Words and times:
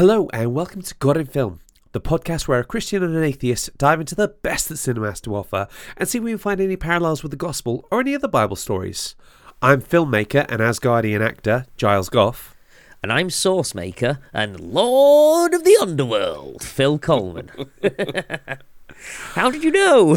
Hello, 0.00 0.30
and 0.32 0.54
welcome 0.54 0.80
to 0.80 0.94
God 0.94 1.18
in 1.18 1.26
Film, 1.26 1.60
the 1.92 2.00
podcast 2.00 2.48
where 2.48 2.58
a 2.58 2.64
Christian 2.64 3.02
and 3.02 3.14
an 3.14 3.22
atheist 3.22 3.76
dive 3.76 4.00
into 4.00 4.14
the 4.14 4.28
best 4.28 4.70
that 4.70 4.78
cinema 4.78 5.08
has 5.08 5.20
to 5.20 5.36
offer 5.36 5.68
and 5.98 6.08
see 6.08 6.16
if 6.16 6.24
we 6.24 6.30
can 6.30 6.38
find 6.38 6.58
any 6.58 6.76
parallels 6.76 7.22
with 7.22 7.32
the 7.32 7.36
gospel 7.36 7.86
or 7.90 8.00
any 8.00 8.14
other 8.14 8.26
Bible 8.26 8.56
stories. 8.56 9.14
I'm 9.60 9.82
filmmaker 9.82 10.46
and 10.48 10.62
Asgardian 10.62 11.20
actor 11.20 11.66
Giles 11.76 12.08
Goff. 12.08 12.56
And 13.02 13.12
I'm 13.12 13.28
Source 13.28 13.74
Maker 13.74 14.20
and 14.32 14.58
Lord 14.58 15.52
of 15.52 15.64
the 15.64 15.76
Underworld, 15.82 16.64
Phil 16.64 16.98
Coleman. 16.98 17.50
How 19.34 19.50
did 19.50 19.62
you 19.62 19.70
know? 19.70 20.16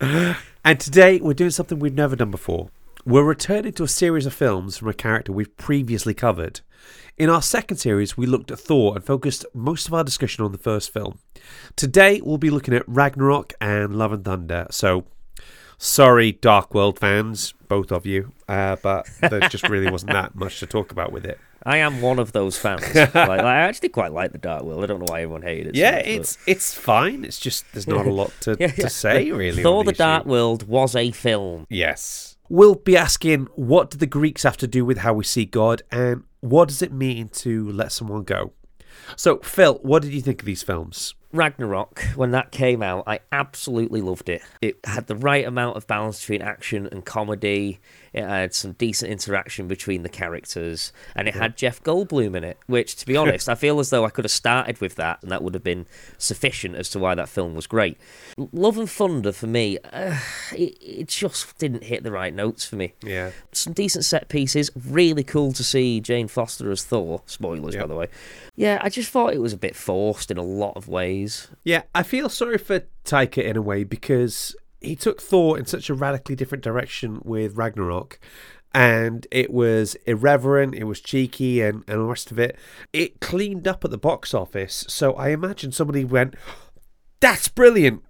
And 0.66 0.78
today 0.78 1.18
we're 1.18 1.32
doing 1.32 1.48
something 1.48 1.78
we've 1.78 1.94
never 1.94 2.14
done 2.14 2.30
before. 2.30 2.68
We're 3.06 3.24
returning 3.24 3.72
to 3.72 3.84
a 3.84 3.88
series 3.88 4.26
of 4.26 4.34
films 4.34 4.76
from 4.76 4.88
a 4.88 4.94
character 4.94 5.32
we've 5.32 5.56
previously 5.56 6.12
covered. 6.12 6.60
In 7.16 7.30
our 7.30 7.42
second 7.42 7.76
series, 7.76 8.16
we 8.16 8.26
looked 8.26 8.50
at 8.50 8.58
Thor 8.58 8.94
and 8.96 9.04
focused 9.04 9.46
most 9.54 9.86
of 9.86 9.94
our 9.94 10.02
discussion 10.04 10.44
on 10.44 10.52
the 10.52 10.58
first 10.58 10.92
film. 10.92 11.18
Today, 11.76 12.20
we'll 12.22 12.38
be 12.38 12.50
looking 12.50 12.74
at 12.74 12.82
Ragnarok 12.88 13.52
and 13.60 13.96
Love 13.96 14.12
and 14.12 14.24
Thunder. 14.24 14.66
So, 14.70 15.04
sorry, 15.78 16.32
Dark 16.32 16.74
World 16.74 16.98
fans, 16.98 17.54
both 17.68 17.92
of 17.92 18.06
you, 18.06 18.32
uh, 18.48 18.76
but 18.82 19.08
there 19.20 19.40
just 19.48 19.68
really 19.68 19.90
wasn't 19.90 20.12
that 20.12 20.34
much 20.34 20.58
to 20.60 20.66
talk 20.66 20.90
about 20.90 21.12
with 21.12 21.24
it. 21.24 21.38
I 21.66 21.78
am 21.78 22.02
one 22.02 22.18
of 22.18 22.32
those 22.32 22.58
fans. 22.58 22.82
like, 22.94 23.14
I 23.14 23.60
actually 23.60 23.88
quite 23.88 24.12
like 24.12 24.32
the 24.32 24.38
Dark 24.38 24.64
World. 24.64 24.82
I 24.84 24.86
don't 24.86 24.98
know 25.00 25.06
why 25.08 25.22
everyone 25.22 25.42
hated 25.42 25.68
it. 25.68 25.76
so 25.76 25.80
Yeah, 25.80 25.92
much, 25.96 26.04
but- 26.04 26.12
it's 26.12 26.38
it's 26.46 26.74
fine. 26.74 27.24
It's 27.24 27.38
just 27.40 27.64
there's 27.72 27.86
not 27.88 28.06
a 28.06 28.12
lot 28.12 28.32
to, 28.40 28.56
Yeah, 28.60 28.66
to 28.72 28.90
say 28.90 29.30
really. 29.30 29.62
Thor: 29.62 29.78
on 29.78 29.86
The. 29.86 29.92
Dark 29.92 30.26
World 30.26 30.68
was 30.68 30.94
a 30.94 31.10
film. 31.12 31.66
Yes. 31.70 32.36
We'll 32.50 32.74
be 32.74 32.98
asking 32.98 33.46
what 33.54 33.90
do 33.90 33.96
the 33.96 34.06
Greeks 34.06 34.42
have 34.42 34.58
to 34.58 34.66
do 34.66 34.84
with 34.84 34.98
how 34.98 35.14
we 35.14 35.24
see 35.24 35.46
God 35.46 35.80
and 35.90 36.24
what 36.44 36.68
does 36.68 36.82
it 36.82 36.92
mean 36.92 37.28
to 37.30 37.72
let 37.72 37.90
someone 37.90 38.22
go? 38.22 38.52
So, 39.16 39.38
Phil, 39.38 39.78
what 39.82 40.02
did 40.02 40.12
you 40.12 40.20
think 40.20 40.40
of 40.42 40.46
these 40.46 40.62
films? 40.62 41.14
Ragnarok, 41.32 42.00
when 42.16 42.32
that 42.32 42.52
came 42.52 42.82
out, 42.82 43.04
I 43.06 43.20
absolutely 43.32 44.02
loved 44.02 44.28
it. 44.28 44.42
It 44.60 44.76
had 44.84 45.06
the 45.06 45.16
right 45.16 45.46
amount 45.46 45.78
of 45.78 45.86
balance 45.86 46.20
between 46.20 46.42
action 46.42 46.86
and 46.92 47.02
comedy. 47.04 47.80
It 48.14 48.22
had 48.24 48.54
some 48.54 48.72
decent 48.72 49.10
interaction 49.10 49.66
between 49.68 50.04
the 50.04 50.08
characters, 50.08 50.92
and 51.16 51.26
it 51.28 51.34
had 51.34 51.56
Jeff 51.56 51.82
Goldblum 51.82 52.36
in 52.36 52.44
it. 52.44 52.58
Which, 52.66 52.94
to 52.96 53.06
be 53.06 53.16
honest, 53.18 53.48
I 53.48 53.56
feel 53.56 53.80
as 53.80 53.90
though 53.90 54.04
I 54.04 54.10
could 54.10 54.24
have 54.24 54.30
started 54.32 54.80
with 54.80 54.94
that, 54.94 55.20
and 55.22 55.30
that 55.32 55.42
would 55.42 55.54
have 55.54 55.64
been 55.64 55.86
sufficient 56.16 56.76
as 56.76 56.88
to 56.90 56.98
why 57.00 57.14
that 57.16 57.28
film 57.28 57.54
was 57.54 57.66
great. 57.66 57.98
Love 58.52 58.78
and 58.78 58.88
Thunder 58.88 59.32
for 59.32 59.46
me, 59.48 59.78
uh, 59.92 60.16
it, 60.52 60.76
it 60.80 61.08
just 61.08 61.58
didn't 61.58 61.84
hit 61.84 62.04
the 62.04 62.12
right 62.12 62.32
notes 62.32 62.64
for 62.64 62.76
me. 62.76 62.94
Yeah. 63.02 63.32
Some 63.52 63.72
decent 63.72 64.04
set 64.04 64.28
pieces. 64.28 64.70
Really 64.88 65.24
cool 65.24 65.52
to 65.52 65.64
see 65.64 66.00
Jane 66.00 66.28
Foster 66.28 66.70
as 66.70 66.84
Thor. 66.84 67.22
Spoilers, 67.26 67.74
by 67.74 67.80
Yep. 67.80 67.88
the 67.88 67.96
way. 67.96 68.06
Yeah, 68.54 68.78
I 68.80 68.88
just 68.90 69.10
thought 69.10 69.34
it 69.34 69.40
was 69.40 69.52
a 69.52 69.56
bit 69.56 69.74
forced 69.74 70.30
in 70.30 70.38
a 70.38 70.42
lot 70.42 70.76
of 70.76 70.86
ways. 70.86 71.48
Yeah, 71.64 71.82
I 71.94 72.04
feel 72.04 72.28
sorry 72.28 72.58
for 72.58 72.82
Taika 73.04 73.42
in 73.42 73.56
a 73.56 73.62
way 73.62 73.82
because 73.82 74.54
he 74.84 74.96
took 74.96 75.20
Thor 75.20 75.58
in 75.58 75.66
such 75.66 75.90
a 75.90 75.94
radically 75.94 76.36
different 76.36 76.64
direction 76.64 77.20
with 77.24 77.56
Ragnarok. 77.56 78.18
And 78.72 79.26
it 79.30 79.52
was 79.52 79.94
irreverent, 80.04 80.74
it 80.74 80.84
was 80.84 81.00
cheeky, 81.00 81.60
and, 81.60 81.84
and 81.86 82.00
the 82.00 82.04
rest 82.04 82.32
of 82.32 82.40
it. 82.40 82.56
It 82.92 83.20
cleaned 83.20 83.68
up 83.68 83.84
at 83.84 83.92
the 83.92 83.98
box 83.98 84.34
office. 84.34 84.84
So 84.88 85.12
I 85.14 85.28
imagine 85.28 85.70
somebody 85.70 86.04
went, 86.04 86.34
That's 87.20 87.48
brilliant. 87.48 88.02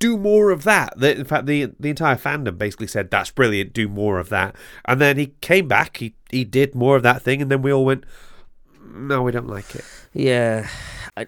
Do 0.00 0.16
more 0.16 0.50
of 0.50 0.64
that. 0.64 1.00
In 1.00 1.24
fact, 1.24 1.46
the 1.46 1.72
the 1.78 1.90
entire 1.90 2.16
fandom 2.16 2.58
basically 2.58 2.88
said, 2.88 3.10
That's 3.10 3.30
brilliant. 3.30 3.72
Do 3.72 3.88
more 3.88 4.18
of 4.18 4.30
that. 4.30 4.56
And 4.84 5.00
then 5.00 5.16
he 5.16 5.34
came 5.40 5.68
back, 5.68 5.98
he, 5.98 6.14
he 6.30 6.42
did 6.42 6.74
more 6.74 6.96
of 6.96 7.04
that 7.04 7.22
thing, 7.22 7.40
and 7.40 7.50
then 7.50 7.62
we 7.62 7.72
all 7.72 7.84
went, 7.84 8.04
No, 8.84 9.22
we 9.22 9.30
don't 9.30 9.46
like 9.46 9.76
it. 9.76 9.84
Yeah, 10.12 10.68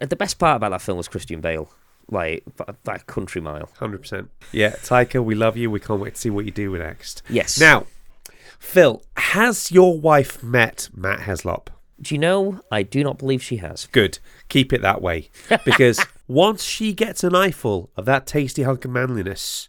the 0.01 0.17
best 0.17 0.41
part 0.41 0.57
about 0.57 0.71
that 0.71 0.83
film 0.83 0.99
was 0.99 1.07
Christian 1.07 1.41
Bale, 1.41 1.71
like 2.13 2.45
by, 2.57 2.75
by 2.85 2.99
country 2.99 3.41
mile. 3.41 3.69
Hundred 3.79 4.03
percent. 4.03 4.31
Yeah, 4.53 4.71
Taika, 4.71 5.25
we 5.25 5.35
love 5.35 5.57
you. 5.57 5.71
We 5.71 5.81
can't 5.81 6.01
wait 6.01 6.15
to 6.15 6.21
see 6.21 6.31
what 6.31 6.45
you 6.45 6.51
do 6.51 6.77
next. 6.77 7.23
Yes. 7.29 7.59
Now, 7.59 7.87
Phil, 8.59 9.03
has 9.17 9.73
your 9.73 9.99
wife 9.99 10.43
met 10.43 10.89
Matt 10.95 11.21
Heslop? 11.21 11.69
do 12.03 12.15
you 12.15 12.19
know? 12.19 12.61
I 12.71 12.83
do 12.83 13.05
not 13.05 13.19
believe 13.19 13.43
she 13.43 13.59
has. 13.59 13.87
Good. 13.93 14.19
Keep 14.49 14.73
it 14.73 14.83
that 14.83 15.01
way, 15.01 15.31
because 15.65 16.05
once 16.29 16.65
she 16.65 16.93
gets 16.93 17.23
an 17.23 17.35
eyeful 17.35 17.91
of 17.97 18.05
that 18.07 18.27
tasty 18.27 18.65
hunk 18.65 18.85
of 18.85 18.91
manliness, 18.91 19.69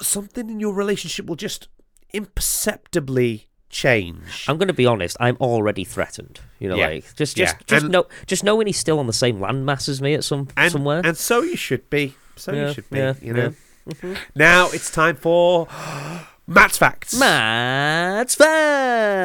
something 0.00 0.48
in 0.48 0.58
your 0.58 0.72
relationship 0.72 1.26
will 1.26 1.36
just 1.36 1.68
imperceptibly 2.12 3.47
change. 3.70 4.44
I'm 4.48 4.56
going 4.58 4.68
to 4.68 4.74
be 4.74 4.86
honest. 4.86 5.16
I'm 5.20 5.36
already 5.40 5.84
threatened. 5.84 6.40
You 6.58 6.68
know, 6.70 6.76
Yeah. 6.76 6.86
like 6.88 7.14
just 7.16 7.36
Yeah. 7.36 7.46
just 7.52 7.66
just 7.66 7.82
And- 7.84 7.92
know 7.92 8.06
just 8.26 8.42
knowing 8.44 8.66
he's 8.66 8.78
still 8.78 8.98
on 8.98 9.06
the 9.06 9.12
same 9.12 9.38
landmass 9.38 9.88
as 9.88 10.00
me 10.02 10.14
at 10.14 10.24
some 10.24 10.48
and, 10.56 10.72
somewhere. 10.72 11.02
and 11.04 11.16
so 11.16 11.42
you 11.42 11.56
should 11.56 11.88
be. 11.90 12.14
So 12.36 12.52
Yeah, 12.52 12.68
you 12.68 12.74
should 12.74 12.90
be. 12.90 12.98
yeah, 12.98 13.14
you 13.22 13.32
know. 13.32 13.54
Mm-hmm. 13.88 14.14
Now 14.34 14.68
it's 14.70 14.90
time 14.90 15.16
for 15.16 15.66
Matt's 16.46 16.78
facts. 16.78 17.14
Matt's 17.18 18.34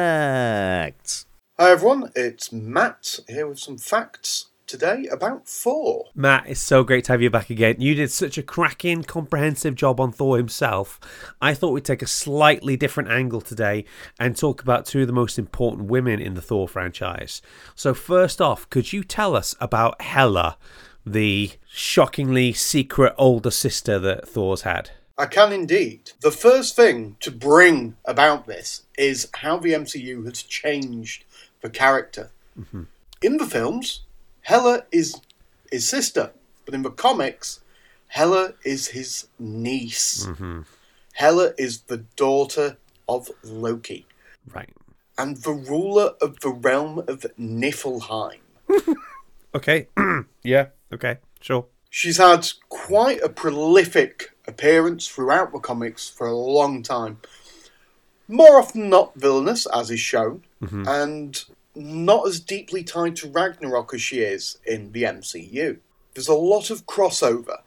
facts. 0.04 1.26
Hi 1.58 1.70
everyone, 1.70 2.10
it's 2.16 2.52
Matt 2.52 3.20
here 3.28 3.46
with 3.46 3.58
some 3.60 3.78
facts 3.78 4.46
today 4.66 5.06
about 5.10 5.46
Thor. 5.46 6.06
Matt, 6.14 6.48
it's 6.48 6.60
so 6.60 6.84
great 6.84 7.04
to 7.04 7.12
have 7.12 7.22
you 7.22 7.30
back 7.30 7.50
again. 7.50 7.76
You 7.78 7.94
did 7.94 8.10
such 8.10 8.38
a 8.38 8.42
cracking, 8.42 9.02
comprehensive 9.02 9.74
job 9.74 10.00
on 10.00 10.12
Thor 10.12 10.36
himself. 10.36 11.00
I 11.40 11.54
thought 11.54 11.72
we'd 11.72 11.84
take 11.84 12.02
a 12.02 12.06
slightly 12.06 12.76
different 12.76 13.10
angle 13.10 13.40
today 13.40 13.84
and 14.18 14.36
talk 14.36 14.62
about 14.62 14.86
two 14.86 15.02
of 15.02 15.06
the 15.06 15.12
most 15.12 15.38
important 15.38 15.88
women 15.88 16.20
in 16.20 16.34
the 16.34 16.42
Thor 16.42 16.68
franchise. 16.68 17.42
So, 17.74 17.94
first 17.94 18.40
off, 18.40 18.68
could 18.70 18.92
you 18.92 19.04
tell 19.04 19.36
us 19.36 19.54
about 19.60 20.00
Hela, 20.00 20.56
the 21.04 21.52
shockingly 21.68 22.52
secret 22.52 23.14
older 23.18 23.50
sister 23.50 23.98
that 23.98 24.28
Thor's 24.28 24.62
had? 24.62 24.90
I 25.16 25.26
can 25.26 25.52
indeed. 25.52 26.10
The 26.20 26.32
first 26.32 26.74
thing 26.74 27.16
to 27.20 27.30
bring 27.30 27.96
about 28.04 28.46
this 28.46 28.82
is 28.98 29.28
how 29.34 29.58
the 29.58 29.72
MCU 29.72 30.24
has 30.24 30.42
changed 30.42 31.24
the 31.60 31.70
character. 31.70 32.30
Mm-hmm. 32.58 32.84
In 33.22 33.36
the 33.36 33.46
films, 33.46 34.02
Hela 34.44 34.84
is 34.92 35.20
his 35.70 35.88
sister, 35.88 36.32
but 36.64 36.74
in 36.74 36.82
the 36.82 36.90
comics, 36.90 37.60
Hela 38.08 38.54
is 38.64 38.88
his 38.88 39.26
niece. 39.38 40.26
Mm-hmm. 40.26 40.60
Hela 41.14 41.52
is 41.58 41.82
the 41.82 41.98
daughter 42.16 42.76
of 43.08 43.30
Loki 43.42 44.06
Right. 44.54 44.70
and 45.18 45.36
the 45.38 45.52
ruler 45.52 46.12
of 46.20 46.40
the 46.40 46.50
realm 46.50 47.00
of 47.00 47.26
Niflheim. 47.38 48.40
Okay. 49.54 49.86
yeah. 50.42 50.66
Okay. 50.92 51.18
Sure. 51.40 51.66
She's 51.88 52.16
had 52.16 52.48
quite 52.68 53.22
a 53.22 53.28
prolific 53.28 54.32
appearance 54.48 55.06
throughout 55.06 55.52
the 55.52 55.60
comics 55.60 56.08
for 56.08 56.26
a 56.26 56.34
long 56.34 56.82
time. 56.82 57.18
More 58.26 58.58
often 58.58 58.80
than 58.80 58.90
not 58.90 59.14
villainous, 59.14 59.66
as 59.66 59.90
is 59.90 60.00
shown, 60.00 60.42
mm-hmm. 60.60 60.88
and 60.88 61.44
not 61.74 62.26
as 62.26 62.40
deeply 62.40 62.84
tied 62.84 63.16
to 63.16 63.28
Ragnarok 63.28 63.94
as 63.94 64.02
she 64.02 64.20
is 64.20 64.58
in 64.66 64.92
the 64.92 65.02
MCU. 65.02 65.78
There's 66.14 66.28
a 66.28 66.34
lot 66.34 66.70
of 66.70 66.86
crossover. 66.86 67.58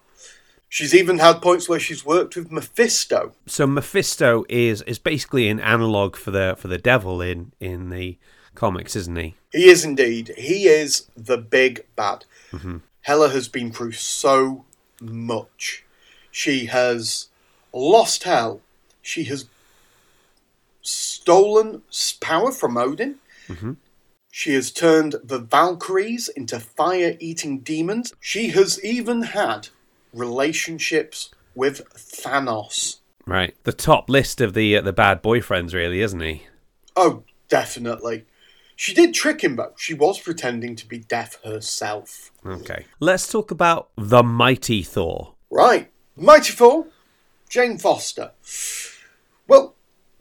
She's 0.69 0.93
even 0.93 1.19
had 1.19 1.41
points 1.41 1.69
where 1.69 1.79
she's 1.79 2.05
worked 2.05 2.35
with 2.35 2.51
Mephisto. 2.51 3.33
So 3.45 3.65
Mephisto 3.65 4.45
is 4.49 4.81
is 4.83 4.99
basically 4.99 5.47
an 5.47 5.59
analog 5.59 6.15
for 6.15 6.31
the 6.31 6.55
for 6.57 6.67
the 6.67 6.77
devil 6.77 7.21
in 7.21 7.51
in 7.59 7.89
the 7.89 8.17
comics, 8.55 8.95
isn't 8.95 9.17
he? 9.17 9.35
He 9.51 9.69
is 9.69 9.85
indeed. 9.85 10.33
He 10.37 10.67
is 10.67 11.07
the 11.15 11.37
big 11.37 11.85
bad. 11.95 12.25
Mm-hmm. 12.51 12.77
Hela 13.01 13.29
has 13.29 13.47
been 13.47 13.71
through 13.71 13.93
so 13.93 14.65
much. 14.99 15.85
She 16.31 16.65
has 16.65 17.27
lost 17.71 18.23
Hell. 18.23 18.61
She 19.01 19.23
has 19.25 19.45
stolen 20.81 21.81
power 22.19 22.51
from 22.51 22.77
Odin. 22.77 23.15
Mm-hmm. 23.47 23.73
She 24.37 24.53
has 24.53 24.69
turned 24.69 25.15
the 25.23 25.39
Valkyries 25.39 26.29
into 26.29 26.59
fire 26.59 27.17
eating 27.19 27.61
demons. 27.61 28.13
She 28.19 28.49
has 28.49 28.79
even 28.85 29.23
had 29.23 29.69
relationships 30.13 31.31
with 31.55 31.91
Thanos. 31.95 32.97
Right. 33.25 33.55
The 33.63 33.73
top 33.73 34.11
list 34.11 34.39
of 34.39 34.53
the 34.53 34.77
uh, 34.77 34.81
the 34.81 34.93
bad 34.93 35.23
boyfriends, 35.23 35.73
really, 35.73 36.01
isn't 36.01 36.19
he? 36.19 36.43
Oh, 36.95 37.23
definitely. 37.49 38.25
She 38.75 38.93
did 38.93 39.15
trick 39.15 39.43
him 39.43 39.55
though. 39.55 39.73
She 39.75 39.95
was 39.95 40.19
pretending 40.19 40.75
to 40.75 40.87
be 40.87 40.99
Death 40.99 41.39
herself. 41.43 42.31
Okay. 42.45 42.85
Let's 42.99 43.27
talk 43.31 43.49
about 43.49 43.89
the 43.95 44.21
mighty 44.21 44.83
Thor. 44.83 45.33
Right. 45.49 45.89
Mighty 46.15 46.53
Thor, 46.53 46.85
Jane 47.49 47.79
Foster. 47.79 48.33
Well, 49.47 49.73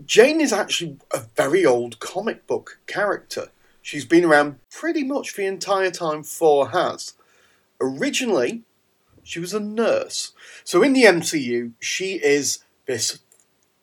Jane 0.07 0.41
is 0.41 0.55
actually 0.55 0.97
a 1.13 1.25
very 1.37 1.67
old 1.67 2.01
comic 2.01 2.47
book 2.47 2.79
character. 2.87 3.51
She's 3.87 4.05
been 4.05 4.25
around 4.25 4.59
pretty 4.69 5.05
much 5.05 5.37
the 5.37 5.47
entire 5.47 5.93
time 5.93 6.25
Thor 6.25 6.71
has. 6.71 7.15
Originally, 7.81 8.65
she 9.23 9.39
was 9.39 9.55
a 9.55 9.61
nurse. 9.61 10.33
So 10.65 10.83
in 10.83 10.93
the 10.93 11.05
MCU, 11.05 11.71
she 11.79 12.15
is 12.15 12.65
this 12.87 13.21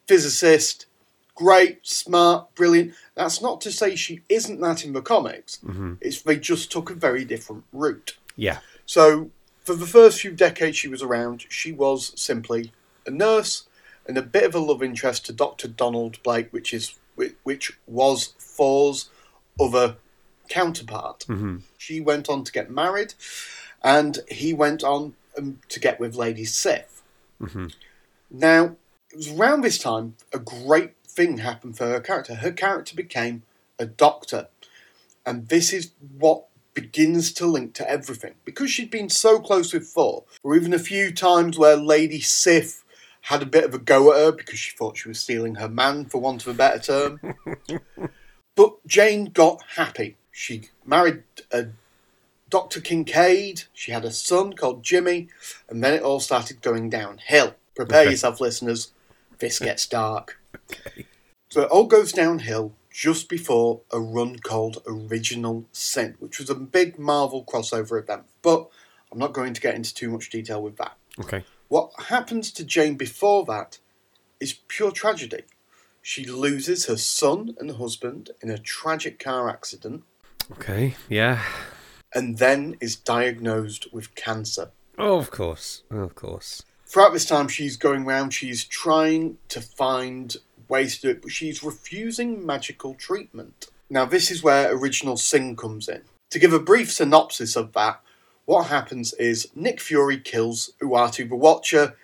physicist, 0.05 0.87
great, 1.35 1.87
smart, 1.87 2.53
brilliant. 2.53 2.95
That's 3.15 3.41
not 3.41 3.61
to 3.61 3.71
say 3.71 3.95
she 3.95 4.23
isn't 4.27 4.59
that 4.59 4.83
in 4.83 4.91
the 4.91 5.01
comics. 5.01 5.59
Mm-hmm. 5.65 5.93
It's 6.01 6.21
they 6.21 6.35
just 6.35 6.69
took 6.69 6.89
a 6.89 6.95
very 6.95 7.23
different 7.23 7.63
route. 7.71 8.17
Yeah. 8.35 8.59
So, 8.85 9.31
for 9.63 9.73
the 9.73 9.85
first 9.85 10.19
few 10.19 10.31
decades 10.31 10.75
she 10.75 10.89
was 10.89 11.01
around, 11.01 11.45
she 11.47 11.71
was 11.71 12.11
simply 12.21 12.73
a 13.07 13.09
nurse 13.09 13.69
and 14.05 14.17
a 14.17 14.21
bit 14.21 14.43
of 14.43 14.53
a 14.53 14.59
love 14.59 14.83
interest 14.83 15.25
to 15.27 15.31
Dr. 15.31 15.69
Donald 15.69 16.21
Blake, 16.23 16.51
which 16.51 16.73
is 16.73 16.99
which 17.15 17.71
was 17.87 18.33
Thor's 18.37 19.09
other 19.59 19.95
counterpart. 20.49 21.25
She 21.77 22.01
went 22.01 22.29
on 22.29 22.43
to 22.43 22.51
get 22.51 22.69
married, 22.71 23.13
and 23.83 24.19
he 24.29 24.53
went 24.53 24.83
on 24.83 25.15
um, 25.37 25.59
to 25.69 25.79
get 25.79 25.99
with 25.99 26.15
Lady 26.15 26.45
Sif. 26.45 27.01
Now, 28.31 28.75
it 29.11 29.17
was 29.17 29.31
around 29.31 29.61
this 29.61 29.77
time 29.77 30.15
a 30.33 30.39
great 30.39 30.95
thing 31.05 31.37
happened 31.37 31.77
for 31.77 31.85
her 31.87 31.99
character. 31.99 32.35
Her 32.35 32.51
character 32.51 32.95
became 32.95 33.43
a 33.77 33.85
doctor, 33.85 34.47
and 35.25 35.47
this 35.49 35.71
is 35.73 35.91
what 36.17 36.45
begins 36.73 37.31
to 37.33 37.45
link 37.45 37.73
to 37.75 37.89
everything. 37.89 38.33
Because 38.45 38.71
she'd 38.71 38.89
been 38.89 39.09
so 39.09 39.39
close 39.39 39.73
with 39.73 39.87
Thor, 39.87 40.23
or 40.41 40.55
even 40.55 40.73
a 40.73 40.79
few 40.79 41.11
times 41.13 41.57
where 41.57 41.77
Lady 41.77 42.19
Sif 42.19 42.83
had 43.27 43.41
a 43.41 43.45
bit 43.45 43.63
of 43.63 43.73
a 43.73 43.77
go 43.77 44.11
at 44.11 44.19
her 44.19 44.31
because 44.31 44.59
she 44.59 44.75
thought 44.75 44.97
she 44.97 45.07
was 45.07 45.19
stealing 45.19 45.55
her 45.55 45.69
man, 45.69 46.05
for 46.05 46.19
want 46.19 46.41
of 46.41 46.53
a 46.53 46.57
better 46.57 46.79
term. 46.79 47.35
but 48.55 48.85
Jane 48.87 49.25
got 49.25 49.63
happy. 49.75 50.17
She 50.31 50.69
married 50.85 51.23
uh, 51.53 51.57
a 51.57 51.67
Dr. 52.49 52.81
Kincaid, 52.81 53.63
she 53.73 53.91
had 53.91 54.05
a 54.05 54.11
son 54.11 54.53
called 54.53 54.83
Jimmy, 54.83 55.27
and 55.67 55.83
then 55.83 55.93
it 55.95 56.03
all 56.03 56.19
started 56.19 56.61
going 56.61 56.87
downhill. 56.87 57.55
Prepare 57.75 58.01
Okay. 58.01 58.11
yourself, 58.11 58.39
listeners. 58.39 58.91
This 59.39 59.57
gets 59.67 59.87
dark. 59.87 60.39
So 61.49 61.61
it 61.61 61.71
all 61.71 61.85
goes 61.85 62.11
downhill 62.11 62.75
just 62.91 63.27
before 63.27 63.81
a 63.91 63.99
run 63.99 64.37
called 64.37 64.83
Original 64.85 65.65
Sin, 65.71 66.15
which 66.19 66.37
was 66.37 66.49
a 66.51 66.55
big 66.55 66.99
Marvel 66.99 67.43
crossover 67.43 67.99
event. 67.99 68.25
But 68.43 68.69
I'm 69.11 69.17
not 69.17 69.33
going 69.33 69.55
to 69.55 69.61
get 69.61 69.73
into 69.73 69.93
too 69.93 70.09
much 70.11 70.29
detail 70.29 70.61
with 70.61 70.77
that. 70.77 70.95
Okay. 71.19 71.43
What 71.69 71.91
happens 72.05 72.51
to 72.51 72.63
Jane 72.63 72.95
before 72.97 73.45
that 73.45 73.79
is 74.39 74.53
pure 74.67 74.91
tragedy. 74.91 75.43
She 76.03 76.25
loses 76.25 76.85
her 76.85 76.97
son 76.97 77.55
and 77.59 77.71
husband 77.71 78.29
in 78.41 78.51
a 78.51 78.57
tragic 78.57 79.17
car 79.19 79.49
accident 79.49 80.03
Okay. 80.51 80.95
Yeah. 81.09 81.41
and 82.13 82.37
then 82.37 82.75
is 82.81 82.95
diagnosed 82.97 83.91
with 83.93 84.13
cancer. 84.13 84.69
Oh, 84.99 85.17
of 85.17 85.31
course. 85.31 85.83
Of 85.89 86.13
course. 86.13 86.61
Throughout 86.85 87.13
this 87.13 87.25
time, 87.25 87.47
she's 87.47 87.77
going 87.77 88.03
around, 88.05 88.31
she's 88.31 88.65
trying 88.65 89.37
to 89.47 89.61
find 89.61 90.35
ways 90.67 90.97
to 90.97 91.01
do 91.07 91.09
it, 91.11 91.21
but 91.23 91.31
she's 91.31 91.63
refusing 91.63 92.45
magical 92.45 92.93
treatment. 92.93 93.67
Now, 93.89 94.05
this 94.05 94.29
is 94.29 94.43
where 94.43 94.71
Original 94.75 95.15
Sin 95.17 95.55
comes 95.55 95.87
in. 95.87 96.01
To 96.31 96.37
give 96.39 96.51
a 96.53 96.59
brief 96.59 96.91
synopsis 96.91 97.55
of 97.55 97.71
that, 97.73 98.01
what 98.45 98.67
happens 98.67 99.13
is 99.13 99.47
Nick 99.55 99.79
Fury 99.79 100.19
kills 100.19 100.71
Uatu 100.81 101.29
the 101.29 101.35
Watcher, 101.35 101.95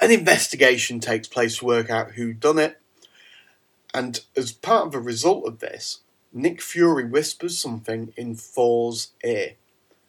an 0.00 0.10
investigation 0.12 1.00
takes 1.00 1.26
place 1.26 1.58
to 1.58 1.64
work 1.64 1.88
out 1.90 2.12
who 2.12 2.32
done 2.34 2.58
it, 2.58 2.78
and 3.94 4.20
as 4.36 4.52
part 4.52 4.86
of 4.86 4.94
a 4.94 5.00
result 5.00 5.46
of 5.46 5.60
this, 5.60 6.00
Nick 6.32 6.60
Fury 6.60 7.04
whispers 7.04 7.58
something 7.58 8.12
in 8.16 8.34
Thor's 8.34 9.12
ear, 9.24 9.54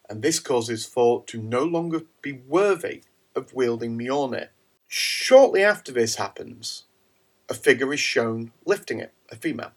and 0.09 0.21
this 0.21 0.39
causes 0.39 0.87
Thor 0.87 1.23
to 1.27 1.41
no 1.41 1.63
longer 1.63 2.01
be 2.21 2.33
worthy 2.33 3.03
of 3.35 3.53
wielding 3.53 3.97
Mjolnir. 3.97 4.49
Shortly 4.87 5.63
after 5.63 5.91
this 5.91 6.15
happens, 6.15 6.85
a 7.47 7.53
figure 7.53 7.93
is 7.93 7.99
shown 7.99 8.51
lifting 8.65 8.99
it, 8.99 9.13
a 9.29 9.35
female. 9.35 9.71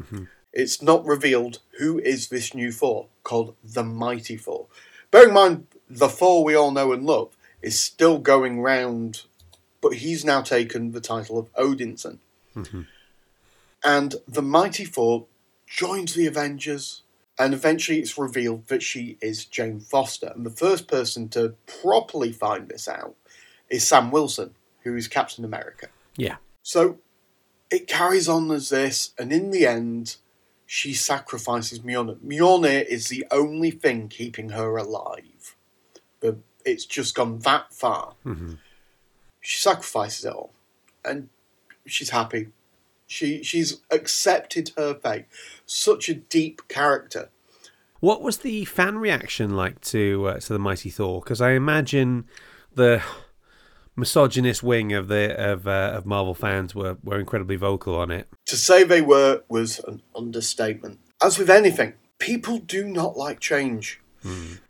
Mm-hmm. 0.00 0.24
It's 0.52 0.82
not 0.82 1.04
revealed 1.04 1.60
who 1.78 1.98
is 1.98 2.28
this 2.28 2.54
new 2.54 2.70
Thor, 2.70 3.06
called 3.24 3.54
the 3.64 3.82
Mighty 3.82 4.36
Thor. 4.36 4.66
Bear 5.10 5.28
in 5.28 5.34
mind, 5.34 5.66
the 5.88 6.08
Thor 6.08 6.44
we 6.44 6.54
all 6.54 6.70
know 6.70 6.92
and 6.92 7.04
love 7.04 7.36
is 7.62 7.80
still 7.80 8.18
going 8.18 8.60
round, 8.60 9.22
but 9.80 9.94
he's 9.94 10.24
now 10.24 10.42
taken 10.42 10.92
the 10.92 11.00
title 11.00 11.38
of 11.38 11.52
Odinson. 11.54 12.18
And 13.84 14.16
the 14.28 14.42
Mighty 14.42 14.84
Thor 14.84 15.26
joins 15.66 16.14
the 16.14 16.26
Avengers, 16.26 17.02
and 17.38 17.54
eventually 17.54 17.98
it's 17.98 18.18
revealed 18.18 18.68
that 18.68 18.82
she 18.82 19.18
is 19.20 19.44
Jane 19.44 19.80
Foster. 19.80 20.32
And 20.34 20.46
the 20.46 20.50
first 20.50 20.86
person 20.86 21.28
to 21.30 21.54
properly 21.82 22.32
find 22.32 22.68
this 22.68 22.86
out 22.88 23.16
is 23.68 23.86
Sam 23.86 24.10
Wilson, 24.10 24.54
who 24.82 24.96
is 24.96 25.08
Captain 25.08 25.44
America. 25.44 25.88
Yeah. 26.16 26.36
So 26.62 26.98
it 27.70 27.88
carries 27.88 28.28
on 28.28 28.50
as 28.50 28.68
this, 28.68 29.12
and 29.18 29.32
in 29.32 29.50
the 29.50 29.66
end, 29.66 30.16
she 30.66 30.94
sacrifices 30.94 31.80
Mjolnir. 31.80 32.16
Mjolnir 32.18 32.84
is 32.86 33.08
the 33.08 33.26
only 33.30 33.70
thing 33.70 34.08
keeping 34.08 34.50
her 34.50 34.76
alive. 34.76 35.56
But 36.20 36.36
it's 36.64 36.86
just 36.86 37.14
gone 37.14 37.40
that 37.40 37.74
far. 37.74 38.14
Mm-hmm. 38.24 38.54
She 39.40 39.56
sacrifices 39.56 40.24
it 40.24 40.32
all, 40.32 40.52
and 41.04 41.28
she's 41.84 42.10
happy. 42.10 42.48
She 43.12 43.42
she's 43.42 43.80
accepted 43.90 44.72
her 44.76 44.94
fate. 44.94 45.26
Such 45.66 46.08
a 46.08 46.14
deep 46.14 46.66
character. 46.68 47.28
What 48.00 48.22
was 48.22 48.38
the 48.38 48.64
fan 48.64 48.98
reaction 48.98 49.54
like 49.54 49.80
to 49.92 50.26
uh, 50.28 50.40
to 50.40 50.52
the 50.52 50.58
Mighty 50.58 50.90
Thor? 50.90 51.20
Because 51.20 51.40
I 51.40 51.50
imagine 51.52 52.24
the 52.74 53.02
misogynist 53.94 54.62
wing 54.62 54.92
of 54.94 55.08
the 55.08 55.36
of 55.38 55.68
uh, 55.68 55.92
of 55.94 56.06
Marvel 56.06 56.34
fans 56.34 56.74
were 56.74 56.96
were 57.04 57.20
incredibly 57.20 57.56
vocal 57.56 57.94
on 57.94 58.10
it. 58.10 58.28
To 58.46 58.56
say 58.56 58.82
they 58.82 59.02
were 59.02 59.42
was 59.48 59.78
an 59.80 60.00
understatement. 60.16 60.98
As 61.22 61.38
with 61.38 61.50
anything, 61.50 61.92
people 62.18 62.58
do 62.58 62.84
not 62.88 63.16
like 63.16 63.40
change. 63.40 64.00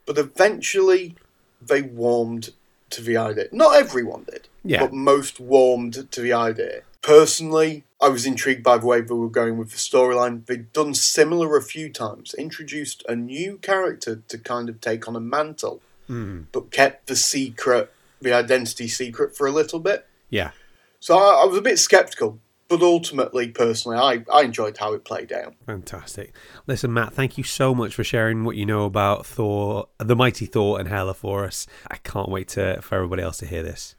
But 0.06 0.16
eventually, 0.16 1.14
they 1.60 1.82
warmed 1.82 2.54
to 2.88 3.02
the 3.02 3.18
idea. 3.18 3.48
Not 3.52 3.76
everyone 3.76 4.24
did, 4.24 4.48
Yeah. 4.64 4.80
but 4.80 4.92
most 4.94 5.38
warmed 5.38 6.10
to 6.10 6.20
the 6.22 6.32
idea. 6.32 6.82
Personally, 7.02 7.84
I 8.00 8.08
was 8.08 8.24
intrigued 8.24 8.62
by 8.62 8.78
the 8.78 8.86
way 8.86 9.00
they 9.00 9.14
were 9.14 9.28
going 9.28 9.58
with 9.58 9.70
the 9.70 9.76
storyline. 9.76 10.46
They'd 10.46 10.72
done 10.72 10.94
similar 10.94 11.56
a 11.56 11.62
few 11.62 11.90
times, 11.92 12.32
introduced 12.34 13.04
a 13.08 13.16
new 13.16 13.58
character 13.58 14.22
to 14.28 14.38
kind 14.38 14.68
of 14.68 14.80
take 14.80 15.08
on 15.08 15.16
a 15.16 15.20
mantle, 15.20 15.82
hmm. 16.06 16.42
but 16.52 16.70
kept 16.70 17.08
the 17.08 17.16
secret, 17.16 17.92
the 18.20 18.32
identity 18.32 18.88
secret 18.88 19.36
for 19.36 19.46
a 19.46 19.52
little 19.52 19.80
bit. 19.80 20.06
Yeah. 20.30 20.52
So 21.00 21.18
I, 21.18 21.42
I 21.42 21.44
was 21.44 21.58
a 21.58 21.62
bit 21.62 21.80
skeptical, 21.80 22.38
but 22.68 22.82
ultimately, 22.82 23.48
personally, 23.48 23.98
I, 23.98 24.24
I 24.32 24.42
enjoyed 24.42 24.78
how 24.78 24.94
it 24.94 25.04
played 25.04 25.32
out. 25.32 25.54
Fantastic. 25.66 26.32
Listen, 26.66 26.92
Matt, 26.92 27.12
thank 27.12 27.36
you 27.36 27.44
so 27.44 27.74
much 27.74 27.94
for 27.94 28.04
sharing 28.04 28.44
what 28.44 28.56
you 28.56 28.64
know 28.64 28.84
about 28.84 29.26
Thor, 29.26 29.88
the 29.98 30.16
mighty 30.16 30.46
Thor, 30.46 30.78
and 30.78 30.88
Hela 30.88 31.14
for 31.14 31.44
us. 31.44 31.66
I 31.90 31.96
can't 31.96 32.28
wait 32.28 32.48
to, 32.48 32.80
for 32.80 32.94
everybody 32.94 33.22
else 33.22 33.38
to 33.38 33.46
hear 33.46 33.62
this. 33.62 33.96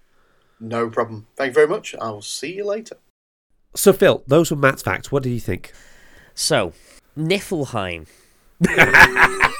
No 0.63 0.89
problem. 0.89 1.27
Thank 1.35 1.49
you 1.49 1.53
very 1.55 1.67
much. 1.67 1.93
I 1.99 2.09
will 2.09 2.21
see 2.21 2.53
you 2.53 2.63
later. 2.63 2.95
So, 3.75 3.91
Phil, 3.91 4.23
those 4.27 4.49
were 4.49 4.55
Matt's 4.55 4.81
facts. 4.81 5.11
What 5.11 5.21
do 5.21 5.29
you 5.29 5.41
think? 5.41 5.73
So, 6.35 6.71
Niflheim. 7.17 8.07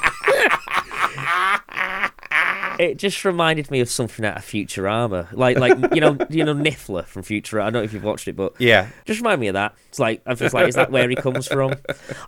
it 2.78 2.96
just 2.96 3.24
reminded 3.24 3.70
me 3.70 3.80
of 3.80 3.88
something 3.88 4.24
out 4.24 4.36
of 4.36 4.44
Futurama, 4.44 5.28
like 5.32 5.58
like 5.58 5.76
you 5.94 6.00
know 6.00 6.16
you 6.30 6.44
know 6.44 6.54
Niffler 6.54 7.04
from 7.04 7.22
Futurama. 7.22 7.62
I 7.62 7.64
don't 7.70 7.72
know 7.74 7.82
if 7.82 7.92
you've 7.92 8.04
watched 8.04 8.28
it, 8.28 8.36
but 8.36 8.54
Yeah. 8.60 8.88
just 9.04 9.20
remind 9.20 9.40
me 9.40 9.48
of 9.48 9.54
that. 9.54 9.74
It's 9.88 9.98
like 9.98 10.22
I 10.26 10.30
was 10.34 10.52
like, 10.54 10.68
is 10.68 10.74
that 10.74 10.90
where 10.90 11.08
he 11.08 11.16
comes 11.16 11.46
from? 11.46 11.74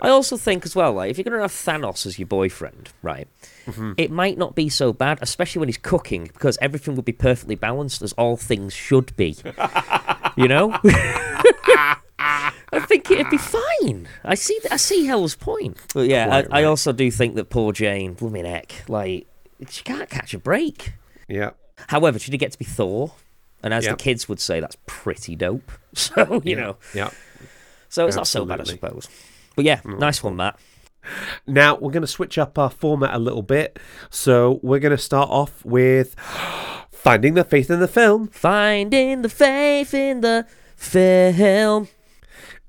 I 0.00 0.08
also 0.08 0.36
think 0.36 0.64
as 0.64 0.74
well, 0.76 0.92
like 0.92 1.10
if 1.10 1.18
you're 1.18 1.24
gonna 1.24 1.40
have 1.40 1.52
Thanos 1.52 2.06
as 2.06 2.18
your 2.18 2.26
boyfriend, 2.28 2.90
right? 3.02 3.28
Mm-hmm. 3.66 3.92
It 3.96 4.10
might 4.10 4.38
not 4.38 4.54
be 4.54 4.68
so 4.68 4.92
bad, 4.92 5.18
especially 5.22 5.60
when 5.60 5.68
he's 5.68 5.76
cooking, 5.78 6.24
because 6.24 6.56
everything 6.60 6.94
would 6.96 7.04
be 7.04 7.12
perfectly 7.12 7.56
balanced 7.56 8.02
as 8.02 8.12
all 8.12 8.36
things 8.36 8.72
should 8.72 9.14
be. 9.16 9.36
you 10.36 10.48
know. 10.48 10.78
I 12.18 12.80
think 12.80 13.10
it'd 13.10 13.30
be 13.30 13.38
fine. 13.38 14.08
I 14.24 14.34
see. 14.34 14.58
I 14.70 14.76
see 14.76 15.06
Hell's 15.06 15.34
point. 15.36 15.78
But 15.94 16.08
yeah, 16.08 16.44
I, 16.50 16.60
I 16.60 16.64
also 16.64 16.92
do 16.92 17.10
think 17.10 17.36
that 17.36 17.48
poor 17.50 17.72
Jane, 17.72 18.14
blooming 18.14 18.44
heck, 18.44 18.72
like 18.88 19.26
she 19.68 19.82
can't 19.82 20.08
catch 20.10 20.34
a 20.34 20.38
break. 20.38 20.92
Yeah. 21.28 21.50
However, 21.88 22.18
she 22.18 22.30
did 22.30 22.38
get 22.38 22.52
to 22.52 22.58
be 22.58 22.64
Thor, 22.64 23.12
and 23.62 23.72
as 23.74 23.84
Yep. 23.84 23.98
the 23.98 24.02
kids 24.04 24.28
would 24.28 24.40
say, 24.40 24.60
that's 24.60 24.76
pretty 24.86 25.36
dope. 25.36 25.70
So 25.94 26.42
you 26.44 26.56
Yeah. 26.56 26.60
know, 26.60 26.76
Yeah. 26.94 27.10
so 27.88 28.06
it's 28.06 28.16
not 28.16 28.26
so 28.26 28.44
bad, 28.44 28.60
I 28.60 28.64
suppose. 28.64 29.08
But 29.54 29.64
yeah, 29.64 29.80
mm. 29.80 29.98
nice 29.98 30.22
one, 30.22 30.36
Matt. 30.36 30.58
Now 31.46 31.76
we're 31.76 31.92
going 31.92 32.02
to 32.02 32.06
switch 32.08 32.36
up 32.36 32.58
our 32.58 32.68
format 32.70 33.14
a 33.14 33.18
little 33.18 33.42
bit. 33.42 33.78
So 34.10 34.58
we're 34.62 34.80
going 34.80 34.90
to 34.96 34.98
start 35.02 35.30
off 35.30 35.64
with 35.64 36.14
finding 36.90 37.34
the 37.34 37.44
faith 37.44 37.70
in 37.70 37.80
the 37.80 37.88
film. 37.88 38.28
Finding 38.28 39.22
the 39.22 39.28
faith 39.28 39.94
in 39.94 40.20
the 40.20 40.46
film. 40.76 41.88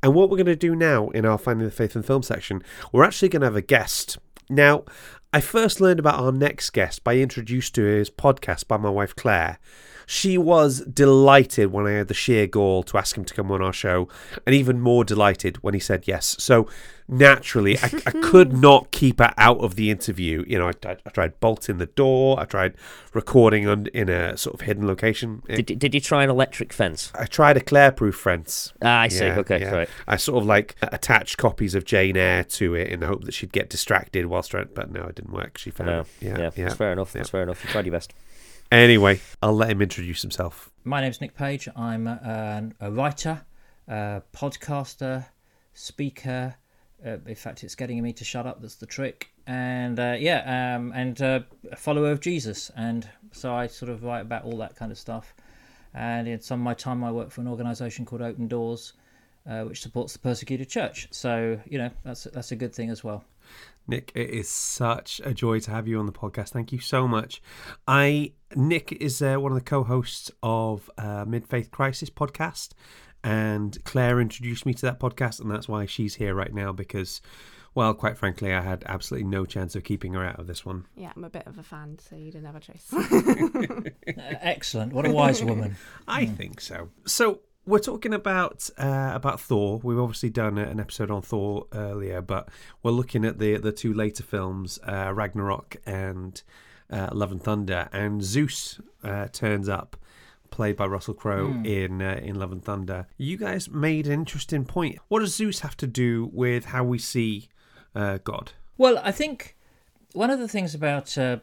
And 0.03 0.13
what 0.13 0.29
we're 0.29 0.37
going 0.37 0.45
to 0.45 0.55
do 0.55 0.75
now 0.75 1.09
in 1.09 1.25
our 1.25 1.37
Finding 1.39 1.65
the 1.65 1.71
Faith 1.73 1.95
in 1.95 2.01
the 2.03 2.07
Film 2.07 2.21
section, 2.21 2.63
we're 2.91 3.03
actually 3.03 3.29
going 3.29 3.41
to 3.41 3.47
have 3.47 3.55
a 3.55 3.61
guest. 3.61 4.17
Now, 4.49 4.83
I 5.33 5.41
first 5.41 5.81
learned 5.81 5.99
about 5.99 6.23
our 6.23 6.31
next 6.31 6.69
guest 6.69 7.03
by 7.03 7.17
introduced 7.17 7.75
to 7.75 7.83
his 7.83 8.09
podcast 8.09 8.67
by 8.67 8.77
my 8.77 8.89
wife 8.89 9.13
Claire. 9.13 9.59
She 10.09 10.37
was 10.37 10.79
delighted 10.85 11.71
when 11.73 11.85
I 11.85 11.91
had 11.91 12.07
the 12.07 12.13
sheer 12.13 12.47
gall 12.47 12.81
to 12.83 12.97
ask 12.97 13.17
him 13.17 13.25
to 13.25 13.33
come 13.33 13.51
on 13.51 13.61
our 13.61 13.73
show, 13.73 14.07
and 14.45 14.55
even 14.55 14.79
more 14.79 15.03
delighted 15.03 15.57
when 15.57 15.73
he 15.73 15.79
said 15.81 16.07
yes. 16.07 16.35
So 16.39 16.67
naturally, 17.09 17.77
I, 17.79 17.89
I 18.05 18.11
could 18.23 18.53
not 18.53 18.91
keep 18.91 19.19
her 19.19 19.33
out 19.37 19.59
of 19.59 19.75
the 19.75 19.91
interview. 19.91 20.45
You 20.47 20.59
know, 20.59 20.67
I, 20.69 20.73
I, 20.89 20.97
I 21.05 21.09
tried 21.09 21.39
bolting 21.41 21.77
the 21.77 21.87
door, 21.87 22.39
I 22.39 22.45
tried 22.45 22.75
recording 23.13 23.67
on, 23.67 23.87
in 23.87 24.07
a 24.09 24.37
sort 24.37 24.53
of 24.53 24.61
hidden 24.61 24.87
location. 24.87 25.43
It- 25.49 25.65
Did, 25.67 25.79
did 25.79 25.93
you 25.93 25.99
try 26.01 26.23
an 26.23 26.29
electric 26.29 26.71
fence? 26.71 27.11
I 27.13 27.25
tried 27.25 27.57
a 27.57 27.61
Claire-proof 27.61 28.15
fence. 28.15 28.71
Ah, 28.81 29.01
I 29.01 29.07
see. 29.09 29.25
Yeah, 29.25 29.39
okay, 29.39 29.59
yeah. 29.59 29.71
right. 29.75 29.89
I 30.07 30.15
sort 30.15 30.41
of 30.41 30.47
like 30.47 30.75
attached 30.81 31.37
copies 31.37 31.75
of 31.75 31.83
Jane 31.83 32.15
Eyre 32.15 32.43
to 32.45 32.75
it 32.75 32.87
in 32.87 33.01
the 33.01 33.07
hope 33.07 33.25
that 33.25 33.33
she'd 33.33 33.51
get 33.51 33.69
distracted 33.69 34.25
whilst 34.27 34.51
trying, 34.51 34.69
but 34.73 34.89
no, 34.91 35.03
it 35.03 35.15
didn't 35.15 35.33
work. 35.33 35.57
She 35.57 35.69
found 35.69 35.89
No. 35.89 35.99
it. 36.01 36.07
Yeah, 36.21 36.29
Yeah, 36.37 36.49
yeah. 36.55 36.63
that's 36.65 36.75
fair 36.75 36.91
enough. 36.93 37.11
That's 37.13 37.29
fair 37.29 37.43
enough. 37.43 37.61
You 37.63 37.69
tried 37.71 37.85
your 37.85 37.91
best. 37.93 38.13
Anyway, 38.71 39.21
I'll 39.41 39.55
let 39.55 39.69
him 39.69 39.81
introduce 39.81 40.21
himself. 40.21 40.69
My 40.83 40.99
name's 40.99 41.21
Nick 41.21 41.35
Page. 41.35 41.69
I'm 41.75 42.05
a, 42.05 42.71
a 42.81 42.91
writer, 42.91 43.45
a 43.87 44.21
podcaster, 44.33 45.25
speaker. 45.73 46.55
Uh, 47.05 47.17
in 47.25 47.35
fact, 47.35 47.63
it's 47.63 47.75
getting 47.75 48.01
me 48.01 48.11
to 48.11 48.25
shut 48.25 48.45
up. 48.45 48.61
That's 48.61 48.75
the 48.75 48.85
trick. 48.85 49.29
And 49.45 49.97
uh, 49.99 50.17
yeah, 50.19 50.75
um, 50.75 50.91
and 50.93 51.21
uh, 51.21 51.39
a 51.71 51.77
follower 51.77 52.11
of 52.11 52.19
Jesus. 52.19 52.69
And 52.75 53.07
so 53.31 53.53
I 53.53 53.67
sort 53.67 53.89
of 53.89 54.03
write 54.03 54.21
about 54.21 54.43
all 54.43 54.57
that 54.57 54.75
kind 54.75 54.91
of 54.91 54.97
stuff. 54.97 55.33
And 55.93 56.27
in 56.27 56.41
some 56.41 56.59
of 56.59 56.63
my 56.65 56.73
time, 56.73 57.03
I 57.05 57.11
work 57.11 57.31
for 57.31 57.39
an 57.39 57.47
organisation 57.47 58.05
called 58.05 58.21
Open 58.21 58.49
Doors, 58.49 58.93
uh, 59.49 59.61
which 59.61 59.81
supports 59.81 60.11
the 60.11 60.19
persecuted 60.19 60.67
church. 60.67 61.07
So 61.11 61.57
you 61.69 61.77
know, 61.77 61.91
that's 62.03 62.25
that's 62.25 62.51
a 62.51 62.55
good 62.57 62.75
thing 62.75 62.89
as 62.89 63.01
well. 63.01 63.23
Nick, 63.87 64.11
it 64.15 64.29
is 64.29 64.49
such 64.49 65.21
a 65.23 65.33
joy 65.33 65.59
to 65.61 65.71
have 65.71 65.87
you 65.87 65.99
on 65.99 66.05
the 66.05 66.11
podcast. 66.11 66.49
Thank 66.49 66.71
you 66.71 66.79
so 66.79 67.07
much. 67.07 67.41
I 67.87 68.33
Nick 68.55 68.91
is 68.91 69.21
uh, 69.21 69.35
one 69.37 69.51
of 69.51 69.57
the 69.57 69.63
co-hosts 69.63 70.29
of 70.43 70.89
uh, 70.97 71.25
Mid 71.25 71.47
Faith 71.47 71.71
Crisis 71.71 72.09
podcast, 72.09 72.71
and 73.23 73.77
Claire 73.85 74.19
introduced 74.19 74.65
me 74.65 74.73
to 74.73 74.81
that 74.87 74.99
podcast, 74.99 75.39
and 75.39 75.49
that's 75.49 75.67
why 75.67 75.85
she's 75.85 76.15
here 76.15 76.33
right 76.35 76.53
now 76.53 76.71
because, 76.73 77.21
well, 77.75 77.93
quite 77.93 78.17
frankly, 78.17 78.53
I 78.53 78.61
had 78.61 78.83
absolutely 78.87 79.29
no 79.29 79.45
chance 79.45 79.75
of 79.75 79.83
keeping 79.83 80.13
her 80.13 80.25
out 80.25 80.39
of 80.39 80.47
this 80.47 80.65
one. 80.65 80.85
Yeah, 80.95 81.11
I'm 81.15 81.23
a 81.23 81.29
bit 81.29 81.47
of 81.47 81.57
a 81.57 81.63
fan, 81.63 81.97
so 81.99 82.15
you 82.15 82.31
didn't 82.31 82.45
have 82.45 82.55
a 82.55 82.59
choice. 82.59 82.93
Uh, 84.07 84.33
excellent. 84.41 84.93
What 84.93 85.05
a 85.05 85.11
wise 85.11 85.43
woman. 85.43 85.75
I 86.07 86.25
think 86.25 86.59
so. 86.61 86.89
So 87.05 87.41
we're 87.67 87.79
talking 87.79 88.13
about 88.13 88.69
uh, 88.77 89.11
about 89.13 89.39
Thor. 89.41 89.79
We've 89.83 89.99
obviously 89.99 90.29
done 90.29 90.57
an 90.57 90.79
episode 90.79 91.11
on 91.11 91.21
Thor 91.21 91.67
earlier, 91.73 92.21
but 92.21 92.49
we're 92.81 92.91
looking 92.91 93.25
at 93.25 93.37
the 93.37 93.57
the 93.57 93.73
two 93.73 93.93
later 93.93 94.23
films, 94.23 94.79
uh, 94.87 95.11
Ragnarok 95.13 95.75
and 95.85 96.41
uh, 96.89 97.09
Love 97.11 97.31
and 97.31 97.43
Thunder. 97.43 97.89
And 97.91 98.23
Zeus 98.23 98.79
uh, 99.03 99.27
turns 99.27 99.67
up, 99.67 99.97
played 100.49 100.77
by 100.77 100.85
Russell 100.85 101.13
Crowe 101.13 101.47
in 101.63 102.01
uh, 102.01 102.19
in 102.23 102.39
Love 102.39 102.53
and 102.53 102.63
Thunder. 102.63 103.05
You 103.17 103.37
guys 103.37 103.69
made 103.69 104.07
an 104.07 104.13
interesting 104.13 104.63
point. 104.63 104.97
What 105.09 105.19
does 105.19 105.35
Zeus 105.35 105.59
have 105.59 105.75
to 105.77 105.87
do 105.87 106.31
with 106.33 106.65
how 106.65 106.85
we 106.85 106.97
see 106.97 107.49
uh, 107.93 108.19
God? 108.23 108.53
Well, 108.77 108.99
I 109.03 109.11
think 109.11 109.57
one 110.13 110.29
of 110.29 110.39
the 110.39 110.47
things 110.47 110.73
about 110.73 111.17
uh, 111.17 111.39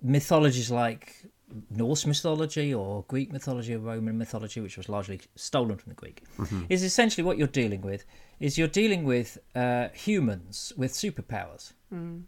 mythologies 0.00 0.70
like 0.70 1.24
Norse 1.70 2.06
mythology 2.06 2.74
or 2.74 3.04
Greek 3.08 3.32
mythology 3.32 3.74
or 3.74 3.78
Roman 3.78 4.18
mythology, 4.18 4.60
which 4.60 4.76
was 4.76 4.88
largely 4.88 5.20
stolen 5.34 5.76
from 5.76 5.90
the 5.90 5.94
Greek, 5.94 6.22
is 6.68 6.82
essentially 6.82 7.24
what 7.24 7.38
you're 7.38 7.46
dealing 7.46 7.80
with. 7.80 8.04
Is 8.40 8.56
you're 8.58 8.68
dealing 8.68 9.04
with 9.04 9.38
uh, 9.54 9.88
humans 9.94 10.72
with 10.76 10.92
superpowers. 10.92 11.72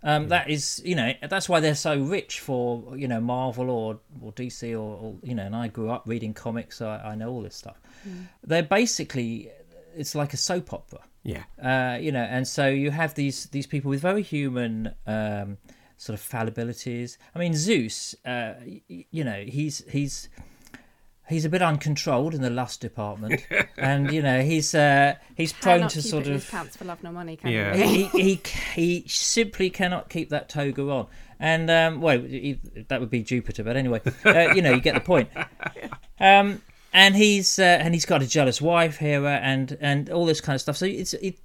Um, 0.02 0.28
that 0.28 0.48
is, 0.48 0.80
you 0.84 0.94
know, 0.94 1.12
that's 1.28 1.48
why 1.48 1.60
they're 1.60 1.74
so 1.74 2.00
rich 2.00 2.40
for 2.40 2.96
you 2.96 3.06
know 3.06 3.20
Marvel 3.20 3.68
or 3.70 4.00
or 4.22 4.32
DC 4.32 4.72
or, 4.72 4.96
or 4.96 5.16
you 5.22 5.34
know. 5.34 5.44
And 5.44 5.54
I 5.54 5.68
grew 5.68 5.90
up 5.90 6.04
reading 6.06 6.32
comics, 6.34 6.78
so 6.78 6.88
I, 6.88 7.10
I 7.10 7.14
know 7.14 7.30
all 7.30 7.42
this 7.42 7.56
stuff. 7.56 7.78
They're 8.42 8.62
basically, 8.62 9.50
it's 9.94 10.14
like 10.14 10.32
a 10.32 10.38
soap 10.38 10.72
opera 10.72 11.00
Yeah, 11.22 11.44
uh, 11.62 11.98
you 11.98 12.10
know, 12.10 12.22
and 12.22 12.48
so 12.48 12.68
you 12.68 12.90
have 12.90 13.14
these 13.14 13.46
these 13.46 13.66
people 13.66 13.90
with 13.90 14.00
very 14.00 14.22
human 14.22 14.94
um, 15.06 15.58
sort 16.00 16.18
of 16.18 16.24
fallibilities. 16.26 17.18
I 17.34 17.38
mean, 17.38 17.54
Zeus, 17.54 18.14
uh, 18.24 18.54
you 18.88 19.22
know, 19.22 19.44
he's 19.46 19.84
he's 19.90 20.30
he's 21.28 21.44
a 21.44 21.50
bit 21.50 21.60
uncontrolled 21.60 22.32
in 22.34 22.40
the 22.40 22.48
lust 22.48 22.80
department, 22.80 23.46
and 23.76 24.10
you 24.10 24.22
know, 24.22 24.40
he's 24.42 24.74
uh, 24.74 25.16
he's 25.36 25.52
prone 25.52 25.88
to 25.88 26.00
keep 26.00 26.10
sort 26.10 26.22
it 26.24 26.28
in 26.28 26.32
his 26.34 26.44
of 26.44 26.50
pants 26.50 26.76
for 26.76 26.86
love 26.86 27.02
nor 27.02 27.12
money, 27.12 27.36
can 27.36 27.50
Yeah. 27.50 27.74
you? 27.74 27.84
he, 27.84 28.04
he 28.06 28.40
he 28.74 29.04
simply 29.08 29.68
cannot 29.68 30.08
keep 30.08 30.30
that 30.30 30.48
toga 30.48 30.82
on. 30.90 31.06
And 31.38 31.70
um, 31.70 32.00
well, 32.00 32.18
he, 32.18 32.58
that 32.88 32.98
would 33.00 33.10
be 33.10 33.22
Jupiter, 33.22 33.62
but 33.62 33.76
anyway, 33.76 34.00
uh, 34.24 34.52
you 34.54 34.62
know, 34.62 34.72
you 34.72 34.80
get 34.80 34.94
the 34.94 35.00
point. 35.00 35.28
Um, 36.22 36.60
and 36.92 37.16
he's 37.16 37.58
uh, 37.58 37.62
and 37.62 37.94
he's 37.94 38.04
got 38.04 38.20
a 38.20 38.26
jealous 38.26 38.60
wife 38.60 38.98
Hera, 38.98 39.24
uh, 39.24 39.38
and 39.40 39.78
and 39.80 40.10
all 40.10 40.26
this 40.26 40.42
kind 40.42 40.54
of 40.54 40.60
stuff. 40.60 40.76
So 40.76 40.84
it's 40.84 41.14
it, 41.14 41.38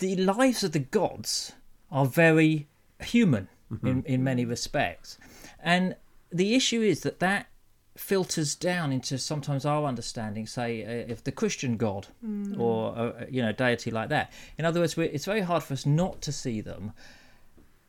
the 0.00 0.16
lives 0.16 0.62
of 0.62 0.72
the 0.72 0.80
gods 0.80 1.52
are 1.90 2.04
very 2.04 2.68
human 3.04 3.48
mm-hmm. 3.72 3.86
in 3.86 4.02
in 4.04 4.24
many 4.24 4.42
mm-hmm. 4.42 4.50
respects, 4.50 5.18
and 5.62 5.96
the 6.30 6.54
issue 6.54 6.80
is 6.80 7.00
that 7.00 7.20
that 7.20 7.46
filters 7.96 8.56
down 8.56 8.92
into 8.92 9.16
sometimes 9.18 9.64
our 9.64 9.84
understanding, 9.84 10.46
say, 10.46 10.84
uh, 10.84 11.12
if 11.12 11.22
the 11.22 11.30
Christian 11.30 11.76
God 11.76 12.08
mm. 12.24 12.58
or 12.58 12.96
uh, 12.96 13.00
uh, 13.00 13.26
you 13.30 13.40
know 13.40 13.52
deity 13.52 13.90
like 13.90 14.08
that. 14.08 14.32
In 14.58 14.64
other 14.64 14.80
words, 14.80 14.96
we 14.96 15.06
it's 15.06 15.24
very 15.24 15.42
hard 15.42 15.62
for 15.62 15.74
us 15.74 15.86
not 15.86 16.20
to 16.22 16.32
see 16.32 16.60
them 16.60 16.92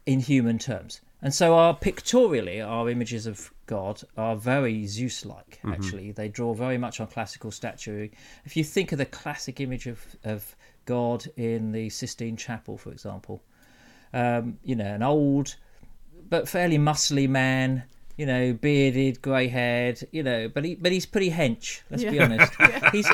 in 0.05 0.19
human 0.19 0.59
terms. 0.59 1.01
And 1.21 1.33
so, 1.33 1.55
our 1.55 1.73
pictorially, 1.73 2.61
our 2.61 2.87
images 2.89 3.25
of 3.25 3.51
God 3.65 4.03
are 4.15 4.35
very 4.35 4.85
Zeus-like. 4.85 5.57
Mm-hmm. 5.57 5.71
Actually, 5.71 6.11
they 6.11 6.27
draw 6.27 6.53
very 6.53 6.77
much 6.77 6.99
on 6.99 7.07
classical 7.07 7.49
statuary. 7.49 8.11
If 8.43 8.55
you 8.55 8.63
think 8.63 8.91
of 8.91 8.99
the 8.99 9.05
classic 9.05 9.59
image 9.59 9.87
of 9.87 10.05
of 10.23 10.55
God 10.85 11.25
in 11.35 11.71
the 11.71 11.89
Sistine 11.89 12.37
Chapel, 12.37 12.77
for 12.77 12.91
example, 12.91 13.41
um, 14.15 14.57
you 14.63 14.75
know, 14.75 14.85
an 14.95 15.03
old 15.03 15.55
but 16.27 16.49
fairly 16.49 16.79
muscly 16.79 17.29
man, 17.29 17.83
you 18.17 18.25
know, 18.25 18.53
bearded, 18.53 19.21
grey-haired, 19.21 20.07
you 20.11 20.23
know, 20.23 20.47
but 20.49 20.65
he 20.65 20.73
but 20.73 20.91
he's 20.91 21.05
pretty 21.05 21.29
hench. 21.29 21.81
Let's 21.91 22.03
be 22.03 22.15
Yeah. 22.15 22.23
honest. 22.25 22.53
He's 22.91 23.07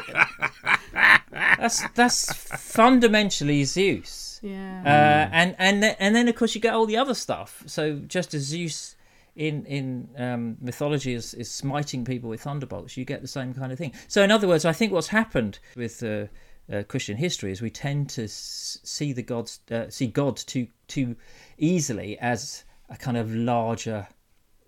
that's 1.58 1.88
that's 1.96 2.34
fundamentally 2.74 3.64
Zeus. 3.64 4.40
Yeah. 4.44 4.82
Uh, 4.86 5.30
and 5.34 5.56
and 5.60 5.84
then, 5.84 5.96
and 6.00 6.16
then 6.16 6.28
of 6.28 6.36
course 6.36 6.56
you 6.56 6.62
get 6.62 6.74
all 6.74 6.86
the 6.86 6.98
other 6.98 7.14
stuff. 7.14 7.64
So 7.68 7.98
just 8.00 8.34
as 8.34 8.44
Zeus 8.44 8.96
in 9.36 9.66
in 9.66 10.10
um, 10.18 10.58
mythology 10.62 11.14
is, 11.14 11.34
is 11.34 11.50
smiting 11.50 12.04
people 12.06 12.30
with 12.30 12.42
thunderbolts, 12.42 12.98
you 12.98 13.06
get 13.06 13.22
the 13.22 13.28
same 13.28 13.54
kind 13.54 13.72
of 13.72 13.78
thing. 13.78 13.94
So 14.08 14.24
in 14.24 14.32
other 14.32 14.48
words, 14.48 14.66
I 14.66 14.74
think 14.74 14.92
what's 14.92 15.08
happened 15.08 15.60
with 15.76 16.02
uh, 16.04 16.26
uh, 16.72 16.84
Christian 16.84 17.18
history 17.18 17.52
is 17.52 17.62
we 17.62 17.70
tend 17.70 18.10
to 18.12 18.24
s- 18.26 18.80
see 18.84 19.14
the 19.14 19.24
gods 19.24 19.60
uh, 19.72 19.90
see 19.90 20.08
God 20.08 20.38
too 20.38 20.68
too 20.88 21.16
easily 21.58 22.18
as 22.20 22.64
a 22.90 22.98
kind 22.98 23.18
of 23.18 23.34
larger 23.34 24.08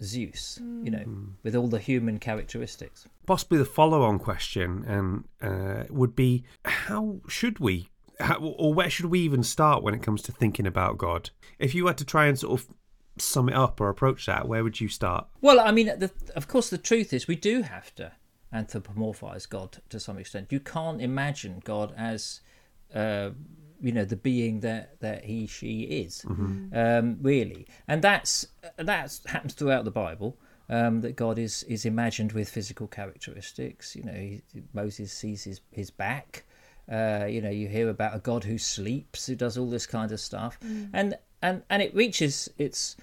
Zeus, 0.01 0.59
you 0.83 0.91
know, 0.91 1.05
with 1.43 1.55
all 1.55 1.67
the 1.67 1.79
human 1.79 2.17
characteristics. 2.19 3.07
possibly 3.25 3.57
the 3.57 3.65
follow-on 3.65 4.19
question 4.19 4.83
and 4.85 5.23
uh, 5.41 5.83
would 5.89 6.15
be 6.15 6.43
how 6.65 7.21
should 7.27 7.59
we 7.59 7.89
how, 8.19 8.37
or 8.39 8.73
where 8.73 8.89
should 8.89 9.05
we 9.05 9.19
even 9.21 9.43
start 9.43 9.81
when 9.83 9.93
it 9.93 10.01
comes 10.01 10.21
to 10.23 10.31
thinking 10.31 10.67
about 10.67 10.97
god? 10.97 11.29
If 11.59 11.73
you 11.75 11.87
had 11.87 11.97
to 11.99 12.05
try 12.05 12.25
and 12.25 12.37
sort 12.37 12.59
of 12.59 12.67
sum 13.17 13.47
it 13.49 13.55
up 13.55 13.79
or 13.79 13.87
approach 13.89 14.25
that 14.25 14.47
where 14.47 14.63
would 14.63 14.81
you 14.81 14.87
start? 14.89 15.27
Well, 15.41 15.59
I 15.59 15.71
mean, 15.71 15.87
the, 15.87 16.11
of 16.35 16.47
course, 16.47 16.69
the 16.69 16.77
truth 16.79 17.13
is 17.13 17.27
we 17.27 17.35
do 17.35 17.61
have 17.61 17.93
to 17.95 18.11
anthropomorphize 18.53 19.47
God 19.49 19.77
to 19.89 19.99
some 19.99 20.17
extent. 20.17 20.51
You 20.51 20.59
can't 20.59 21.01
imagine 21.01 21.61
God 21.63 21.93
as, 21.97 22.41
uh, 22.93 23.31
you 23.81 23.91
know, 23.91 24.05
the 24.05 24.15
being 24.15 24.61
that 24.61 24.99
that 25.01 25.25
he 25.25 25.47
she 25.47 25.81
is, 25.81 26.23
um, 26.73 27.17
really, 27.21 27.67
and 27.87 28.01
that's 28.01 28.47
that 28.77 29.19
happens 29.25 29.53
throughout 29.53 29.85
the 29.85 29.91
Bible. 29.91 30.37
Um, 30.69 31.01
that 31.01 31.17
God 31.17 31.37
is 31.37 31.63
is 31.63 31.85
imagined 31.85 32.31
with 32.31 32.49
physical 32.49 32.87
characteristics. 32.87 33.95
You 33.95 34.03
know, 34.03 34.13
he, 34.13 34.41
Moses 34.73 35.11
sees 35.11 35.43
his 35.43 35.59
his 35.71 35.91
back. 35.91 36.45
Uh, 36.89 37.25
you 37.29 37.41
know, 37.41 37.49
you 37.49 37.67
hear 37.67 37.89
about 37.89 38.15
a 38.15 38.19
God 38.19 38.43
who 38.43 38.57
sleeps, 38.57 39.27
who 39.27 39.35
does 39.35 39.57
all 39.57 39.69
this 39.69 39.85
kind 39.85 40.11
of 40.11 40.19
stuff, 40.19 40.57
and 40.93 41.15
and 41.41 41.63
and 41.69 41.81
it 41.81 41.93
reaches 41.93 42.49
its 42.57 42.95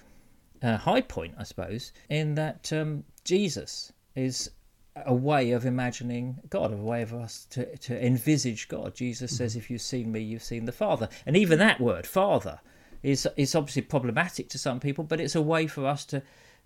uh, 0.63 0.77
high 0.77 1.01
point, 1.01 1.35
I 1.37 1.43
suppose, 1.43 1.91
in 2.09 2.35
that 2.35 2.71
um, 2.73 3.03
Jesus 3.23 3.91
is 4.15 4.51
a 4.95 5.13
way 5.13 5.51
of 5.51 5.65
imagining 5.65 6.39
God, 6.49 6.73
a 6.73 6.77
way 6.77 7.01
of 7.01 7.13
us 7.13 7.45
to, 7.51 7.77
to 7.77 8.05
envisage 8.05 8.67
God. 8.67 8.93
Jesus 8.95 9.35
says, 9.35 9.51
mm-hmm. 9.51 9.59
"If 9.59 9.69
you've 9.69 9.81
seen 9.81 10.11
me, 10.11 10.19
you've 10.19 10.43
seen 10.43 10.65
the 10.65 10.71
Father," 10.71 11.09
and 11.25 11.37
even 11.37 11.59
that 11.59 11.79
word, 11.79 12.05
"Father," 12.05 12.59
is 13.03 13.27
is 13.37 13.55
obviously 13.55 13.83
problematic 13.83 14.49
to 14.49 14.57
some 14.57 14.79
people, 14.79 15.03
but 15.03 15.19
it's 15.19 15.35
a 15.35 15.41
way 15.41 15.67
for 15.67 15.85
us 15.85 16.05
to 16.05 16.21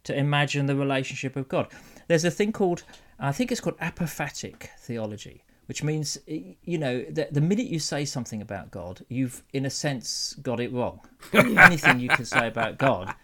to 0.06 0.18
imagine 0.18 0.66
the 0.68 0.76
relationship 0.76 1.36
of 1.36 1.48
God. 1.48 1.68
There's 2.08 2.26
a 2.26 2.32
thing 2.32 2.52
called, 2.52 2.84
I 3.20 3.32
think 3.32 3.52
it's 3.52 3.62
called 3.62 3.78
apophatic 3.80 4.70
theology, 4.80 5.44
which 5.66 5.84
means, 5.84 6.18
you 6.28 6.78
know, 6.78 7.04
that 7.10 7.34
the 7.34 7.42
minute 7.42 7.66
you 7.66 7.80
say 7.80 8.06
something 8.06 8.40
about 8.40 8.70
God, 8.70 9.04
you've, 9.10 9.44
in 9.52 9.66
a 9.66 9.70
sense, 9.72 10.36
got 10.44 10.60
it 10.60 10.72
wrong. 10.72 11.02
Anything 11.34 12.00
you 12.00 12.10
can 12.10 12.26
say 12.26 12.48
about 12.48 12.78
God 12.78 13.16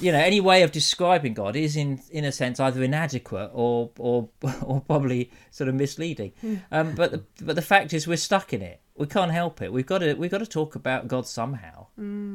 you 0.00 0.12
know, 0.12 0.18
any 0.18 0.40
way 0.40 0.62
of 0.62 0.72
describing 0.72 1.34
God 1.34 1.56
is 1.56 1.76
in 1.76 2.00
in 2.10 2.24
a 2.24 2.32
sense 2.32 2.58
either 2.60 2.82
inadequate 2.82 3.50
or 3.52 3.90
or 3.98 4.28
or 4.62 4.80
probably 4.80 5.30
sort 5.50 5.68
of 5.68 5.74
misleading. 5.74 6.32
Um, 6.70 6.94
but 6.94 7.10
the, 7.12 7.24
but 7.42 7.56
the 7.56 7.62
fact 7.62 7.92
is, 7.92 8.06
we're 8.06 8.16
stuck 8.16 8.52
in 8.52 8.62
it. 8.62 8.80
We 8.94 9.06
can't 9.06 9.30
help 9.32 9.62
it. 9.62 9.72
We've 9.72 9.86
got 9.86 9.98
to 9.98 10.14
we've 10.14 10.30
got 10.30 10.38
to 10.38 10.46
talk 10.46 10.74
about 10.74 11.08
God 11.08 11.26
somehow. 11.26 11.86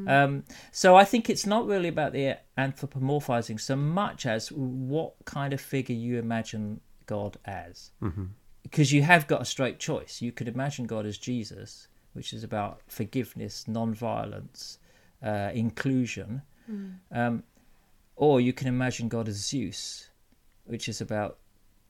Um, 0.08 0.44
so 0.72 0.96
I 0.96 1.04
think 1.04 1.30
it's 1.30 1.46
not 1.46 1.66
really 1.68 1.88
about 1.90 2.14
the 2.14 2.38
anthropomorphizing 2.58 3.60
so 3.60 3.76
much 3.76 4.26
as 4.26 4.52
what 4.52 5.14
kind 5.26 5.54
of 5.54 5.62
figure 5.62 5.96
you 5.96 6.18
imagine 6.20 6.82
God 7.06 7.38
as. 7.46 7.92
Because 8.64 8.92
you 8.92 9.02
have 9.04 9.28
got 9.28 9.42
a 9.42 9.46
straight 9.46 9.80
choice. 9.80 10.22
You 10.22 10.32
could 10.32 10.48
imagine 10.48 10.88
God 10.88 11.06
as 11.06 11.18
Jesus, 11.18 11.88
which 12.14 12.34
is 12.34 12.44
about 12.44 12.82
forgiveness, 12.88 13.66
non-violence, 13.68 14.80
uh, 15.24 15.52
inclusion, 15.54 16.42
um, 17.12 17.44
or 18.16 18.42
you 18.42 18.54
can 18.54 18.68
imagine 18.68 19.08
God 19.08 19.28
as 19.28 19.36
Zeus, 19.36 20.10
which 20.66 20.90
is 20.90 21.02
about 21.02 21.38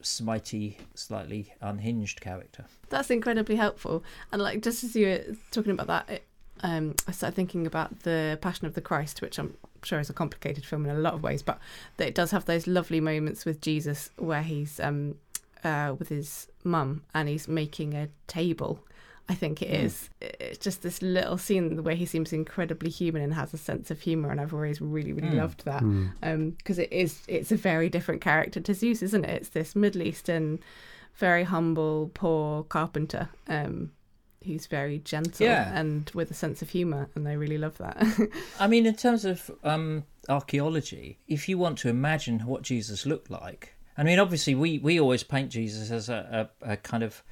smitey, 0.01 0.75
slightly 0.93 1.53
unhinged 1.61 2.21
character. 2.21 2.65
That's 2.89 3.09
incredibly 3.09 3.55
helpful. 3.55 4.03
And 4.31 4.41
like 4.41 4.61
just 4.61 4.83
as 4.83 4.95
you 4.95 5.07
were 5.07 5.35
talking 5.51 5.71
about 5.71 5.87
that, 5.87 6.09
it, 6.09 6.27
um, 6.61 6.95
I 7.07 7.11
started 7.11 7.35
thinking 7.35 7.67
about 7.67 8.01
the 8.01 8.37
Passion 8.41 8.67
of 8.67 8.73
the 8.73 8.81
Christ, 8.81 9.21
which 9.21 9.37
I'm 9.37 9.55
sure 9.83 9.99
is 9.99 10.09
a 10.09 10.13
complicated 10.13 10.65
film 10.65 10.85
in 10.85 10.95
a 10.95 10.99
lot 10.99 11.13
of 11.13 11.23
ways, 11.23 11.41
but 11.41 11.59
that 11.97 12.07
it 12.07 12.15
does 12.15 12.31
have 12.31 12.45
those 12.45 12.67
lovely 12.67 12.99
moments 12.99 13.45
with 13.45 13.61
Jesus 13.61 14.09
where 14.17 14.41
he's 14.41 14.79
um, 14.79 15.15
uh, 15.63 15.95
with 15.97 16.09
his 16.09 16.47
mum 16.63 17.03
and 17.13 17.29
he's 17.29 17.47
making 17.47 17.93
a 17.93 18.09
table. 18.27 18.79
I 19.29 19.35
think 19.35 19.61
it 19.61 19.69
is. 19.69 20.09
It's 20.21 20.57
just 20.57 20.81
this 20.83 21.01
little 21.01 21.37
scene 21.37 21.83
where 21.83 21.95
he 21.95 22.05
seems 22.05 22.31
incredibly 22.31 22.89
human 22.89 23.21
and 23.21 23.33
has 23.33 23.53
a 23.53 23.57
sense 23.57 23.91
of 23.91 23.99
humor, 23.99 24.31
and 24.31 24.39
I've 24.39 24.53
always 24.53 24.79
really, 24.79 25.11
really 25.11 25.35
loved 25.35 25.65
that 25.65 25.81
because 26.57 26.79
it 26.79 26.91
is. 26.93 27.19
It's 27.27 27.51
a 27.51 27.57
very 27.57 27.89
different 27.89 28.21
character 28.21 28.59
to 28.61 28.73
Zeus, 28.73 29.01
isn't 29.01 29.25
it? 29.25 29.29
It's 29.41 29.49
this 29.49 29.75
Middle 29.75 30.01
Eastern, 30.03 30.59
very 31.15 31.43
humble, 31.43 32.09
poor 32.13 32.63
carpenter 32.63 33.27
um, 33.49 33.91
who's 34.45 34.65
very 34.67 34.99
gentle 34.99 35.45
Yeah. 35.45 35.77
and 35.77 36.09
with 36.13 36.31
a 36.31 36.33
sense 36.33 36.61
of 36.61 36.69
humor, 36.69 37.09
and 37.15 37.27
I 37.27 37.33
really 37.33 37.57
love 37.57 37.77
that. 37.79 37.97
I 38.59 38.67
mean, 38.67 38.85
in 38.85 38.95
terms 38.95 39.25
of 39.25 39.51
um, 39.63 40.05
archaeology, 40.29 41.19
if 41.27 41.49
you 41.49 41.57
want 41.57 41.77
to 41.79 41.89
imagine 41.89 42.39
what 42.45 42.61
Jesus 42.61 43.05
looked 43.05 43.29
like, 43.29 43.73
I 43.97 44.03
mean, 44.03 44.19
obviously, 44.19 44.55
we, 44.55 44.77
we 44.79 44.99
always 44.99 45.23
paint 45.23 45.49
Jesus 45.51 45.91
as 45.91 46.07
a, 46.07 46.49
a, 46.61 46.73
a 46.73 46.77
kind 46.77 47.03
of 47.03 47.23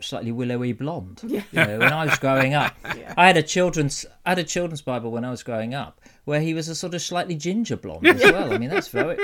slightly 0.00 0.32
willowy 0.32 0.72
blonde. 0.72 1.20
Yeah. 1.26 1.42
You 1.52 1.64
know, 1.64 1.78
when 1.78 1.92
I 1.92 2.04
was 2.06 2.18
growing 2.18 2.54
up, 2.54 2.74
Yeah. 2.96 3.14
I 3.16 3.26
had 3.26 3.36
a 3.36 3.42
children's 3.42 4.06
I 4.24 4.30
had 4.30 4.38
a 4.38 4.44
children's 4.44 4.82
Bible 4.82 5.10
when 5.10 5.24
I 5.24 5.30
was 5.30 5.42
growing 5.42 5.74
up 5.74 6.00
where 6.24 6.40
he 6.40 6.54
was 6.54 6.68
a 6.68 6.74
sort 6.74 6.94
of 6.94 7.02
slightly 7.02 7.34
ginger 7.36 7.76
blonde 7.76 8.06
as 8.06 8.22
well. 8.22 8.52
I 8.52 8.58
mean, 8.58 8.70
that's 8.70 8.88
very 8.88 9.18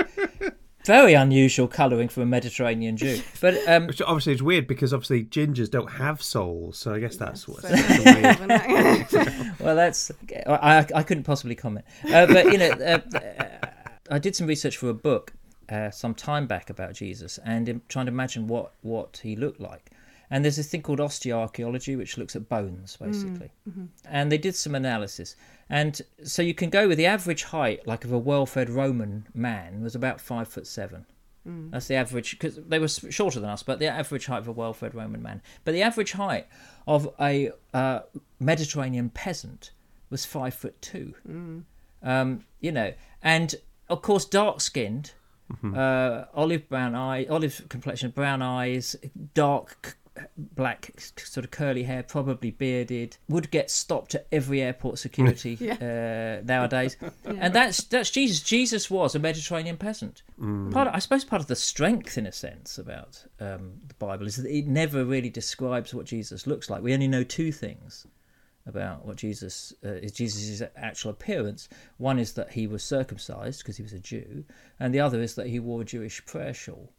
very 0.84 1.14
unusual 1.14 1.68
colouring 1.68 2.08
for 2.08 2.22
a 2.22 2.26
Mediterranean 2.26 2.96
Jew. 2.96 3.20
But 3.40 3.56
um, 3.68 3.86
Which 3.86 4.02
obviously 4.02 4.32
is 4.32 4.42
weird 4.42 4.66
because 4.66 4.92
obviously 4.92 5.24
gingers 5.24 5.70
don't 5.70 5.90
have 5.92 6.20
souls, 6.22 6.76
so 6.78 6.92
I 6.92 6.98
guess 6.98 7.16
that's 7.16 7.46
what's 7.46 7.62
So- 7.62 7.68
that's 7.68 9.10
weird. 9.10 9.54
well, 9.60 9.76
that's 9.76 10.10
I, 10.46 10.84
I 10.94 11.02
couldn't 11.04 11.24
possibly 11.24 11.54
comment. 11.54 11.84
Uh, 12.12 12.26
but 12.26 12.46
you 12.46 12.58
know, 12.58 12.70
uh, 12.70 13.00
I 14.10 14.18
did 14.18 14.34
some 14.34 14.46
research 14.46 14.76
for 14.76 14.88
a 14.88 14.94
book 14.94 15.32
uh, 15.68 15.90
some 15.90 16.14
time 16.14 16.46
back 16.46 16.68
about 16.68 16.94
Jesus, 16.94 17.38
and 17.44 17.68
in 17.68 17.80
trying 17.88 18.06
to 18.06 18.12
imagine 18.12 18.46
what 18.48 18.72
what 18.82 19.20
he 19.22 19.36
looked 19.36 19.60
like. 19.60 19.90
And 20.32 20.42
there's 20.44 20.56
this 20.56 20.68
thing 20.68 20.82
called 20.82 20.98
osteoarchaeology, 20.98 21.96
which 21.96 22.16
looks 22.18 22.34
at 22.34 22.48
bones 22.48 22.96
basically. 22.96 23.50
And 24.08 24.32
they 24.32 24.38
did 24.38 24.56
some 24.56 24.74
analysis, 24.74 25.36
and 25.68 26.00
so 26.24 26.40
you 26.42 26.54
can 26.54 26.70
go 26.70 26.88
with 26.88 26.98
the 26.98 27.06
average 27.06 27.44
height, 27.44 27.86
like 27.86 28.04
of 28.04 28.12
a 28.12 28.18
well-fed 28.18 28.68
Roman 28.70 29.26
man, 29.34 29.82
was 29.82 29.94
about 29.94 30.20
five 30.20 30.48
foot 30.48 30.66
seven. 30.66 31.06
That's 31.72 31.88
the 31.88 31.96
average 31.96 32.30
because 32.38 32.56
they 32.56 32.78
were 32.78 32.88
shorter 32.88 33.40
than 33.40 33.50
us, 33.50 33.62
but 33.64 33.78
the 33.80 33.88
average 33.88 34.26
height 34.26 34.38
of 34.38 34.48
a 34.48 34.52
well-fed 34.52 34.94
Roman 34.94 35.22
man. 35.22 35.42
But 35.64 35.72
the 35.72 35.82
average 35.82 36.12
height 36.12 36.46
of 36.86 37.12
a 37.20 37.50
uh, 37.74 38.00
Mediterranean 38.40 39.10
peasant 39.10 39.72
was 40.08 40.24
five 40.24 40.54
foot 40.54 40.80
two. 40.80 41.14
Um, 42.02 42.44
you 42.60 42.72
know, 42.72 42.92
and 43.22 43.54
of 43.88 44.02
course, 44.02 44.24
dark-skinned, 44.24 45.12
uh, 45.76 46.24
olive 46.32 46.68
brown 46.68 46.94
eye, 46.94 47.26
olive 47.26 47.66
complexion, 47.68 48.10
brown 48.12 48.40
eyes, 48.40 48.96
dark 49.34 49.76
c- 49.84 49.92
black 50.36 50.90
sort 51.18 51.44
of 51.44 51.50
curly 51.50 51.84
hair, 51.84 52.02
probably 52.02 52.50
bearded, 52.50 53.16
would 53.28 53.50
get 53.50 53.70
stopped 53.70 54.14
at 54.14 54.26
every 54.30 54.60
airport 54.60 54.98
security 54.98 55.56
uh, 55.70 56.42
nowadays. 56.44 56.96
And 57.24 57.54
that's 57.54 57.84
that's 57.84 58.10
Jesus. 58.10 58.40
Jesus 58.40 58.90
was 58.90 59.14
a 59.14 59.18
Mediterranean 59.18 59.76
peasant. 59.76 60.22
Part 60.70 60.88
of, 60.88 60.94
I 60.94 60.98
suppose 60.98 61.24
part 61.24 61.40
of 61.40 61.48
the 61.48 61.56
strength, 61.56 62.18
in 62.18 62.26
a 62.26 62.32
sense, 62.32 62.78
about 62.78 63.24
um, 63.40 63.80
the 63.88 63.94
Bible 63.94 64.26
is 64.26 64.36
that 64.36 64.46
it 64.46 64.66
never 64.66 65.04
really 65.04 65.30
describes 65.30 65.94
what 65.94 66.06
Jesus 66.06 66.46
looks 66.46 66.68
like. 66.68 66.82
We 66.82 66.94
only 66.94 67.08
know 67.08 67.24
two 67.24 67.52
things 67.52 68.06
about 68.66 69.04
what 69.04 69.16
Jesus 69.16 69.72
uh, 69.84 69.88
is 69.94 70.12
Jesus' 70.12 70.62
actual 70.76 71.10
appearance. 71.10 71.68
One 71.96 72.18
is 72.18 72.34
that 72.34 72.52
he 72.52 72.66
was 72.66 72.82
circumcised 72.82 73.60
because 73.60 73.76
he 73.76 73.82
was 73.82 73.92
a 73.92 73.98
Jew, 73.98 74.44
and 74.78 74.94
the 74.94 75.00
other 75.00 75.20
is 75.20 75.34
that 75.34 75.48
he 75.48 75.58
wore 75.58 75.82
a 75.82 75.86
Jewish 75.86 76.24
prayer 76.26 76.54
shawl. 76.54 76.92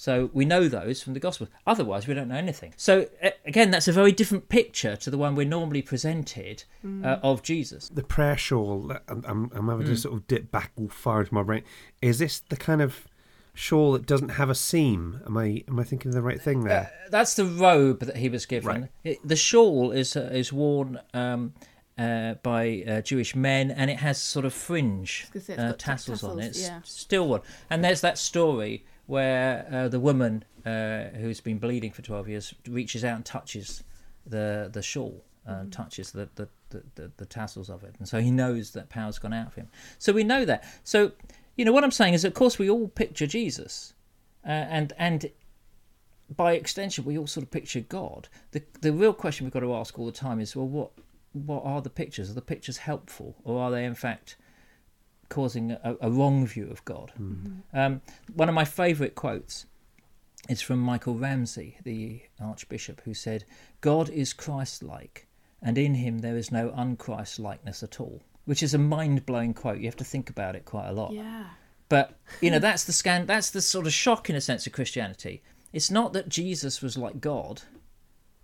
So 0.00 0.30
we 0.32 0.44
know 0.44 0.68
those 0.68 1.02
from 1.02 1.14
the 1.14 1.18
Gospels. 1.18 1.50
Otherwise, 1.66 2.06
we 2.06 2.14
don't 2.14 2.28
know 2.28 2.36
anything. 2.36 2.72
So 2.76 3.08
again, 3.44 3.72
that's 3.72 3.88
a 3.88 3.92
very 3.92 4.12
different 4.12 4.48
picture 4.48 4.94
to 4.94 5.10
the 5.10 5.18
one 5.18 5.34
we're 5.34 5.44
normally 5.44 5.82
presented 5.82 6.62
uh, 7.02 7.18
of 7.20 7.42
Jesus. 7.42 7.88
the 7.88 8.04
prayer 8.04 8.36
shawl. 8.36 8.92
I'm, 9.08 9.24
I'm, 9.26 9.50
I'm 9.52 9.68
having 9.68 9.86
to 9.86 9.96
sort 9.96 10.14
of 10.14 10.28
dip 10.28 10.52
back 10.52 10.70
all 10.76 10.86
far 10.86 11.22
into 11.22 11.34
my 11.34 11.42
brain. 11.42 11.64
Is 12.00 12.20
this 12.20 12.38
the 12.38 12.56
kind 12.56 12.80
of 12.80 13.08
shawl 13.54 13.90
that 13.90 14.06
doesn't 14.06 14.28
have 14.28 14.48
a 14.48 14.54
seam? 14.54 15.20
Am 15.26 15.36
I 15.36 15.64
am 15.66 15.80
I 15.80 15.82
thinking 15.82 16.10
of 16.10 16.14
the 16.14 16.22
right 16.22 16.40
thing 16.40 16.62
there? 16.62 16.92
That's 17.10 17.34
the 17.34 17.44
robe 17.44 17.98
that 17.98 18.18
he 18.18 18.28
was 18.28 18.46
given. 18.46 18.82
Right. 18.82 18.90
It, 19.02 19.18
the 19.24 19.34
shawl 19.34 19.90
is 19.90 20.16
uh, 20.16 20.30
is 20.32 20.52
worn. 20.52 21.00
Um, 21.12 21.54
uh, 21.98 22.34
by 22.44 22.84
uh, 22.86 23.00
Jewish 23.00 23.34
men, 23.34 23.72
and 23.72 23.90
it 23.90 23.96
has 23.96 24.22
sort 24.22 24.44
of 24.44 24.54
fringe 24.54 25.26
was 25.34 25.42
gonna 25.42 25.44
say 25.44 25.52
it's 25.54 25.60
uh, 25.60 25.68
got 25.70 25.78
t- 25.80 25.84
tassels, 25.84 26.22
on 26.22 26.38
it. 26.38 26.46
It's 26.46 26.62
yeah. 26.62 26.78
still 26.84 27.26
one, 27.26 27.40
and 27.70 27.82
there's 27.82 28.02
that 28.02 28.18
story 28.18 28.84
where 29.08 29.66
uh, 29.72 29.88
the 29.88 29.98
woman 29.98 30.44
uh, 30.66 31.04
who's 31.16 31.40
been 31.40 31.58
bleeding 31.58 31.90
for 31.90 32.02
twelve 32.02 32.28
years 32.28 32.54
reaches 32.68 33.02
out 33.02 33.16
and 33.16 33.24
touches 33.24 33.82
the 34.26 34.68
the 34.70 34.82
shawl, 34.82 35.24
uh, 35.46 35.64
touches 35.70 36.12
the 36.12 36.28
the, 36.34 36.46
the, 36.68 36.82
the 36.94 37.10
the 37.16 37.26
tassels 37.26 37.70
of 37.70 37.82
it, 37.82 37.94
and 37.98 38.06
so 38.06 38.20
he 38.20 38.30
knows 38.30 38.72
that 38.72 38.90
power's 38.90 39.18
gone 39.18 39.32
out 39.32 39.46
of 39.46 39.54
him. 39.54 39.68
So 39.98 40.12
we 40.12 40.24
know 40.24 40.44
that. 40.44 40.62
So 40.84 41.12
you 41.56 41.64
know 41.64 41.72
what 41.72 41.84
I'm 41.84 41.90
saying 41.90 42.14
is, 42.14 42.24
of 42.24 42.34
course, 42.34 42.58
we 42.58 42.68
all 42.68 42.86
picture 42.88 43.26
Jesus, 43.26 43.94
uh, 44.46 44.50
and 44.50 44.92
and 44.98 45.30
by 46.36 46.52
extension, 46.52 47.06
we 47.06 47.16
all 47.16 47.26
sort 47.26 47.44
of 47.44 47.50
picture 47.50 47.80
God. 47.80 48.28
The 48.50 48.62
the 48.82 48.92
real 48.92 49.14
question 49.14 49.46
we've 49.46 49.54
got 49.54 49.60
to 49.60 49.74
ask 49.74 49.98
all 49.98 50.06
the 50.06 50.12
time 50.12 50.38
is, 50.38 50.54
well, 50.54 50.68
what 50.68 50.90
what 51.32 51.64
are 51.64 51.80
the 51.80 51.90
pictures? 51.90 52.30
Are 52.30 52.34
the 52.34 52.42
pictures 52.42 52.76
helpful, 52.76 53.36
or 53.42 53.58
are 53.62 53.70
they 53.70 53.86
in 53.86 53.94
fact 53.94 54.36
causing 55.28 55.72
a, 55.72 55.96
a 56.00 56.10
wrong 56.10 56.46
view 56.46 56.68
of 56.70 56.84
God? 56.84 57.12
Um, 57.72 58.00
one 58.34 58.48
of 58.48 58.54
my 58.54 58.64
favourite 58.64 59.14
quotes 59.14 59.66
is 60.48 60.62
from 60.62 60.78
Michael 60.78 61.14
Ramsey, 61.14 61.78
the 61.84 62.22
Archbishop, 62.40 63.02
who 63.04 63.14
said, 63.14 63.44
"God 63.80 64.08
is 64.08 64.32
Christ-like, 64.32 65.26
and 65.60 65.76
in 65.76 65.94
Him 65.94 66.18
there 66.20 66.36
is 66.36 66.50
no 66.52 66.70
unchrist-likeness 66.70 67.82
at 67.82 68.00
all." 68.00 68.22
Which 68.44 68.62
is 68.62 68.72
a 68.72 68.78
mind-blowing 68.78 69.52
quote. 69.54 69.78
You 69.78 69.86
have 69.86 69.96
to 69.96 70.04
think 70.04 70.30
about 70.30 70.56
it 70.56 70.64
quite 70.64 70.88
a 70.88 70.92
lot. 70.92 71.12
yeah. 71.12 71.46
But 71.90 72.18
you 72.42 72.50
know, 72.50 72.58
that's 72.58 72.84
the 72.84 72.92
scan. 72.92 73.26
That's 73.26 73.50
the 73.50 73.62
sort 73.62 73.86
of 73.86 73.92
shock 73.92 74.28
in 74.28 74.36
a 74.36 74.40
sense 74.40 74.66
of 74.66 74.72
Christianity. 74.74 75.42
It's 75.72 75.90
not 75.90 76.12
that 76.12 76.28
Jesus 76.28 76.82
was 76.82 76.98
like 76.98 77.20
God; 77.20 77.62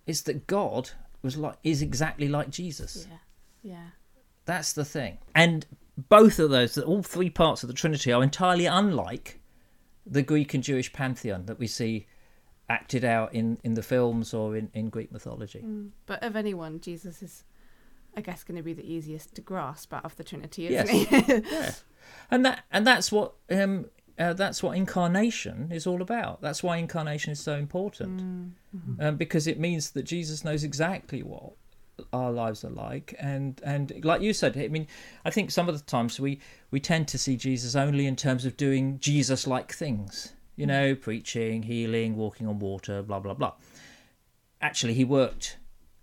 it's 0.07 0.23
that 0.23 0.47
God 0.47 0.91
was 1.23 1.37
like 1.37 1.57
is 1.63 1.83
exactly 1.83 2.29
like 2.29 2.51
Jesus. 2.51 3.07
Yeah. 3.11 3.19
Yeah. 3.63 3.87
That's 4.47 4.73
the 4.75 4.85
thing. 4.85 5.19
And 5.35 5.67
both 5.97 6.39
of 6.39 6.51
those, 6.51 6.77
all 6.79 7.03
three 7.03 7.31
parts 7.31 7.63
of 7.63 7.69
the 7.69 7.75
Trinity, 7.75 8.13
are 8.13 8.23
entirely 8.23 8.67
unlike 8.67 9.41
the 10.07 10.23
Greek 10.23 10.55
and 10.55 10.63
Jewish 10.63 10.93
pantheon 10.93 11.47
that 11.47 11.59
we 11.59 11.67
see 11.67 12.07
acted 12.69 13.05
out 13.05 13.33
in, 13.35 13.59
in 13.63 13.75
the 13.75 13.83
films 13.83 14.33
or 14.35 14.57
in, 14.57 14.71
in 14.75 14.89
Greek 14.89 15.13
mythology. 15.13 15.65
But 16.07 16.23
of 16.23 16.35
anyone, 16.37 16.81
Jesus 16.81 17.23
is, 17.23 17.45
I 18.17 18.21
guess, 18.23 18.43
going 18.43 18.57
to 18.57 18.63
be 18.63 18.73
the 18.73 18.91
easiest 18.91 19.35
to 19.37 19.41
grasp 19.41 19.93
out 19.93 20.05
of 20.05 20.17
the 20.17 20.25
Trinity, 20.25 20.69
isn't 20.69 20.89
Yes. 20.95 21.09
he? 21.27 21.35
yeah. 21.55 21.73
and 22.31 22.45
that 22.45 22.65
and 22.71 22.87
that's 22.87 23.11
what 23.13 23.35
um 23.51 23.87
uh, 24.19 24.33
that's 24.33 24.63
what 24.63 24.77
incarnation 24.77 25.71
is 25.73 25.87
all 25.89 26.01
about. 26.01 26.41
That's 26.41 26.63
why 26.63 26.77
incarnation 26.77 27.33
is 27.33 27.41
so 27.41 27.57
important, 27.57 28.55
um, 29.01 29.17
because 29.17 29.47
it 29.49 29.59
means 29.59 29.91
that 29.91 30.05
Jesus 30.05 30.45
knows 30.45 30.63
exactly 30.63 31.23
what 31.25 31.55
our 32.13 32.31
lives 32.31 32.65
are 32.65 32.71
like, 32.71 33.15
and 33.19 33.61
and 33.65 34.05
like 34.05 34.21
you 34.21 34.33
said, 34.33 34.57
I 34.57 34.69
mean, 34.69 34.87
I 35.25 35.31
think 35.31 35.51
some 35.51 35.69
of 35.69 35.79
the 35.79 35.85
times 35.85 36.19
we 36.21 36.41
we 36.71 36.81
tend 36.81 37.09
to 37.09 37.19
see 37.19 37.37
Jesus 37.37 37.75
only 37.77 38.07
in 38.07 38.17
terms 38.17 38.45
of 38.45 38.57
doing 38.57 38.99
Jesus-like 38.99 39.73
things, 39.73 40.35
you 40.57 40.67
know, 40.67 40.95
preaching, 40.95 41.63
healing, 41.63 42.17
walking 42.17 42.47
on 42.47 42.59
water, 42.59 43.03
blah 43.03 43.21
blah 43.21 43.35
blah. 43.35 43.53
Actually, 44.61 44.95
he 44.95 45.05
worked 45.05 45.59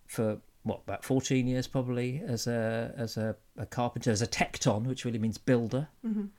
for 0.08 0.38
what 0.64 0.82
about 0.84 1.04
14 1.04 1.48
years 1.48 1.68
probably 1.68 2.22
as 2.26 2.46
a 2.46 2.94
as 2.96 3.18
a, 3.18 3.36
a 3.58 3.66
carpenter 3.66 4.12
as 4.12 4.22
a 4.22 4.28
tekton 4.28 4.86
which 4.86 5.06
really 5.06 5.18
means 5.20 5.38
builder. 5.38 5.88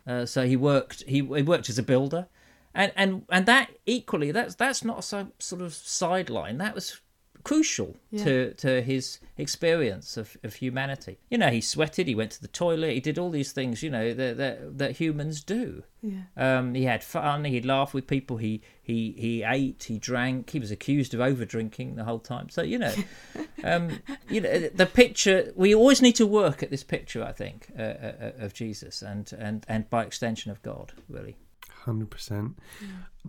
Uh, 0.07 0.27
so 0.27 0.47
he 0.47 0.57
worked 0.57 1.03
he, 1.07 1.17
he 1.17 1.43
worked 1.43 1.69
as 1.69 1.79
a 1.79 1.83
builder. 1.83 2.29
And 2.75 2.93
and 2.97 3.25
and 3.29 3.47
that 3.47 3.71
equally 3.85 4.31
that's 4.31 4.55
that's 4.55 4.85
not 4.85 5.05
some 5.05 5.33
sort 5.38 5.61
of 5.61 5.75
sideline. 5.75 6.59
That 6.59 6.75
was 6.75 7.01
crucial 7.44 7.96
Yeah. 8.11 8.24
to 8.24 8.55
to 8.55 8.83
his 8.83 9.18
experience 9.37 10.16
of, 10.16 10.37
of 10.44 10.55
humanity 10.57 11.18
you 11.31 11.38
know 11.38 11.48
he 11.48 11.61
sweated 11.61 12.07
he 12.07 12.14
went 12.14 12.31
to 12.33 12.40
the 12.42 12.48
toilet 12.48 12.92
he 12.92 13.00
did 13.00 13.18
all 13.18 13.31
these 13.31 13.52
things 13.52 13.83
you 13.83 13.90
know 13.90 14.14
that 14.14 14.37
that, 14.37 14.78
that 14.78 14.92
humans 14.98 15.42
do 15.42 15.83
Yeah. 16.02 16.22
um, 16.37 16.74
he 16.74 16.85
had 16.85 17.02
fun. 17.05 17.44
He 17.44 17.61
laughed 17.62 17.94
with 17.94 18.07
people. 18.07 18.37
He 18.38 18.61
he 18.83 19.14
he 19.16 19.42
ate. 19.44 19.85
He 19.85 19.98
drank. 19.98 20.50
He 20.50 20.59
was 20.59 20.70
accused 20.72 21.14
of 21.14 21.20
over 21.20 21.44
drinking 21.44 21.94
the 21.94 22.02
whole 22.05 22.18
time. 22.18 22.48
So 22.48 22.62
you 22.62 22.78
know, 22.78 22.94
um, 23.64 24.00
you 24.28 24.40
know 24.40 24.68
the 24.83 24.87
picture. 24.87 25.52
We 25.55 25.74
always 25.74 26.02
need 26.02 26.16
to 26.16 26.26
work 26.26 26.62
at 26.64 26.70
this 26.70 26.83
picture. 26.85 27.22
I 27.22 27.33
think 27.33 27.68
uh, 27.78 27.83
uh, 27.83 28.33
of 28.46 28.52
Jesus 28.52 29.02
and 29.02 29.33
and 29.38 29.64
and 29.68 29.88
by 29.90 30.02
extension 30.05 30.50
of 30.50 30.61
God. 30.62 30.92
Really. 31.09 31.37
Hundred 31.85 32.11
percent. 32.11 32.59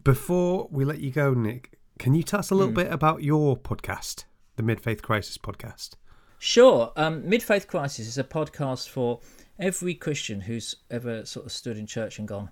Before 0.04 0.68
we 0.72 0.84
let 0.86 1.00
you 1.00 1.12
go, 1.12 1.34
Nick, 1.34 1.78
can 2.00 2.14
you 2.14 2.24
tell 2.24 2.40
us 2.40 2.50
a 2.50 2.56
little 2.56 2.72
hmm. 2.72 2.76
bit 2.76 2.92
about 2.92 3.24
your 3.24 3.56
podcast, 3.58 4.26
the 4.56 4.64
Mid 4.64 4.82
Faith 4.82 5.02
Crisis 5.02 5.38
podcast? 5.38 5.92
Sure. 6.40 6.92
Um, 6.96 7.28
Mid 7.28 7.44
Faith 7.44 7.68
Crisis 7.68 8.08
is 8.08 8.18
a 8.18 8.24
podcast 8.24 8.90
for 8.90 9.22
every 9.60 9.94
Christian 9.94 10.42
who's 10.42 10.76
ever 10.92 11.26
sort 11.26 11.46
of 11.46 11.52
stood 11.52 11.78
in 11.78 11.86
church 11.86 12.20
and 12.20 12.28
gone, 12.28 12.50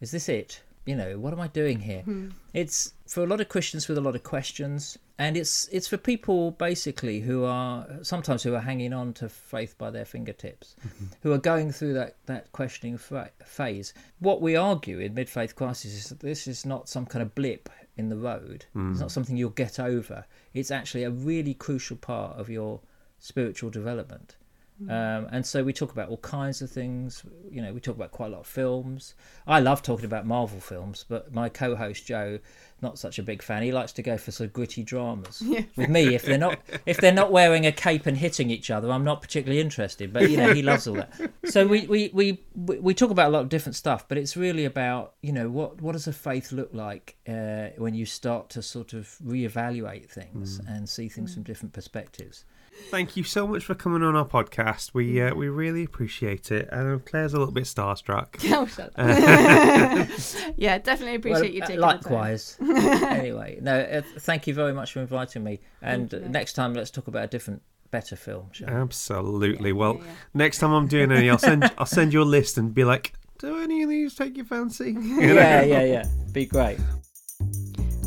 "Is 0.00 0.10
this 0.10 0.28
it? 0.28 0.62
You 0.86 0.94
know, 0.94 1.18
what 1.18 1.32
am 1.32 1.40
I 1.40 1.48
doing 1.48 1.80
here?" 1.80 2.02
Hmm. 2.02 2.30
It's 2.54 2.92
for 3.06 3.24
a 3.24 3.26
lot 3.26 3.40
of 3.40 3.48
Christians 3.48 3.88
with 3.88 3.98
a 3.98 4.00
lot 4.00 4.14
of 4.14 4.22
questions, 4.22 4.96
and 5.18 5.36
it's 5.36 5.68
it's 5.72 5.88
for 5.88 5.96
people 5.96 6.52
basically 6.52 7.20
who 7.20 7.44
are 7.44 7.86
sometimes 8.02 8.42
who 8.42 8.54
are 8.54 8.60
hanging 8.60 8.92
on 8.92 9.12
to 9.14 9.28
faith 9.28 9.76
by 9.76 9.90
their 9.90 10.04
fingertips, 10.04 10.76
mm-hmm. 10.86 11.06
who 11.22 11.32
are 11.32 11.38
going 11.38 11.72
through 11.72 11.94
that 11.94 12.16
that 12.26 12.52
questioning 12.52 12.96
fa- 12.96 13.32
phase. 13.44 13.92
What 14.20 14.40
we 14.40 14.56
argue 14.56 15.00
in 15.00 15.12
Mid 15.12 15.28
Faith 15.28 15.56
Crisis 15.56 15.92
is 15.92 16.08
that 16.08 16.20
this 16.20 16.46
is 16.46 16.64
not 16.64 16.88
some 16.88 17.04
kind 17.04 17.22
of 17.22 17.34
blip 17.34 17.68
in 17.96 18.08
the 18.08 18.16
road. 18.16 18.66
It's 18.66 18.72
hmm. 18.72 18.92
not 18.94 19.10
something 19.10 19.36
you'll 19.36 19.50
get 19.50 19.80
over. 19.80 20.26
It's 20.54 20.70
actually 20.70 21.04
a 21.04 21.10
really 21.10 21.54
crucial 21.54 21.96
part 21.96 22.38
of 22.38 22.48
your 22.48 22.80
spiritual 23.18 23.70
development. 23.70 24.36
Um, 24.82 25.28
and 25.32 25.46
so 25.46 25.64
we 25.64 25.72
talk 25.72 25.92
about 25.92 26.10
all 26.10 26.18
kinds 26.18 26.60
of 26.60 26.70
things. 26.70 27.22
You 27.50 27.62
know, 27.62 27.72
we 27.72 27.80
talk 27.80 27.96
about 27.96 28.12
quite 28.12 28.26
a 28.26 28.30
lot 28.30 28.40
of 28.40 28.46
films. 28.46 29.14
I 29.46 29.60
love 29.60 29.82
talking 29.82 30.04
about 30.04 30.26
Marvel 30.26 30.60
films, 30.60 31.04
but 31.08 31.32
my 31.32 31.48
co-host 31.48 32.04
Joe, 32.06 32.38
not 32.82 32.98
such 32.98 33.18
a 33.18 33.22
big 33.22 33.42
fan. 33.42 33.62
He 33.62 33.72
likes 33.72 33.92
to 33.92 34.02
go 34.02 34.18
for 34.18 34.32
sort 34.32 34.48
of 34.48 34.52
gritty 34.52 34.82
dramas. 34.82 35.42
With 35.76 35.88
me, 35.88 36.14
if 36.14 36.24
they're 36.24 36.36
not 36.36 36.58
if 36.84 36.98
they're 36.98 37.12
not 37.12 37.32
wearing 37.32 37.64
a 37.64 37.72
cape 37.72 38.04
and 38.04 38.18
hitting 38.18 38.50
each 38.50 38.70
other, 38.70 38.90
I'm 38.90 39.04
not 39.04 39.22
particularly 39.22 39.60
interested. 39.60 40.12
But 40.12 40.30
you 40.30 40.36
know, 40.36 40.52
he 40.52 40.62
loves 40.62 40.86
all 40.86 40.96
that. 40.96 41.32
So 41.46 41.66
we 41.66 41.86
we, 41.86 42.10
we, 42.12 42.38
we 42.54 42.92
talk 42.92 43.10
about 43.10 43.28
a 43.28 43.30
lot 43.30 43.40
of 43.40 43.48
different 43.48 43.76
stuff, 43.76 44.06
but 44.08 44.18
it's 44.18 44.36
really 44.36 44.66
about 44.66 45.14
you 45.22 45.32
know 45.32 45.48
what 45.48 45.80
what 45.80 45.92
does 45.92 46.06
a 46.06 46.12
faith 46.12 46.52
look 46.52 46.70
like 46.74 47.16
uh, 47.26 47.68
when 47.78 47.94
you 47.94 48.04
start 48.04 48.50
to 48.50 48.62
sort 48.62 48.92
of 48.92 49.16
reevaluate 49.24 50.10
things 50.10 50.60
and 50.68 50.86
see 50.88 51.08
things 51.08 51.32
from 51.32 51.44
different 51.44 51.72
perspectives. 51.72 52.44
Thank 52.90 53.16
you 53.16 53.24
so 53.24 53.46
much 53.48 53.64
for 53.64 53.74
coming 53.74 54.02
on 54.02 54.14
our 54.14 54.24
podcast. 54.24 54.94
We 54.94 55.20
uh, 55.20 55.34
we 55.34 55.48
really 55.48 55.82
appreciate 55.84 56.52
it. 56.52 56.68
And 56.70 57.04
Claire's 57.04 57.34
a 57.34 57.38
little 57.38 57.52
bit 57.52 57.64
starstruck. 57.64 58.36
Oh, 58.52 58.66
shut 58.66 58.92
up. 58.96 60.08
yeah, 60.56 60.78
definitely 60.78 61.16
appreciate 61.16 61.52
you 61.52 61.60
Well, 61.60 61.64
uh, 61.64 61.66
taking 61.66 61.80
the 61.80 61.86
time. 61.86 61.96
likewise. 61.96 62.56
anyway, 62.60 63.58
no, 63.60 63.78
uh, 63.80 64.02
thank 64.20 64.46
you 64.46 64.54
very 64.54 64.72
much 64.72 64.92
for 64.92 65.00
inviting 65.00 65.42
me. 65.42 65.60
And 65.82 66.12
uh, 66.14 66.18
Okay. 66.18 66.28
next 66.28 66.52
time, 66.52 66.74
let's 66.74 66.90
talk 66.90 67.08
about 67.08 67.24
a 67.24 67.26
different, 67.26 67.62
better 67.90 68.14
film. 68.16 68.50
Shall 68.52 68.68
we? 68.68 68.74
Absolutely. 68.74 69.72
Well, 69.72 69.96
yeah, 69.96 70.04
yeah. 70.04 70.10
next 70.34 70.58
time 70.58 70.70
I'm 70.72 70.86
doing 70.86 71.10
any, 71.10 71.28
I'll 71.28 71.38
send 71.38 71.64
I'll 71.78 71.86
send 71.86 72.12
you 72.12 72.22
a 72.22 72.24
list 72.24 72.56
and 72.56 72.72
be 72.72 72.84
like, 72.84 73.14
do 73.38 73.58
any 73.60 73.82
of 73.82 73.88
these 73.88 74.14
take 74.14 74.36
your 74.36 74.46
fancy? 74.46 74.94
yeah, 74.96 75.62
yeah, 75.64 75.82
yeah. 75.84 76.04
Be 76.32 76.46
great. 76.46 76.78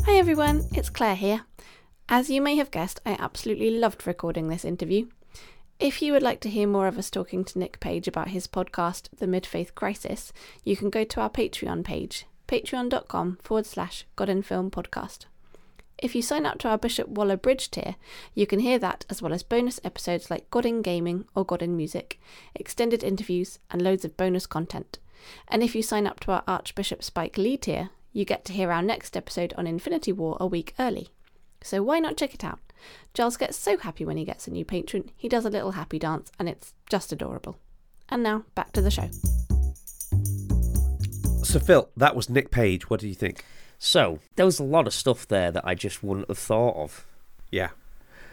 Hi 0.06 0.14
everyone, 0.16 0.66
it's 0.72 0.88
Claire 0.90 1.14
here. 1.14 1.42
As 2.12 2.28
you 2.28 2.42
may 2.42 2.56
have 2.56 2.72
guessed, 2.72 3.00
I 3.06 3.16
absolutely 3.20 3.70
loved 3.70 4.04
recording 4.04 4.48
this 4.48 4.64
interview. 4.64 5.06
If 5.78 6.02
you 6.02 6.12
would 6.12 6.24
like 6.24 6.40
to 6.40 6.50
hear 6.50 6.66
more 6.66 6.88
of 6.88 6.98
us 6.98 7.08
talking 7.08 7.44
to 7.44 7.58
Nick 7.60 7.78
Page 7.78 8.08
about 8.08 8.30
his 8.30 8.48
podcast, 8.48 9.08
The 9.18 9.28
Mid 9.28 9.46
Faith 9.46 9.76
Crisis, 9.76 10.32
you 10.64 10.76
can 10.76 10.90
go 10.90 11.04
to 11.04 11.20
our 11.20 11.30
Patreon 11.30 11.84
page, 11.84 12.26
patreon.com 12.48 13.38
forward 13.40 13.64
slash 13.64 14.06
God 14.16 14.28
in 14.28 14.42
Film 14.42 14.72
podcast. 14.72 15.26
If 15.98 16.16
you 16.16 16.20
sign 16.20 16.46
up 16.46 16.58
to 16.58 16.68
our 16.68 16.78
Bishop 16.78 17.06
Waller 17.06 17.36
Bridge 17.36 17.70
tier, 17.70 17.94
you 18.34 18.44
can 18.44 18.58
hear 18.58 18.80
that 18.80 19.06
as 19.08 19.22
well 19.22 19.32
as 19.32 19.44
bonus 19.44 19.78
episodes 19.84 20.32
like 20.32 20.50
God 20.50 20.66
in 20.66 20.82
Gaming 20.82 21.26
or 21.36 21.44
God 21.44 21.62
in 21.62 21.76
Music, 21.76 22.18
extended 22.56 23.04
interviews, 23.04 23.60
and 23.70 23.80
loads 23.80 24.04
of 24.04 24.16
bonus 24.16 24.48
content. 24.48 24.98
And 25.46 25.62
if 25.62 25.76
you 25.76 25.82
sign 25.84 26.08
up 26.08 26.18
to 26.20 26.32
our 26.32 26.42
Archbishop 26.48 27.04
Spike 27.04 27.38
Lee 27.38 27.56
tier, 27.56 27.90
you 28.12 28.24
get 28.24 28.44
to 28.46 28.52
hear 28.52 28.72
our 28.72 28.82
next 28.82 29.16
episode 29.16 29.54
on 29.56 29.68
Infinity 29.68 30.10
War 30.10 30.36
a 30.40 30.46
week 30.48 30.74
early. 30.76 31.10
So 31.62 31.82
why 31.82 31.98
not 31.98 32.16
check 32.16 32.34
it 32.34 32.44
out? 32.44 32.58
Giles 33.12 33.36
gets 33.36 33.56
so 33.56 33.76
happy 33.76 34.04
when 34.04 34.16
he 34.16 34.24
gets 34.24 34.46
a 34.46 34.50
new 34.50 34.64
patron, 34.64 35.10
he 35.16 35.28
does 35.28 35.44
a 35.44 35.50
little 35.50 35.72
happy 35.72 35.98
dance, 35.98 36.30
and 36.38 36.48
it's 36.48 36.72
just 36.88 37.12
adorable. 37.12 37.58
And 38.08 38.22
now, 38.22 38.44
back 38.54 38.72
to 38.72 38.82
the 38.82 38.90
show. 38.90 39.08
So 41.44 41.58
Phil, 41.58 41.90
that 41.96 42.16
was 42.16 42.30
Nick 42.30 42.50
Page. 42.50 42.88
What 42.88 43.00
do 43.00 43.08
you 43.08 43.14
think? 43.14 43.44
So 43.78 44.20
there 44.36 44.46
was 44.46 44.58
a 44.60 44.64
lot 44.64 44.86
of 44.86 44.94
stuff 44.94 45.26
there 45.26 45.50
that 45.50 45.66
I 45.66 45.74
just 45.74 46.02
wouldn't 46.02 46.28
have 46.28 46.38
thought 46.38 46.76
of. 46.76 47.06
Yeah. 47.50 47.70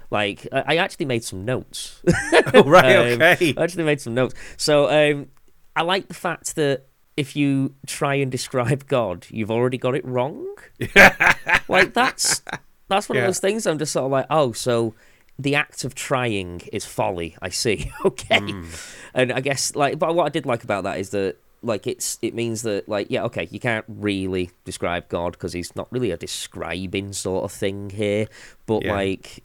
Like 0.09 0.47
I 0.51 0.63
I 0.67 0.75
actually 0.77 1.05
made 1.05 1.23
some 1.23 1.45
notes. 1.45 2.01
Oh 2.53 2.63
right. 2.63 3.13
Um, 3.13 3.21
okay. 3.21 3.53
I 3.57 3.63
actually 3.63 3.83
made 3.83 3.99
some 3.99 4.13
notes. 4.13 4.35
So 4.55 4.89
um, 4.89 5.27
I 5.75 5.81
like 5.81 6.07
the 6.07 6.13
fact 6.13 6.55
that 6.55 6.85
if 7.17 7.35
you 7.35 7.73
try 7.85 8.15
and 8.15 8.31
describe 8.31 8.87
God, 8.87 9.25
you've 9.29 9.51
already 9.51 9.77
got 9.77 9.95
it 9.95 10.05
wrong. 10.05 10.45
like 11.67 11.93
that's 11.93 12.41
that's 12.87 13.09
one 13.09 13.17
Yeah. 13.17 13.23
of 13.23 13.27
those 13.27 13.39
things. 13.39 13.65
I'm 13.65 13.77
just 13.79 13.91
sort 13.93 14.05
of 14.05 14.11
like, 14.11 14.25
oh, 14.29 14.51
so 14.53 14.93
the 15.39 15.55
act 15.55 15.83
of 15.83 15.93
trying 15.95 16.61
is 16.73 16.85
folly. 16.85 17.35
I 17.41 17.49
see. 17.49 17.91
okay, 18.05 18.39
hmm. 18.39 18.65
and 19.13 19.31
I 19.31 19.39
guess 19.41 19.75
like, 19.75 19.99
but 19.99 20.15
what 20.15 20.25
I 20.25 20.29
did 20.29 20.45
like 20.45 20.63
about 20.63 20.83
that 20.85 20.97
is 20.99 21.11
that 21.11 21.37
like 21.63 21.87
it's 21.87 22.19
it 22.21 22.35
means 22.35 22.61
that 22.61 22.87
like 22.87 23.07
yeah 23.09 23.23
okay 23.23 23.47
you 23.49 23.59
can't 23.59 23.83
really 23.87 24.51
describe 24.63 25.09
God 25.09 25.31
because 25.31 25.53
he's 25.53 25.75
not 25.75 25.91
really 25.91 26.11
a 26.11 26.17
describing 26.17 27.13
sort 27.13 27.43
of 27.43 27.51
thing 27.51 27.89
here, 27.89 28.27
but 28.65 28.83
Yeah. 28.85 28.93
like. 28.93 29.43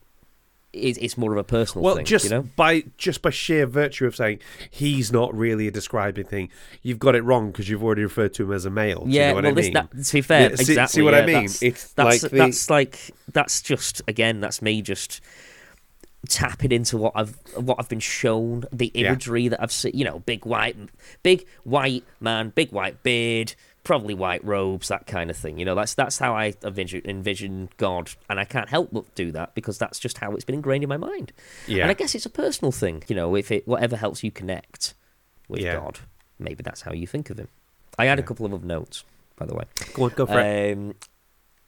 It's, 0.72 0.98
it's 0.98 1.18
more 1.18 1.32
of 1.32 1.38
a 1.38 1.44
personal 1.44 1.84
Well, 1.84 1.96
thing, 1.96 2.06
just 2.06 2.24
you 2.24 2.30
know. 2.30 2.42
by 2.56 2.84
just 2.96 3.20
by 3.20 3.28
sheer 3.28 3.66
virtue 3.66 4.06
of 4.06 4.16
saying 4.16 4.38
he's 4.70 5.12
not 5.12 5.34
really 5.36 5.68
a 5.68 5.70
describing 5.70 6.24
thing, 6.24 6.48
you've 6.82 6.98
got 6.98 7.14
it 7.14 7.22
wrong 7.22 7.50
because 7.50 7.68
you've 7.68 7.84
already 7.84 8.02
referred 8.02 8.32
to 8.34 8.44
him 8.44 8.52
as 8.52 8.64
a 8.64 8.70
male. 8.70 9.04
Do 9.04 9.10
you 9.10 9.16
Yeah, 9.20 9.28
know 9.28 9.34
what 9.34 9.44
well, 9.44 9.52
I 9.52 9.60
mean? 9.60 9.72
that, 9.74 9.90
to 10.04 10.12
be 10.14 10.20
fair, 10.22 10.50
Yeah, 10.50 10.56
see- 10.56 10.62
exactly. 10.72 10.98
see 10.98 11.02
what 11.02 11.14
I 11.14 11.26
mean? 11.26 11.42
That's, 11.42 11.62
It's 11.62 11.92
that's, 11.92 12.22
like 12.22 12.30
the- 12.30 12.36
that's 12.38 12.70
like 12.70 13.10
that's 13.32 13.60
just 13.60 14.00
again, 14.08 14.40
that's 14.40 14.62
me 14.62 14.80
just 14.80 15.20
tapping 16.28 16.70
into 16.72 16.96
what 16.96 17.12
I've 17.16 17.36
what 17.56 17.76
I've 17.78 17.88
been 17.88 18.00
shown, 18.00 18.64
the 18.72 18.90
Yeah. 18.94 19.08
imagery 19.08 19.48
that 19.48 19.60
I've 19.62 19.72
seen. 19.72 19.92
You 19.94 20.04
know, 20.04 20.20
big 20.20 20.46
white, 20.46 20.76
big 21.22 21.44
white 21.64 22.04
man, 22.20 22.50
big 22.54 22.70
white 22.72 23.02
beard, 23.02 23.54
probably 23.84 24.14
white 24.14 24.44
robes, 24.44 24.88
that 24.88 25.06
kind 25.06 25.30
of 25.30 25.36
thing. 25.36 25.58
You 25.58 25.64
know, 25.64 25.74
that's 25.74 25.94
that's 25.94 26.18
how 26.18 26.34
I 26.34 26.54
envision, 26.62 27.02
envision 27.04 27.68
God, 27.76 28.10
and 28.28 28.38
I 28.38 28.44
can't 28.44 28.68
help 28.68 28.90
but 28.92 29.12
do 29.14 29.32
that 29.32 29.54
because 29.54 29.78
that's 29.78 29.98
just 29.98 30.18
how 30.18 30.32
it's 30.32 30.44
been 30.44 30.54
ingrained 30.54 30.82
in 30.84 30.88
my 30.88 30.96
mind. 30.96 31.32
yeah. 31.66 31.82
And 31.82 31.90
I 31.90 31.94
guess 31.94 32.14
it's 32.14 32.26
a 32.26 32.30
personal 32.30 32.72
thing. 32.72 33.02
You 33.08 33.16
know, 33.16 33.34
if 33.34 33.50
it 33.50 33.66
whatever 33.66 33.96
helps 33.96 34.22
you 34.22 34.30
connect 34.30 34.94
with 35.48 35.60
Yeah. 35.60 35.74
God, 35.76 36.00
maybe 36.38 36.62
that's 36.62 36.82
how 36.82 36.92
you 36.92 37.06
think 37.06 37.30
of 37.30 37.38
him. 37.38 37.48
I 37.98 38.06
had 38.06 38.18
a 38.18 38.22
couple 38.22 38.46
of 38.46 38.54
other 38.54 38.66
notes, 38.66 39.04
by 39.36 39.46
the 39.46 39.54
way. 39.54 39.64
go 39.94 40.04
on, 40.04 40.10
go 40.10 40.26
for 40.26 40.40
it. 40.40 40.72
Um, 40.72 40.94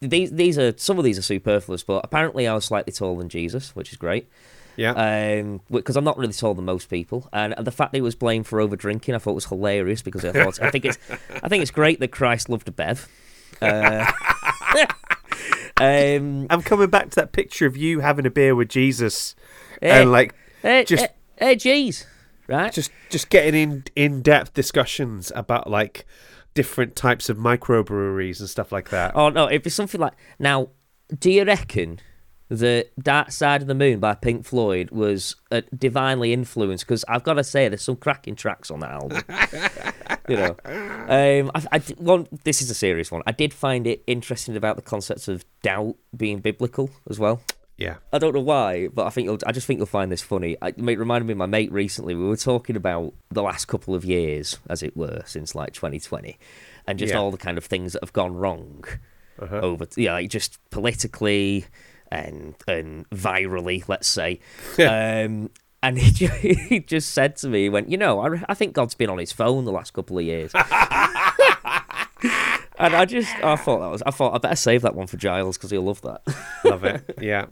these 0.00 0.31
these 0.31 0.59
are 0.59 0.77
some 0.77 0.98
of 0.98 1.05
these 1.05 1.18
are 1.18 1.22
superfluous, 1.22 1.83
but 1.83 2.05
apparently 2.05 2.46
I 2.46 2.55
was 2.55 2.64
slightly 2.64 2.92
taller 2.92 3.18
than 3.18 3.29
Jesus, 3.29 3.74
which 3.74 3.90
is 3.92 3.98
great. 3.98 4.29
Yeah. 4.76 4.92
Um, 4.92 5.60
because 5.70 5.96
I'm 5.96 6.04
not 6.04 6.18
really 6.18 6.32
taller 6.32 6.54
than 6.54 6.64
most 6.64 6.88
people, 6.88 7.28
and 7.32 7.54
the 7.58 7.70
fact 7.70 7.92
that 7.92 7.98
he 7.98 8.02
was 8.02 8.14
blamed 8.14 8.46
for 8.46 8.60
over 8.60 8.76
drinking, 8.76 9.14
I 9.14 9.18
thought 9.18 9.34
was 9.34 9.46
hilarious 9.46 10.02
because 10.02 10.24
I 10.24 10.32
thought 10.32 10.60
I 10.60 10.70
think 10.70 10.84
it's 10.84 10.98
I 11.42 11.48
think 11.48 11.62
it's 11.62 11.70
great 11.70 12.00
that 12.00 12.08
Christ 12.08 12.48
loved 12.48 12.68
a 12.68 12.72
bev. 12.72 13.08
Uh, 13.62 14.10
um, 15.80 16.46
I'm 16.50 16.62
coming 16.62 16.88
back 16.90 17.10
to 17.10 17.16
that 17.16 17.32
picture 17.32 17.66
of 17.66 17.76
you 17.76 18.00
having 18.00 18.26
a 18.26 18.30
beer 18.30 18.54
with 18.54 18.68
Jesus 18.68 19.34
hey, 19.80 20.02
and 20.02 20.12
like 20.12 20.34
hey, 20.62 20.84
just- 20.84 21.04
hey, 21.38 21.46
hey, 21.46 21.56
geez, 21.56 22.06
right? 22.48 22.72
just 22.72 22.90
just 23.10 23.30
getting 23.30 23.54
in 23.54 23.84
in 23.94 24.22
depth 24.22 24.54
discussions 24.54 25.30
about 25.34 25.70
like 25.70 26.06
different 26.54 26.94
types 26.96 27.28
of 27.28 27.37
microbreweries 27.37 28.40
and 28.40 28.48
stuff 28.48 28.72
like 28.72 28.90
that. 28.90 29.12
Oh 29.14 29.28
no, 29.28 29.46
it'd 29.48 29.62
be 29.62 29.70
something 29.70 30.00
like 30.00 30.14
now. 30.38 30.68
Do 31.18 31.30
you 31.30 31.44
reckon 31.44 32.00
the 32.48 32.87
Dark 33.00 33.30
Side 33.33 33.62
of 33.62 33.68
the 33.68 33.74
Moon 33.74 34.00
by 34.00 34.14
Pink 34.14 34.44
Floyd 34.44 34.90
was 34.90 35.37
uh, 35.50 35.62
divinely 35.76 36.33
influenced? 36.33 36.87
Because 36.87 37.04
I've 37.09 37.24
got 37.24 37.35
to 37.35 37.44
say, 37.44 37.68
there's 37.68 37.83
some 37.83 37.96
cracking 37.96 38.37
tracks 38.37 38.70
on 38.70 38.80
that 38.80 38.90
album. 38.90 39.22
you 40.28 40.37
know, 40.37 40.57
um, 40.66 41.50
I, 41.54 41.66
I 41.72 41.78
one. 41.98 42.26
This 42.44 42.61
is 42.62 42.70
a 42.70 42.74
serious 42.74 43.11
one. 43.11 43.22
I 43.26 43.33
did 43.33 43.52
find 43.54 43.87
it 43.87 44.02
interesting 44.07 44.57
about 44.57 44.76
the 44.76 44.83
concept 44.83 45.28
of 45.28 45.44
doubt 45.62 45.96
being 46.16 46.38
biblical 46.40 46.90
as 47.09 47.18
well. 47.18 47.40
Yeah. 47.76 47.96
I 48.12 48.18
don't 48.18 48.35
know 48.35 48.40
why, 48.40 48.87
but 48.87 49.04
I 49.07 49.11
think 49.11 49.24
you'll, 49.24 49.38
I 49.46 49.50
just 49.50 49.66
think 49.66 49.78
you'll 49.78 49.87
find 49.87 50.12
this 50.12 50.22
funny. 50.22 50.57
I, 50.62 50.68
it 50.68 50.76
reminded 50.78 51.26
me 51.26 51.33
of 51.33 51.38
my 51.38 51.46
mate 51.46 51.72
recently. 51.72 52.14
We 52.14 52.24
were 52.24 52.37
talking 52.37 52.76
about 52.76 53.14
the 53.30 53.42
last 53.42 53.64
couple 53.64 53.96
of 53.96 54.04
years, 54.04 54.59
as 54.70 54.83
it 54.85 54.96
were, 54.96 55.22
since 55.26 55.57
like 55.57 55.72
2020, 55.72 56.38
and 56.87 57.00
just 57.00 57.12
Yeah. 57.12 57.18
all 57.18 57.33
the 57.33 57.37
kind 57.37 57.59
of 57.59 57.64
things 57.64 57.94
that 57.94 58.02
have 58.04 58.12
gone 58.12 58.37
wrong 58.37 58.85
Uh-huh. 59.40 59.57
over, 59.57 59.88
yeah, 59.96 60.12
like 60.12 60.30
just 60.30 60.59
politically 60.70 61.64
and 62.14 62.55
and 62.66 63.09
virally, 63.11 63.87
let's 63.88 64.09
say. 64.09 64.40
um, 64.79 65.50
and 65.83 65.98
he, 65.98 66.27
he 66.68 66.81
just 66.81 67.11
said 67.11 67.37
to 67.37 67.48
me, 67.48 67.64
he 67.64 67.68
went, 67.68 67.90
you 67.90 67.98
know, 67.98 68.20
I, 68.20 68.42
I 68.48 68.55
think 68.55 68.72
God's 68.72 68.94
been 68.94 69.11
on 69.11 69.18
his 69.18 69.33
phone 69.33 69.66
the 69.66 69.72
last 69.72 69.92
couple 69.92 70.18
of 70.18 70.24
years. 70.24 70.53
and 70.55 70.64
I 72.79 73.05
just, 73.05 73.35
I 73.44 73.57
thought 73.57 73.81
that 73.81 73.90
was, 73.90 74.03
I 74.07 74.11
thought 74.11 74.35
I 74.35 74.38
better 74.38 74.57
save 74.57 74.81
that 74.83 74.94
one 74.94 75.07
for 75.07 75.18
Giles 75.18 75.59
because 75.59 75.70
he'll 75.70 75.83
love 75.83 76.00
that. 76.00 76.22
Love 76.64 76.85
it. 76.85 77.18
Yeah. 77.20 77.46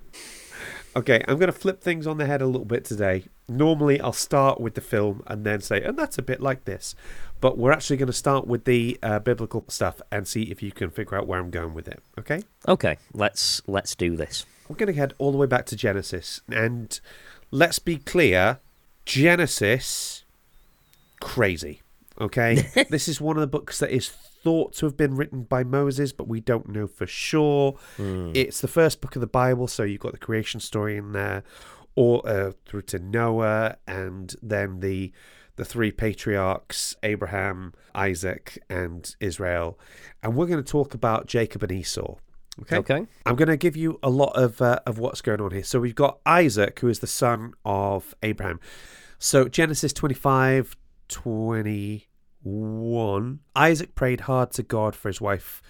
Okay, 0.94 1.24
I'm 1.26 1.38
going 1.38 1.50
to 1.50 1.58
flip 1.58 1.80
things 1.80 2.06
on 2.06 2.18
the 2.18 2.26
head 2.26 2.42
a 2.42 2.46
little 2.46 2.66
bit 2.66 2.84
today. 2.84 3.24
Normally, 3.48 3.98
I'll 4.00 4.12
start 4.12 4.60
with 4.60 4.74
the 4.74 4.82
film 4.82 5.22
and 5.26 5.44
then 5.44 5.60
say, 5.62 5.82
and 5.82 5.98
that's 5.98 6.18
a 6.18 6.22
bit 6.22 6.40
like 6.40 6.66
this. 6.66 6.94
But 7.40 7.56
we're 7.56 7.72
actually 7.72 7.96
going 7.96 8.08
to 8.08 8.12
start 8.12 8.46
with 8.46 8.64
the 8.64 8.98
uh, 9.02 9.18
biblical 9.18 9.64
stuff 9.68 10.02
and 10.10 10.28
see 10.28 10.42
if 10.44 10.62
you 10.62 10.70
can 10.70 10.90
figure 10.90 11.16
out 11.16 11.26
where 11.26 11.40
I'm 11.40 11.50
going 11.50 11.72
with 11.72 11.88
it. 11.88 12.02
Okay? 12.18 12.42
Okay, 12.68 12.98
let's 13.14 13.62
let's 13.66 13.94
do 13.94 14.16
this. 14.16 14.44
We're 14.68 14.76
going 14.76 14.92
to 14.92 14.98
head 14.98 15.14
all 15.18 15.32
the 15.32 15.38
way 15.38 15.46
back 15.46 15.64
to 15.66 15.76
Genesis. 15.76 16.42
And 16.48 17.00
let's 17.50 17.78
be 17.78 17.96
clear 17.96 18.58
Genesis, 19.06 20.24
crazy. 21.20 21.80
Okay? 22.20 22.86
this 22.90 23.08
is 23.08 23.20
one 23.20 23.36
of 23.36 23.40
the 23.40 23.46
books 23.46 23.78
that 23.78 23.90
is 23.90 24.08
thought 24.08 24.74
to 24.74 24.86
have 24.86 24.96
been 24.96 25.16
written 25.16 25.42
by 25.44 25.64
Moses, 25.64 26.12
but 26.12 26.28
we 26.28 26.40
don't 26.40 26.68
know 26.68 26.86
for 26.86 27.06
sure. 27.06 27.78
It's 28.34 28.60
the 28.60 28.68
first 28.68 29.00
book 29.00 29.16
of 29.16 29.20
the 29.20 29.26
Bible, 29.26 29.66
so 29.66 29.82
you've 29.82 30.00
got 30.00 30.12
the 30.12 30.18
creation 30.18 30.60
story 30.60 30.96
in 30.96 31.12
there, 31.12 31.42
or 31.94 32.26
uh, 32.28 32.52
through 32.66 32.82
to 32.82 32.98
Noah, 32.98 33.76
and 33.86 34.34
then 34.42 34.80
the 34.80 35.12
the 35.56 35.64
three 35.66 35.92
patriarchs 35.92 36.96
Abraham, 37.02 37.74
Isaac, 37.94 38.58
and 38.70 39.14
Israel. 39.20 39.78
And 40.22 40.34
we're 40.34 40.46
going 40.46 40.62
to 40.62 40.70
talk 40.70 40.94
about 40.94 41.26
Jacob 41.26 41.62
and 41.62 41.72
Esau. 41.72 42.16
Okay. 42.62 42.76
Okay. 42.78 43.06
I'm 43.26 43.36
going 43.36 43.48
to 43.48 43.56
give 43.56 43.76
you 43.76 43.98
a 44.02 44.10
lot 44.10 44.32
of 44.36 44.60
uh, 44.60 44.80
of 44.86 44.98
what's 44.98 45.20
going 45.20 45.40
on 45.40 45.52
here. 45.52 45.64
So 45.64 45.80
we've 45.80 45.94
got 45.94 46.18
Isaac, 46.26 46.80
who 46.80 46.88
is 46.88 47.00
the 47.00 47.06
son 47.06 47.54
of 47.64 48.14
Abraham. 48.22 48.60
So 49.18 49.48
Genesis 49.48 49.92
25, 49.92 50.76
21. 51.08 53.40
Isaac 53.54 53.94
prayed 53.94 54.22
hard 54.22 54.50
to 54.52 54.62
God 54.62 54.94
for 54.94 55.08
his 55.08 55.20
wife 55.20 55.62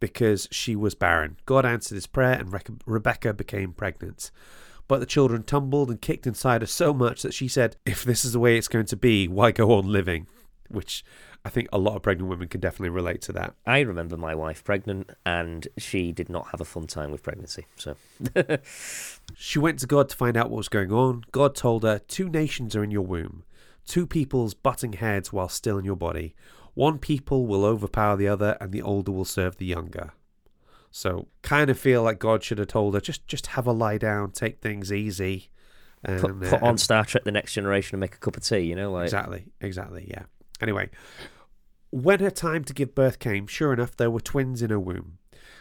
because 0.00 0.48
she 0.50 0.76
was 0.76 0.94
barren. 0.94 1.36
God 1.46 1.64
answered 1.64 1.94
his 1.94 2.06
prayer, 2.06 2.34
and 2.34 2.52
Rec- 2.52 2.68
Rebecca 2.84 3.32
became 3.32 3.72
pregnant. 3.72 4.30
But 4.88 5.00
the 5.00 5.06
children 5.06 5.42
tumbled 5.42 5.90
and 5.90 6.00
kicked 6.00 6.26
inside 6.26 6.62
her 6.62 6.66
so 6.66 6.94
much 6.94 7.22
that 7.22 7.34
she 7.34 7.48
said, 7.48 7.76
"If 7.84 8.04
this 8.04 8.24
is 8.24 8.32
the 8.32 8.38
way 8.38 8.56
it's 8.56 8.68
going 8.68 8.86
to 8.86 8.96
be, 8.96 9.26
why 9.26 9.50
go 9.52 9.72
on 9.72 9.90
living?" 9.90 10.26
Which 10.68 11.04
I 11.44 11.48
think 11.48 11.68
a 11.72 11.78
lot 11.78 11.94
of 11.94 12.02
pregnant 12.02 12.28
women 12.28 12.48
can 12.48 12.60
definitely 12.60 12.90
relate 12.90 13.20
to 13.22 13.32
that. 13.34 13.54
I 13.64 13.80
remember 13.80 14.16
my 14.16 14.34
wife 14.34 14.64
pregnant, 14.64 15.10
and 15.24 15.68
she 15.78 16.10
did 16.10 16.28
not 16.28 16.48
have 16.48 16.60
a 16.60 16.64
fun 16.64 16.88
time 16.88 17.12
with 17.12 17.22
pregnancy. 17.22 17.66
So, 17.76 17.96
She 19.36 19.60
went 19.60 19.78
to 19.78 19.86
God 19.86 20.08
to 20.08 20.16
find 20.16 20.36
out 20.36 20.50
what 20.50 20.56
was 20.56 20.68
going 20.68 20.90
on. 20.90 21.22
God 21.30 21.54
told 21.54 21.84
her, 21.84 22.00
Two 22.00 22.28
nations 22.28 22.74
are 22.74 22.82
in 22.82 22.90
your 22.90 23.02
womb, 23.02 23.44
two 23.86 24.06
peoples 24.06 24.54
butting 24.54 24.94
heads 24.94 25.32
while 25.32 25.48
still 25.48 25.78
in 25.78 25.84
your 25.84 25.96
body. 25.96 26.34
One 26.74 26.98
people 26.98 27.46
will 27.46 27.64
overpower 27.64 28.16
the 28.16 28.28
other, 28.28 28.56
and 28.60 28.72
the 28.72 28.82
older 28.82 29.10
will 29.12 29.24
serve 29.24 29.56
the 29.56 29.64
younger. 29.64 30.12
So, 30.90 31.28
kind 31.42 31.70
of 31.70 31.78
feel 31.78 32.02
like 32.02 32.18
God 32.18 32.42
should 32.42 32.58
have 32.58 32.68
told 32.68 32.94
her, 32.94 33.00
just 33.00 33.26
just 33.26 33.48
have 33.48 33.66
a 33.66 33.72
lie 33.72 33.98
down, 33.98 34.32
take 34.32 34.60
things 34.60 34.92
easy. 34.92 35.50
And, 36.04 36.20
put, 36.20 36.52
uh, 36.52 36.58
on 36.62 36.78
Star 36.78 37.04
Trek: 37.04 37.24
The 37.24 37.32
Next 37.32 37.54
Generation 37.54 37.96
and 37.96 38.00
make 38.00 38.14
a 38.14 38.18
cup 38.18 38.36
of 38.36 38.44
tea. 38.44 38.60
You 38.60 38.76
know, 38.76 38.92
like 38.92 39.04
Exactly, 39.04 39.46
exactly, 39.60 40.06
yeah. 40.08 40.24
Anyway, 40.60 40.90
when 41.90 42.20
her 42.20 42.30
time 42.30 42.64
to 42.64 42.74
give 42.74 42.94
birth 42.94 43.18
came, 43.18 43.46
sure 43.46 43.72
enough, 43.72 43.96
there 43.96 44.10
were 44.10 44.20
twins 44.20 44.62
in 44.62 44.70
her 44.70 44.80
womb. 44.80 45.18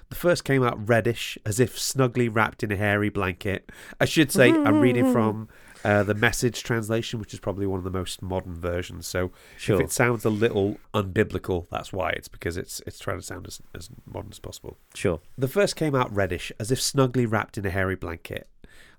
The 0.10 0.16
first 0.16 0.44
came 0.44 0.64
out 0.64 0.88
reddish, 0.88 1.38
as 1.46 1.60
if 1.60 1.80
snugly 1.80 2.30
wrapped 2.30 2.64
in 2.64 2.72
a 2.72 2.76
hairy 2.76 3.10
blanket. 3.10 3.72
I 4.00 4.06
should 4.06 4.32
say, 4.32 4.52
I'm 4.52 4.80
reading 4.80 5.12
from 5.12 5.50
uh, 5.86 6.04
the 6.04 6.14
message 6.16 6.64
translation, 6.64 7.20
which 7.20 7.34
is 7.34 7.40
probably 7.40 7.66
one 7.68 7.78
of 7.78 7.84
the 7.84 7.92
most 7.92 8.22
modern 8.22 8.56
versions. 8.60 9.06
So 9.08 9.32
Sure. 9.58 9.76
if 9.80 9.86
it 9.86 9.92
sounds 9.92 10.26
a 10.26 10.30
little 10.30 10.78
unbiblical, 10.94 11.68
that's 11.70 11.94
why. 11.94 12.10
It's 12.10 12.28
because 12.28 12.58
it's 12.58 12.82
it's 12.88 13.00
trying 13.00 13.20
to 13.20 13.24
sound 13.24 13.48
as, 13.48 13.62
as 13.74 13.90
modern 14.06 14.32
as 14.32 14.40
possible. 14.40 14.78
sure. 14.94 15.20
The 15.38 15.48
first 15.48 15.76
came 15.76 15.96
out 15.96 16.14
reddish, 16.14 16.52
as 16.60 16.72
if 16.72 16.82
snugly 16.82 17.26
wrapped 17.26 17.58
in 17.58 17.66
a 17.66 17.70
hairy 17.70 17.96
blanket. 17.96 18.50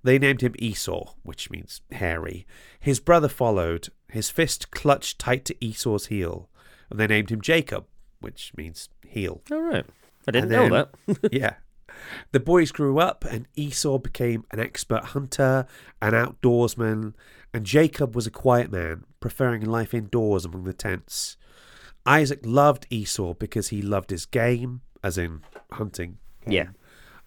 They 0.02 0.18
named 0.18 0.40
him 0.42 0.54
Esau, 0.58 1.14
which 1.24 1.50
means 1.50 1.80
hairy. 1.90 2.46
His 2.78 3.00
brother 3.00 3.28
followed, 3.28 3.88
his 4.08 4.30
fist 4.30 4.70
clutched 4.70 5.18
tight 5.18 5.44
to 5.46 5.56
Esau's 5.64 6.06
heel, 6.06 6.48
and 6.90 7.00
they 7.00 7.08
named 7.08 7.30
him 7.30 7.40
Jacob, 7.40 7.86
which 8.20 8.52
means 8.56 8.88
heel. 9.04 9.42
All 9.50 9.60
right. 9.62 9.84
I 10.28 10.30
didn't 10.30 10.52
And 10.52 10.70
know 10.70 10.88
that. 11.08 11.32
yeah. 11.32 11.54
The 12.32 12.40
boys 12.40 12.72
grew 12.72 12.98
up, 12.98 13.24
and 13.24 13.46
Esau 13.54 13.98
became 13.98 14.44
an 14.50 14.60
expert 14.60 15.04
hunter, 15.06 15.66
an 16.00 16.12
outdoorsman, 16.12 17.14
and 17.52 17.64
Jacob 17.64 18.14
was 18.14 18.26
a 18.26 18.30
quiet 18.30 18.70
man, 18.70 19.04
preferring 19.20 19.64
life 19.64 19.94
indoors 19.94 20.44
among 20.44 20.64
the 20.64 20.72
tents. 20.72 21.36
Isaac 22.04 22.40
loved 22.44 22.86
Esau 22.90 23.34
because 23.34 23.68
he 23.68 23.82
loved 23.82 24.10
his 24.10 24.26
game, 24.26 24.82
as 25.02 25.18
in 25.18 25.42
hunting. 25.72 26.18
Yeah. 26.46 26.68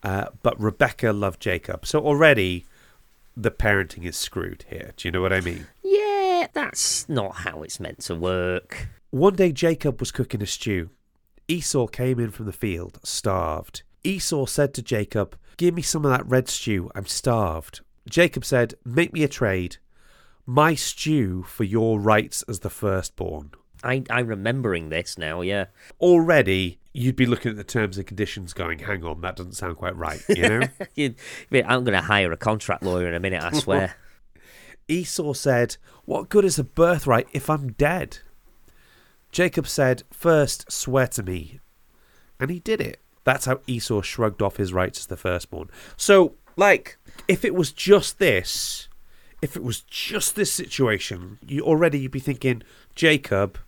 Uh, 0.01 0.27
but 0.43 0.59
Rebecca 0.59 1.11
loved 1.11 1.41
Jacob. 1.41 1.85
So 1.85 1.99
already 1.99 2.65
the 3.35 3.51
parenting 3.51 4.05
is 4.05 4.17
screwed 4.17 4.65
here. 4.69 4.93
Do 4.95 5.07
you 5.07 5.11
know 5.11 5.21
what 5.21 5.33
I 5.33 5.41
mean? 5.41 5.67
Yeah, 5.83 6.47
that's 6.53 7.07
not 7.09 7.37
how 7.37 7.63
it's 7.63 7.79
meant 7.79 7.99
to 8.01 8.15
work. 8.15 8.87
One 9.11 9.35
day 9.35 9.51
Jacob 9.51 9.99
was 9.99 10.11
cooking 10.11 10.41
a 10.41 10.45
stew. 10.45 10.89
Esau 11.47 11.87
came 11.87 12.19
in 12.19 12.31
from 12.31 12.45
the 12.45 12.53
field, 12.53 12.99
starved. 13.03 13.83
Esau 14.03 14.45
said 14.45 14.73
to 14.75 14.81
Jacob, 14.81 15.37
Give 15.57 15.73
me 15.75 15.81
some 15.81 16.05
of 16.05 16.11
that 16.11 16.25
red 16.27 16.47
stew, 16.47 16.89
I'm 16.95 17.05
starved. 17.05 17.81
Jacob 18.09 18.45
said, 18.45 18.75
Make 18.85 19.13
me 19.13 19.23
a 19.23 19.27
trade. 19.27 19.77
My 20.45 20.73
stew 20.73 21.43
for 21.43 21.63
your 21.63 21.99
rights 21.99 22.43
as 22.47 22.59
the 22.59 22.69
firstborn. 22.69 23.51
I 23.83 24.03
I'm 24.09 24.27
remembering 24.27 24.89
this 24.89 25.17
now. 25.17 25.41
Yeah. 25.41 25.65
Already, 25.99 26.79
you'd 26.93 27.15
be 27.15 27.25
looking 27.25 27.51
at 27.51 27.57
the 27.57 27.63
terms 27.63 27.97
and 27.97 28.07
conditions 28.07 28.53
going, 28.53 28.79
Hang 28.79 29.03
on, 29.03 29.21
that 29.21 29.35
doesn't 29.35 29.53
sound 29.53 29.77
quite 29.77 29.95
right, 29.95 30.21
you 30.29 30.47
know? 30.47 30.61
You- 30.95 31.15
I'm 31.53 31.83
going 31.83 31.93
to 31.93 32.01
hire 32.01 32.31
a 32.31 32.37
contract 32.37 32.83
lawyer 32.83 33.07
in 33.07 33.13
a 33.13 33.19
minute. 33.19 33.43
I 33.43 33.51
swear. 33.57 33.95
Esau 34.87 35.33
said, 35.33 35.77
What 36.05 36.29
good 36.29 36.45
is 36.45 36.57
a 36.57 36.63
birthright 36.63 37.27
if 37.31 37.49
I'm 37.49 37.73
dead? 37.73 38.19
Jacob 39.31 39.67
said, 39.67 40.03
First, 40.11 40.71
swear 40.71 41.07
to 41.07 41.21
me. 41.23 41.59
And 42.39 42.49
he 42.49 42.59
did 42.59 42.81
it. 42.81 42.99
That's 43.29 43.45
how 43.45 43.59
Esau 43.67 44.01
shrugged 44.01 44.41
off 44.41 44.57
his 44.57 44.73
rights 44.73 44.97
as 45.01 45.05
the 45.05 45.15
firstborn. 45.15 45.69
So, 45.95 46.33
like, 46.55 46.97
if 47.27 47.45
it 47.45 47.53
was 47.53 47.71
just 47.71 48.17
this, 48.17 48.87
if 49.39 49.55
it 49.55 49.61
was 49.61 49.81
just 49.81 50.35
this 50.35 50.51
situation, 50.51 51.37
you 51.45 51.61
already 51.61 51.99
you'd 51.99 52.11
be 52.11 52.19
thinking, 52.19 52.63
Jacob, 52.95 53.59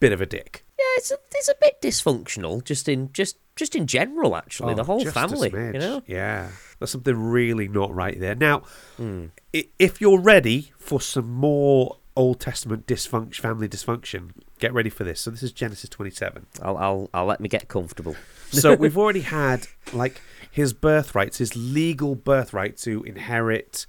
bit 0.00 0.12
of 0.12 0.20
a 0.20 0.26
dick. 0.26 0.66
yeah, 0.78 0.84
it's 0.98 1.10
a, 1.10 1.16
it's 1.34 1.48
a 1.48 1.54
bit 1.62 1.80
dysfunctional. 1.80 2.62
Just 2.62 2.90
in 2.90 3.10
just 3.14 3.38
just 3.56 3.74
in 3.74 3.86
general, 3.86 4.36
actually, 4.36 4.74
the 4.74 4.82
Oh, 4.82 4.84
whole 4.84 5.04
family. 5.06 5.50
You 5.50 5.78
know. 5.78 6.02
Yeah. 6.06 6.50
There's 6.78 6.90
something 6.90 7.16
really 7.18 7.68
not 7.68 7.94
right 7.94 8.20
there. 8.20 8.34
Now, 8.34 8.64
hmm. 8.98 9.28
i 9.54 9.66
if 9.78 9.98
you're 9.98 10.20
ready 10.20 10.72
for 10.76 11.00
some 11.00 11.30
more 11.30 11.96
Old 12.16 12.40
Testament 12.40 12.86
dysfunction, 12.86 13.36
family 13.36 13.68
dysfunction, 13.68 14.30
get 14.58 14.72
ready 14.72 14.90
for 14.90 15.04
this. 15.04 15.20
So 15.20 15.30
this 15.30 15.42
is 15.42 15.52
Genesis 15.52 15.90
27. 15.90 16.46
I'll 16.62 16.76
I'll 16.76 17.10
I'll 17.12 17.26
let 17.26 17.40
me 17.40 17.48
get 17.48 17.68
comfortable. 17.68 18.16
So 18.52 18.76
we've 18.76 18.96
already 18.96 19.22
had 19.22 19.66
like 19.92 20.22
his 20.48 20.72
birthrights, 20.72 21.38
his 21.38 21.56
legal 21.56 22.14
birthright 22.14 22.76
to 22.78 23.02
inherit 23.02 23.86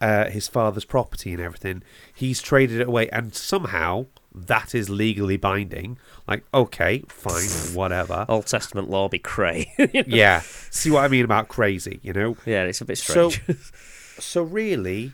uh, 0.00 0.28
his 0.30 0.48
father's 0.48 0.84
property 0.84 1.32
and 1.32 1.40
everything. 1.40 1.82
He's 2.12 2.42
traded 2.42 2.80
it 2.80 2.88
away, 2.88 3.08
and 3.10 3.34
somehow 3.34 4.06
that 4.34 4.74
is 4.74 4.88
legally 4.88 5.36
binding. 5.36 5.98
Like, 6.26 6.44
okay, 6.54 7.04
fine, 7.08 7.74
whatever. 7.74 8.26
Old 8.28 8.46
Testament 8.46 8.90
law 8.90 9.08
be 9.08 9.18
cray. 9.18 9.72
Yeah, 10.06 10.40
see 10.70 10.90
what 10.90 11.04
I 11.04 11.08
mean 11.08 11.24
about 11.24 11.48
crazy, 11.48 12.00
you 12.02 12.12
know? 12.12 12.36
yeah, 12.46 12.64
it's 12.64 12.80
a 12.80 12.84
bit 12.84 12.98
strange. 12.98 13.34
So, 13.34 13.54
strange. 13.54 13.72
so 14.18 14.42
really, 14.42 15.12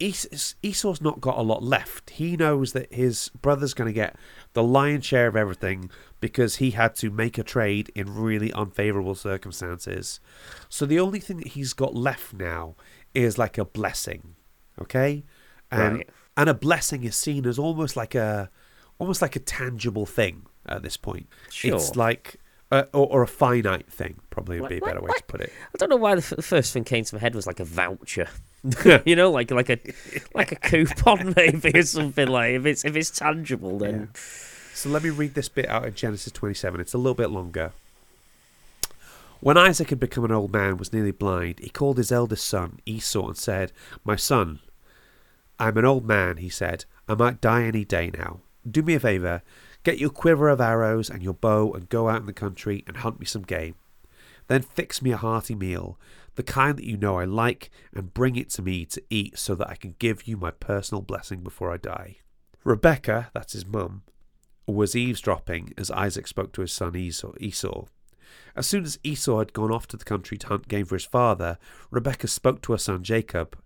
Es- 0.00 0.54
Esau's 0.62 1.00
not 1.00 1.20
got 1.20 1.38
a 1.38 1.42
lot 1.42 1.62
left. 1.62 2.10
He 2.10 2.36
knows 2.36 2.72
that 2.72 2.92
his 2.92 3.30
brother's 3.42 3.74
going 3.74 3.88
to 3.88 3.92
get 3.92 4.14
the 4.52 4.62
lion's 4.62 5.04
share 5.04 5.26
of 5.26 5.34
everything 5.36 5.90
because 6.20 6.56
he 6.56 6.70
had 6.72 6.94
to 6.96 7.10
make 7.10 7.36
a 7.38 7.42
trade 7.42 7.90
in 7.94 8.14
really 8.14 8.52
unfavorable 8.52 9.14
circumstances. 9.16 10.20
So 10.68 10.86
the 10.86 11.00
only 11.00 11.20
thing 11.20 11.38
that 11.38 11.48
he's 11.48 11.72
got 11.72 11.94
left 11.94 12.32
now 12.32 12.76
is 13.14 13.38
like 13.38 13.58
a 13.58 13.64
blessing, 13.64 14.34
okay? 14.80 15.24
And 15.70 15.96
Right. 15.96 16.10
and 16.36 16.48
a 16.48 16.54
blessing 16.54 17.02
is 17.04 17.16
seen 17.16 17.44
as 17.46 17.58
almost 17.58 17.96
like 17.96 18.14
a 18.14 18.50
almost 18.98 19.20
like 19.22 19.34
a 19.36 19.40
tangible 19.40 20.06
thing 20.06 20.46
at 20.66 20.82
this 20.82 20.96
point. 20.96 21.26
Sure. 21.50 21.74
It's 21.76 21.96
like 21.96 22.36
uh, 22.70 22.84
or, 22.92 23.06
or 23.08 23.22
a 23.22 23.26
finite 23.28 23.90
thing. 23.90 24.20
Probably 24.30 24.60
would 24.60 24.68
be 24.68 24.78
a 24.78 24.80
Like- 24.80 24.94
better 24.94 25.02
way 25.04 25.10
to 25.16 25.24
put 25.24 25.40
it. 25.40 25.52
I 25.74 25.78
don't 25.78 25.88
know 25.88 25.96
why 25.96 26.14
the 26.14 26.36
f- 26.38 26.44
first 26.44 26.72
thing 26.72 26.84
came 26.84 27.02
to 27.04 27.14
my 27.14 27.20
head 27.20 27.34
was 27.34 27.46
like 27.46 27.60
a 27.60 27.64
voucher. 27.64 28.28
you 29.04 29.16
know, 29.16 29.30
like 29.30 29.50
like 29.50 29.70
a 29.70 29.78
like 30.34 30.52
a 30.52 30.56
coupon 30.56 31.34
maybe 31.36 31.70
or 31.74 31.82
something 31.82 32.28
like 32.28 32.52
if 32.52 32.66
it's 32.66 32.84
if 32.84 32.96
it's 32.96 33.10
tangible 33.10 33.78
then 33.78 34.10
So 34.74 34.88
let 34.88 35.02
me 35.02 35.10
read 35.10 35.34
this 35.34 35.48
bit 35.48 35.68
out 35.68 35.86
of 35.86 35.94
Genesis 35.94 36.32
27. 36.32 36.80
It's 36.80 36.94
a 36.94 36.98
little 36.98 37.14
bit 37.14 37.30
longer. 37.30 37.72
When 39.40 39.56
Isaac 39.56 39.90
had 39.90 40.00
become 40.00 40.24
an 40.24 40.32
old 40.32 40.52
man, 40.52 40.78
was 40.78 40.92
nearly 40.92 41.12
blind, 41.12 41.60
he 41.60 41.68
called 41.68 41.96
his 41.96 42.10
eldest 42.10 42.44
son, 42.46 42.80
Esau, 42.84 43.28
and 43.28 43.36
said, 43.36 43.72
My 44.04 44.16
son, 44.16 44.58
I'm 45.60 45.76
an 45.76 45.84
old 45.84 46.04
man, 46.04 46.38
he 46.38 46.48
said. 46.48 46.84
I 47.08 47.14
might 47.14 47.40
die 47.40 47.64
any 47.64 47.84
day 47.84 48.10
now. 48.16 48.40
Do 48.68 48.82
me 48.82 48.94
a 48.94 49.00
favour. 49.00 49.42
Get 49.84 49.98
your 49.98 50.10
quiver 50.10 50.48
of 50.48 50.60
arrows 50.60 51.08
and 51.08 51.22
your 51.22 51.34
bow 51.34 51.72
and 51.72 51.88
go 51.88 52.08
out 52.08 52.20
in 52.20 52.26
the 52.26 52.32
country 52.32 52.82
and 52.86 52.98
hunt 52.98 53.20
me 53.20 53.26
some 53.26 53.42
game. 53.42 53.76
Then 54.48 54.62
fix 54.62 55.00
me 55.00 55.12
a 55.12 55.16
hearty 55.16 55.54
meal, 55.54 55.98
the 56.38 56.44
kind 56.44 56.78
that 56.78 56.84
you 56.84 56.96
know 56.96 57.18
I 57.18 57.24
like, 57.24 57.68
and 57.92 58.14
bring 58.14 58.36
it 58.36 58.48
to 58.50 58.62
me 58.62 58.84
to 58.84 59.02
eat 59.10 59.36
so 59.36 59.56
that 59.56 59.68
I 59.68 59.74
can 59.74 59.96
give 59.98 60.28
you 60.28 60.36
my 60.36 60.52
personal 60.52 61.02
blessing 61.02 61.40
before 61.40 61.72
I 61.72 61.78
die. 61.78 62.18
Rebecca, 62.62 63.28
that's 63.34 63.54
his 63.54 63.66
mum, 63.66 64.02
was 64.64 64.94
eavesdropping 64.94 65.74
as 65.76 65.90
Isaac 65.90 66.28
spoke 66.28 66.52
to 66.52 66.60
his 66.60 66.70
son 66.72 66.94
Esau. 66.94 67.32
Esau. 67.40 67.86
As 68.54 68.68
soon 68.68 68.84
as 68.84 69.00
Esau 69.02 69.40
had 69.40 69.52
gone 69.52 69.72
off 69.72 69.88
to 69.88 69.96
the 69.96 70.04
country 70.04 70.38
to 70.38 70.46
hunt 70.46 70.68
game 70.68 70.86
for 70.86 70.94
his 70.94 71.06
father, 71.06 71.58
Rebecca 71.90 72.28
spoke 72.28 72.62
to 72.62 72.72
her 72.72 72.78
son 72.78 73.02
Jacob. 73.02 73.58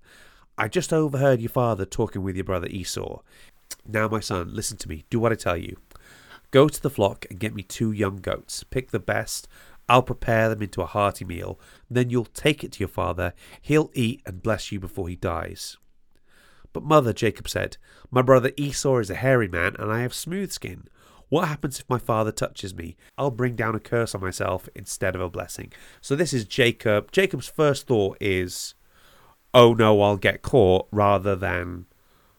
I 0.56 0.68
just 0.68 0.94
overheard 0.94 1.42
your 1.42 1.50
father 1.50 1.84
talking 1.84 2.22
with 2.22 2.36
your 2.36 2.44
brother 2.46 2.68
Esau. 2.68 3.20
Now, 3.86 4.08
my 4.08 4.20
son, 4.20 4.54
listen 4.54 4.78
to 4.78 4.88
me. 4.88 5.04
Do 5.10 5.20
what 5.20 5.30
I 5.30 5.34
tell 5.34 5.58
you. 5.58 5.76
Go 6.52 6.68
to 6.68 6.82
the 6.82 6.88
flock 6.88 7.26
and 7.28 7.38
get 7.38 7.54
me 7.54 7.62
two 7.62 7.92
young 7.92 8.16
goats. 8.16 8.64
Pick 8.64 8.92
the 8.92 8.98
best. 8.98 9.46
I'll 9.92 10.02
prepare 10.02 10.48
them 10.48 10.62
into 10.62 10.80
a 10.80 10.86
hearty 10.86 11.24
meal. 11.26 11.60
Then 11.90 12.08
you'll 12.08 12.24
take 12.24 12.64
it 12.64 12.72
to 12.72 12.78
your 12.80 12.88
father. 12.88 13.34
He'll 13.60 13.90
eat 13.92 14.22
and 14.24 14.42
bless 14.42 14.72
you 14.72 14.80
before 14.80 15.06
he 15.08 15.16
dies. 15.16 15.76
But 16.72 16.82
mother, 16.82 17.12
Jacob 17.12 17.46
said, 17.46 17.76
My 18.10 18.22
brother 18.22 18.52
Esau 18.56 18.96
is 19.00 19.10
a 19.10 19.14
hairy 19.16 19.48
man, 19.48 19.76
and 19.78 19.92
I 19.92 20.00
have 20.00 20.14
smooth 20.14 20.50
skin. 20.50 20.88
What 21.28 21.46
happens 21.48 21.78
if 21.78 21.90
my 21.90 21.98
father 21.98 22.32
touches 22.32 22.74
me? 22.74 22.96
I'll 23.18 23.30
bring 23.30 23.54
down 23.54 23.74
a 23.74 23.80
curse 23.80 24.14
on 24.14 24.22
myself 24.22 24.66
instead 24.74 25.14
of 25.14 25.20
a 25.20 25.28
blessing. 25.28 25.72
So 26.00 26.16
this 26.16 26.32
is 26.32 26.46
Jacob. 26.46 27.12
Jacob's 27.12 27.48
first 27.48 27.86
thought 27.86 28.16
is, 28.20 28.74
Oh 29.52 29.74
no, 29.74 30.00
I'll 30.00 30.16
get 30.16 30.40
caught, 30.40 30.88
rather 30.90 31.36
than, 31.36 31.84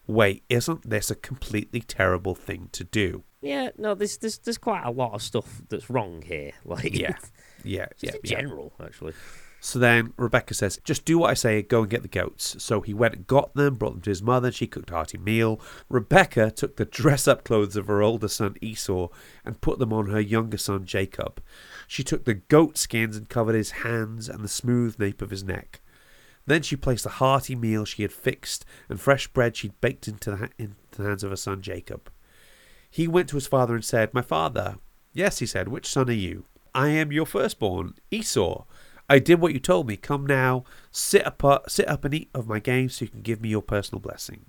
Wait, 0.07 0.43
isn't 0.49 0.89
this 0.89 1.11
a 1.11 1.15
completely 1.15 1.81
terrible 1.81 2.33
thing 2.33 2.69
to 2.71 2.83
do? 2.83 3.23
yeah 3.45 3.71
no 3.77 3.93
there's 3.93 4.17
there's 4.19 4.37
there's 4.37 4.57
quite 4.57 4.83
a 4.85 4.89
lot 4.89 5.13
of 5.13 5.21
stuff 5.21 5.61
that's 5.67 5.89
wrong 5.89 6.21
here 6.21 6.53
like 6.63 6.97
Yeah. 6.97 7.17
Yeah, 7.63 7.87
just 7.97 8.17
yeah, 8.23 8.37
general 8.37 8.73
actually 8.83 9.13
So 9.59 9.79
then 9.79 10.13
Rebecca 10.17 10.53
says, 10.53 10.79
Just 10.83 11.05
do 11.05 11.19
what 11.19 11.29
I 11.29 11.33
say, 11.35 11.61
go 11.61 11.81
and 11.81 11.89
get 11.89 12.01
the 12.01 12.07
goats. 12.09 12.61
So 12.61 12.81
he 12.81 12.93
went 12.93 13.15
and 13.15 13.27
got 13.27 13.53
them, 13.53 13.75
brought 13.75 13.93
them 13.93 14.01
to 14.01 14.09
his 14.09 14.21
mother, 14.21 14.47
and 14.47 14.55
she 14.55 14.67
cooked 14.67 14.91
a 14.91 14.93
hearty 14.93 15.17
meal. 15.17 15.61
Rebecca 15.89 16.51
took 16.51 16.75
the 16.75 16.85
dress 16.85 17.27
up 17.27 17.43
clothes 17.43 17.75
of 17.75 17.87
her 17.87 18.01
older 18.01 18.27
son 18.27 18.55
Esau 18.61 19.07
and 19.45 19.61
put 19.61 19.79
them 19.79 19.93
on 19.93 20.07
her 20.09 20.19
younger 20.19 20.57
son 20.57 20.85
Jacob. 20.85 21.41
She 21.87 22.03
took 22.03 22.25
the 22.25 22.33
goat 22.33 22.77
skins 22.77 23.15
and 23.15 23.29
covered 23.29 23.55
his 23.55 23.71
hands 23.71 24.27
and 24.27 24.43
the 24.43 24.49
smooth 24.49 24.99
nape 24.99 25.21
of 25.21 25.29
his 25.29 25.43
neck. 25.43 25.79
Then 26.45 26.61
she 26.61 26.75
placed 26.75 27.03
the 27.03 27.09
hearty 27.11 27.55
meal 27.55 27.85
she 27.85 28.01
had 28.01 28.11
fixed 28.11 28.65
and 28.89 28.99
fresh 28.99 29.27
bread 29.27 29.55
she'd 29.55 29.79
baked 29.79 30.07
into 30.07 30.31
the, 30.31 30.37
ha- 30.37 30.49
into 30.57 30.75
the 30.91 31.03
hands 31.03 31.23
of 31.23 31.29
her 31.29 31.37
son 31.37 31.61
Jacob. 31.61 32.11
He 32.89 33.07
went 33.07 33.29
to 33.29 33.37
his 33.37 33.47
father 33.47 33.73
and 33.73 33.85
said, 33.85 34.13
My 34.13 34.21
father. 34.21 34.75
Yes, 35.13 35.39
he 35.39 35.45
said, 35.45 35.67
which 35.67 35.87
son 35.87 36.09
are 36.09 36.13
you? 36.13 36.45
I 36.75 36.89
am 36.89 37.11
your 37.11 37.25
firstborn, 37.25 37.95
Esau. 38.11 38.65
I 39.09 39.19
did 39.19 39.39
what 39.39 39.53
you 39.53 39.59
told 39.59 39.87
me. 39.87 39.97
Come 39.97 40.25
now, 40.25 40.63
sit 40.91 41.25
up, 41.25 41.43
uh, 41.43 41.59
sit 41.67 41.87
up 41.87 42.05
and 42.05 42.13
eat 42.13 42.29
of 42.33 42.47
my 42.47 42.59
game 42.59 42.89
so 42.89 43.05
you 43.05 43.09
can 43.09 43.21
give 43.21 43.41
me 43.41 43.49
your 43.49 43.61
personal 43.61 43.99
blessing. 43.99 44.45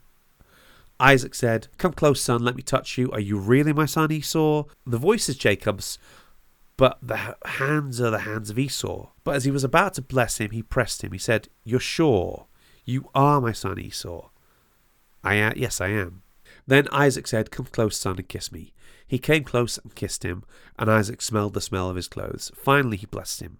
Isaac 1.01 1.35
said, 1.35 1.69
Come 1.77 1.93
close, 1.93 2.21
son, 2.21 2.45
let 2.45 2.57
me 2.57 2.63
touch 2.63 2.97
you. 2.97 3.11
Are 3.11 3.21
you 3.21 3.39
really 3.39 3.73
my 3.73 3.87
son, 3.87 4.13
Esau? 4.13 4.65
The 4.87 4.99
voice 4.99 5.29
is 5.29 5.37
Jacob's, 5.37 5.99
but 6.77 6.99
the 7.03 7.37
hands 7.45 8.01
are 8.01 8.11
the 8.11 8.21
hands 8.21 8.49
of 8.49 8.59
Esau. 8.59 9.09
But 9.25 9.37
as 9.37 9.45
he 9.45 9.51
was 9.51 9.65
about 9.65 9.95
to 9.95 10.03
bless 10.03 10.39
him, 10.39 10.51
he 10.51 10.63
pressed 10.63 11.03
him. 11.03 11.13
He 11.13 11.19
said, 11.19 11.49
You're 11.65 11.81
sure? 11.81 12.47
You 12.85 13.11
are 13.15 13.41
my 13.41 13.53
son, 13.53 13.79
Esau. 13.79 14.29
I 15.23 15.35
am. 15.35 15.55
Yes, 15.57 15.81
I 15.81 15.89
am. 15.89 16.23
Then 16.67 16.87
Isaac 16.93 17.27
said, 17.27 17.51
Come 17.51 17.67
close, 17.67 17.97
son, 17.97 18.17
and 18.17 18.29
kiss 18.29 18.53
me. 18.53 18.73
He 19.07 19.19
came 19.19 19.45
close 19.45 19.79
and 19.79 19.95
kissed 19.95 20.25
him, 20.25 20.45
and 20.79 20.91
Isaac 20.91 21.21
smelled 21.21 21.55
the 21.55 21.61
smell 21.61 21.91
of 21.91 21.97
his 21.97 22.09
clothes. 22.09 22.51
Finally, 22.55 22.97
he 22.97 23.07
blessed 23.07 23.41
him. 23.41 23.59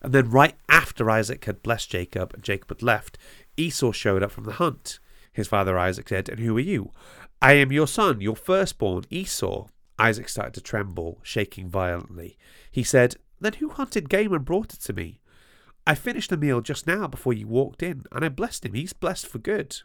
And 0.00 0.12
then, 0.12 0.30
right 0.30 0.54
after 0.68 1.10
Isaac 1.10 1.44
had 1.44 1.62
blessed 1.62 1.90
Jacob 1.90 2.32
and 2.32 2.42
Jacob 2.42 2.68
had 2.70 2.82
left, 2.82 3.18
Esau 3.56 3.92
showed 3.92 4.22
up 4.22 4.30
from 4.30 4.44
the 4.44 4.52
hunt. 4.52 4.98
His 5.32 5.48
father 5.48 5.78
Isaac 5.78 6.08
said, 6.08 6.28
And 6.28 6.40
who 6.40 6.56
are 6.56 6.60
you? 6.60 6.92
I 7.42 7.54
am 7.54 7.72
your 7.72 7.86
son, 7.86 8.20
your 8.20 8.36
firstborn, 8.36 9.04
Esau. 9.10 9.66
Isaac 9.98 10.28
started 10.28 10.54
to 10.54 10.60
tremble, 10.60 11.18
shaking 11.22 11.68
violently. 11.68 12.38
He 12.70 12.82
said, 12.82 13.16
Then 13.40 13.54
who 13.54 13.70
hunted 13.70 14.08
game 14.08 14.32
and 14.32 14.44
brought 14.44 14.74
it 14.74 14.80
to 14.80 14.92
me? 14.92 15.20
I 15.86 15.94
finished 15.94 16.30
the 16.30 16.36
meal 16.36 16.60
just 16.60 16.86
now 16.86 17.06
before 17.06 17.32
you 17.32 17.48
walked 17.48 17.82
in, 17.82 18.04
and 18.12 18.24
I 18.24 18.28
blessed 18.28 18.66
him. 18.66 18.74
He's 18.74 18.92
blessed 18.92 19.26
for 19.26 19.38
good. 19.38 19.76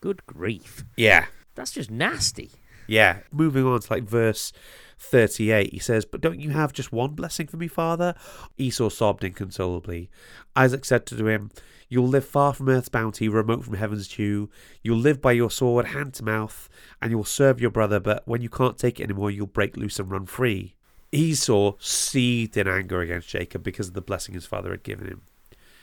good 0.00 0.26
grief 0.26 0.84
Yeah, 0.96 1.26
that's 1.54 1.72
just 1.72 1.90
nasty 1.90 2.50
yeah. 2.86 3.18
Moving 3.32 3.64
on 3.64 3.80
to 3.80 3.92
like 3.92 4.04
verse 4.04 4.52
38, 4.98 5.72
he 5.72 5.78
says, 5.78 6.04
But 6.04 6.20
don't 6.20 6.40
you 6.40 6.50
have 6.50 6.72
just 6.72 6.92
one 6.92 7.10
blessing 7.10 7.46
for 7.46 7.56
me, 7.56 7.68
father? 7.68 8.14
Esau 8.58 8.88
sobbed 8.88 9.24
inconsolably. 9.24 10.10
Isaac 10.56 10.84
said 10.84 11.06
to 11.06 11.26
him, 11.26 11.50
You'll 11.88 12.08
live 12.08 12.24
far 12.24 12.54
from 12.54 12.68
earth's 12.68 12.88
bounty, 12.88 13.28
remote 13.28 13.64
from 13.64 13.74
heaven's 13.74 14.08
dew. 14.08 14.50
You'll 14.82 14.98
live 14.98 15.20
by 15.20 15.32
your 15.32 15.50
sword, 15.50 15.86
hand 15.86 16.14
to 16.14 16.24
mouth, 16.24 16.68
and 17.00 17.10
you'll 17.10 17.24
serve 17.24 17.60
your 17.60 17.70
brother, 17.70 18.00
but 18.00 18.26
when 18.26 18.40
you 18.40 18.48
can't 18.48 18.78
take 18.78 18.98
it 18.98 19.04
anymore, 19.04 19.30
you'll 19.30 19.46
break 19.46 19.76
loose 19.76 19.98
and 19.98 20.10
run 20.10 20.26
free. 20.26 20.74
Esau 21.12 21.74
seethed 21.78 22.56
in 22.56 22.66
anger 22.66 23.00
against 23.00 23.28
Jacob 23.28 23.62
because 23.62 23.88
of 23.88 23.94
the 23.94 24.00
blessing 24.00 24.34
his 24.34 24.46
father 24.46 24.70
had 24.70 24.82
given 24.82 25.06
him. 25.06 25.22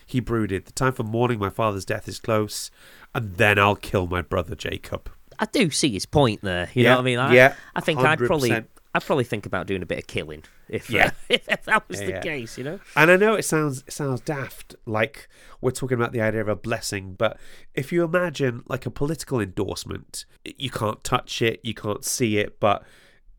He 0.05 0.19
brooded, 0.19 0.65
The 0.65 0.73
time 0.73 0.93
for 0.93 1.03
mourning 1.03 1.39
my 1.39 1.49
father's 1.49 1.85
death 1.85 2.09
is 2.09 2.19
close, 2.19 2.71
and 3.15 3.35
then 3.37 3.57
I'll 3.57 3.77
kill 3.77 4.07
my 4.07 4.21
brother 4.21 4.55
Jacob. 4.55 5.09
I 5.41 5.45
do 5.51 5.69
see 5.71 5.91
his 5.91 6.05
point 6.05 6.41
there 6.41 6.69
you 6.73 6.83
Yeah, 6.83 6.91
know 6.91 6.95
what 6.97 7.01
I 7.01 7.05
mean 7.05 7.19
I, 7.19 7.35
yeah, 7.35 7.55
I 7.75 7.81
think 7.81 7.99
I'd 7.99 8.19
probably 8.19 8.51
I'd 8.93 9.05
probably 9.05 9.23
think 9.23 9.45
about 9.45 9.67
doing 9.67 9.81
a 9.81 9.85
bit 9.85 9.97
of 9.99 10.07
killing 10.07 10.43
if 10.69 10.93
uh, 10.93 11.09
if, 11.29 11.45
that 11.65 11.87
was 11.89 11.99
Yeah, 11.99 12.05
the 12.05 12.11
yeah. 12.13 12.19
case 12.21 12.57
you 12.57 12.63
know 12.63 12.79
And 12.95 13.09
I 13.11 13.15
know 13.17 13.33
it 13.35 13.43
sounds 13.43 13.83
it 13.87 13.91
sounds 13.93 14.21
daft, 14.21 14.75
like 14.85 15.27
we're 15.61 15.71
talking 15.71 15.95
about 15.95 16.11
the 16.13 16.21
idea 16.21 16.41
of 16.41 16.47
a 16.47 16.55
blessing, 16.55 17.15
but 17.17 17.37
if 17.73 17.91
you 17.91 18.03
imagine 18.03 18.63
like 18.67 18.85
a 18.85 18.91
political 18.91 19.39
endorsement, 19.39 20.25
you 20.45 20.69
can't 20.69 21.03
touch 21.03 21.41
it, 21.41 21.59
you 21.63 21.73
can't 21.73 22.05
see 22.05 22.37
it, 22.37 22.59
but 22.59 22.83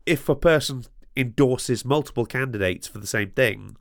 if 0.05 0.27
a 0.29 0.35
person 0.35 0.83
endorses 1.15 1.85
multiple 1.85 2.25
candidates 2.25 2.87
for 2.87 2.97
the 2.99 3.07
same 3.07 3.29
thing, 3.31 3.77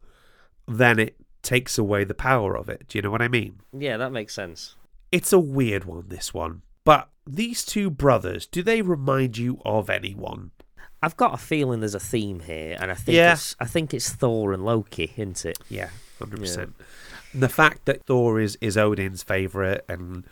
then 0.69 0.99
it 0.99 1.17
takes 1.43 1.77
away 1.79 2.05
the 2.05 2.15
power 2.15 2.57
of 2.57 2.69
it. 2.69 2.85
Do 2.89 2.99
you 2.99 3.03
know 3.03 3.11
what 3.11 3.23
I 3.23 3.29
mean? 3.29 3.61
yeah 3.77 3.97
that 3.97 4.13
makes 4.13 4.35
sense 4.35 4.77
It's 5.11 5.33
a 5.33 5.39
weird 5.41 5.85
one, 5.85 6.05
this 6.09 6.33
one. 6.33 6.63
But 6.85 7.09
these 7.27 7.65
two 7.65 7.91
brothers, 7.91 8.47
do 8.47 8.63
they 8.63 8.83
remind 8.83 9.39
you 9.39 9.61
of 9.65 9.89
anyone? 9.91 10.51
I've 11.03 11.17
got 11.17 11.35
a 11.35 11.37
feeling 11.37 11.81
there's 11.81 11.95
a 11.95 12.01
theme 12.01 12.41
here, 12.41 12.77
and 12.81 12.91
I 12.91 12.95
think 12.95 13.17
Yeah. 13.17 13.33
it's 13.33 13.57
I 13.59 13.65
think 13.67 13.93
it's 13.93 14.11
Thor 14.11 14.53
and 14.53 14.65
Loki, 14.65 15.13
isn't 15.17 15.45
it? 15.45 15.59
Yeah, 15.69 15.91
hundred 16.19 16.41
percent. 16.41 16.75
The 17.35 17.49
fact 17.49 17.87
that 17.87 18.05
Thor 18.05 18.39
is 18.41 18.57
is 18.61 18.77
Odin's 18.77 19.23
favorite 19.23 19.85
and 19.89 20.25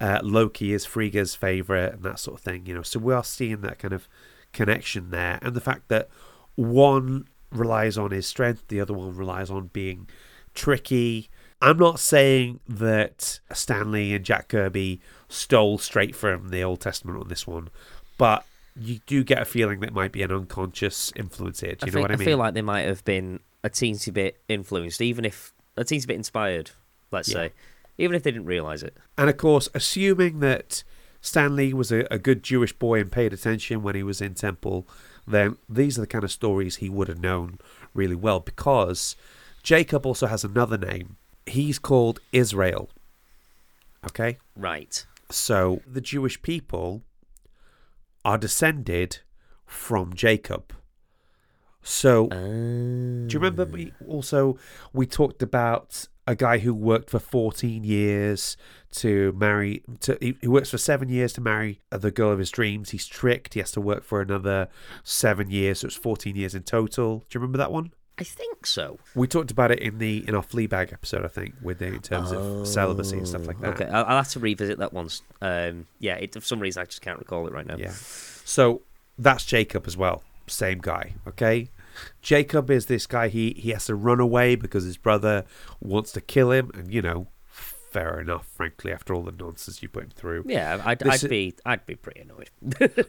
uh, 0.00 0.20
Loki 0.22 0.72
is 0.72 0.84
Frigga's 0.84 1.34
favorite 1.34 1.94
and 1.94 2.02
that 2.02 2.18
sort 2.18 2.38
of 2.38 2.44
thing, 2.44 2.66
you 2.66 2.74
know. 2.74 2.82
So 2.82 2.98
we 2.98 3.14
are 3.14 3.24
seeing 3.24 3.60
that 3.62 3.78
kind 3.78 3.94
of 3.94 4.08
connection 4.52 5.10
there, 5.10 5.38
and 5.42 5.54
the 5.54 5.60
fact 5.60 5.88
that 5.88 6.08
one 6.56 7.28
relies 7.52 7.96
on 7.96 8.10
his 8.10 8.26
strength, 8.26 8.66
the 8.68 8.80
other 8.80 8.94
one 8.94 9.14
relies 9.16 9.50
on 9.50 9.68
being 9.72 10.08
tricky. 10.54 11.28
I'm 11.62 11.78
not 11.78 11.98
saying 11.98 12.60
that 12.68 13.40
Stan 13.52 13.90
Lee 13.90 14.14
and 14.14 14.24
Jack 14.24 14.48
Kirby 14.48 15.00
stole 15.28 15.78
straight 15.78 16.14
from 16.14 16.50
the 16.50 16.62
Old 16.62 16.80
Testament 16.80 17.18
on 17.20 17.28
this 17.28 17.46
one, 17.46 17.68
but 18.18 18.44
you 18.78 19.00
do 19.06 19.24
get 19.24 19.40
a 19.40 19.44
feeling 19.46 19.80
that 19.80 19.88
it 19.88 19.94
might 19.94 20.12
be 20.12 20.22
an 20.22 20.30
unconscious 20.30 21.12
influence 21.16 21.60
here. 21.60 21.74
Do 21.74 21.86
you 21.86 21.86
I, 21.86 21.86
know 21.86 21.92
think, 21.92 22.02
what 22.02 22.10
I 22.10 22.16
mean? 22.16 22.20
I 22.20 22.24
feel 22.30 22.38
like 22.38 22.54
they 22.54 22.62
might 22.62 22.82
have 22.82 23.04
been 23.04 23.40
a 23.64 23.70
teensy 23.70 24.12
bit 24.12 24.38
influenced, 24.48 25.00
even 25.00 25.24
if 25.24 25.52
a 25.76 25.84
teensy 25.84 26.06
bit 26.06 26.16
inspired. 26.16 26.70
Let's 27.10 27.28
Yeah. 27.28 27.34
say, 27.34 27.52
even 27.98 28.14
if 28.14 28.22
they 28.22 28.30
didn't 28.30 28.46
realize 28.46 28.82
it. 28.82 28.96
And 29.16 29.30
of 29.30 29.36
course, 29.38 29.68
assuming 29.74 30.40
that 30.40 30.84
Stan 31.22 31.56
Lee 31.56 31.72
was 31.72 31.90
a, 31.90 32.06
a 32.10 32.18
good 32.18 32.42
Jewish 32.42 32.74
boy 32.74 33.00
and 33.00 33.10
paid 33.10 33.32
attention 33.32 33.82
when 33.82 33.94
he 33.94 34.02
was 34.02 34.20
in 34.20 34.34
temple, 34.34 34.86
then 35.26 35.56
these 35.68 35.96
are 35.96 36.02
the 36.02 36.06
kind 36.06 36.22
of 36.24 36.30
stories 36.30 36.76
he 36.76 36.90
would 36.90 37.08
have 37.08 37.20
known 37.20 37.58
really 37.94 38.14
well 38.14 38.40
because 38.40 39.16
Jacob 39.62 40.04
also 40.04 40.26
has 40.26 40.44
another 40.44 40.76
name. 40.76 41.16
He's 41.46 41.78
called 41.78 42.20
Israel. 42.32 42.90
Okay? 44.06 44.38
Right. 44.54 45.06
So 45.30 45.80
the 45.86 46.00
Jewish 46.00 46.40
people 46.42 47.02
are 48.24 48.38
descended 48.38 49.18
from 49.64 50.14
Jacob. 50.14 50.72
So 51.82 52.26
Do 52.26 53.28
you 53.30 53.38
remember 53.38 53.64
we 53.64 53.92
ah. 54.02 54.04
also 54.08 54.58
we 54.92 55.06
talked 55.06 55.40
about 55.40 56.08
a 56.26 56.34
guy 56.34 56.58
who 56.58 56.74
worked 56.74 57.10
for 57.10 57.20
14 57.20 57.84
years 57.84 58.56
to 58.90 59.32
marry 59.36 59.84
to 60.00 60.18
he, 60.20 60.36
he 60.40 60.48
works 60.48 60.70
for 60.70 60.78
7 60.78 61.08
years 61.08 61.32
to 61.34 61.40
marry 61.40 61.80
the 61.90 62.10
girl 62.10 62.32
of 62.32 62.40
his 62.40 62.50
dreams. 62.50 62.90
He's 62.90 63.06
tricked. 63.06 63.54
He 63.54 63.60
has 63.60 63.70
to 63.72 63.80
work 63.80 64.02
for 64.02 64.20
another 64.20 64.68
7 65.04 65.48
years, 65.48 65.80
so 65.80 65.86
it's 65.86 65.96
14 65.96 66.34
years 66.34 66.56
in 66.56 66.64
total. 66.64 67.18
Do 67.18 67.24
you 67.30 67.40
remember 67.40 67.58
that 67.58 67.70
one? 67.70 67.92
I 68.18 68.24
think 68.24 68.64
so. 68.66 68.98
We 69.14 69.26
talked 69.26 69.50
about 69.50 69.70
it 69.70 69.78
in 69.80 69.98
the 69.98 70.26
in 70.26 70.34
our 70.34 70.42
Fleabag 70.42 70.92
episode, 70.92 71.24
I 71.24 71.28
think, 71.28 71.54
with 71.62 71.78
the, 71.80 71.86
in 71.88 72.00
terms 72.00 72.32
of 72.32 72.66
celibacy 72.66 73.18
and 73.18 73.28
stuff 73.28 73.46
like 73.46 73.60
that. 73.60 73.74
Okay, 73.74 73.84
I'll, 73.86 74.04
I'll 74.06 74.16
have 74.16 74.30
to 74.30 74.40
revisit 74.40 74.78
that 74.78 74.92
once. 74.92 75.22
Um, 75.42 75.86
yeah, 75.98 76.14
it, 76.14 76.32
for 76.32 76.40
some 76.40 76.58
reason 76.60 76.80
I 76.82 76.86
just 76.86 77.02
can't 77.02 77.18
recall 77.18 77.46
it 77.46 77.52
right 77.52 77.66
now. 77.66 77.76
Yeah. 77.76 77.92
So 77.92 78.82
that's 79.18 79.44
Jacob 79.44 79.86
as 79.86 79.96
well. 79.96 80.22
Same 80.46 80.78
guy, 80.78 81.14
okay? 81.28 81.68
Jacob 82.22 82.70
is 82.70 82.86
this 82.86 83.06
guy 83.06 83.28
he 83.28 83.50
he 83.58 83.70
has 83.70 83.86
to 83.86 83.94
run 83.94 84.20
away 84.20 84.54
because 84.54 84.84
his 84.84 84.96
brother 84.96 85.44
wants 85.80 86.12
to 86.12 86.20
kill 86.20 86.52
him 86.52 86.70
and 86.74 86.92
you 86.92 87.02
know, 87.02 87.28
fair 87.46 88.20
enough 88.20 88.46
frankly 88.48 88.92
after 88.92 89.14
all 89.14 89.22
the 89.22 89.32
nonsense 89.32 89.82
you 89.82 89.88
put 89.88 90.04
him 90.04 90.10
through. 90.10 90.44
Yeah, 90.46 90.82
I'd, 90.84 91.02
I'd 91.06 91.24
i- 91.24 91.28
be 91.28 91.54
I'd 91.64 91.86
be 91.86 91.94
pretty 91.94 92.20
annoyed. 92.20 92.50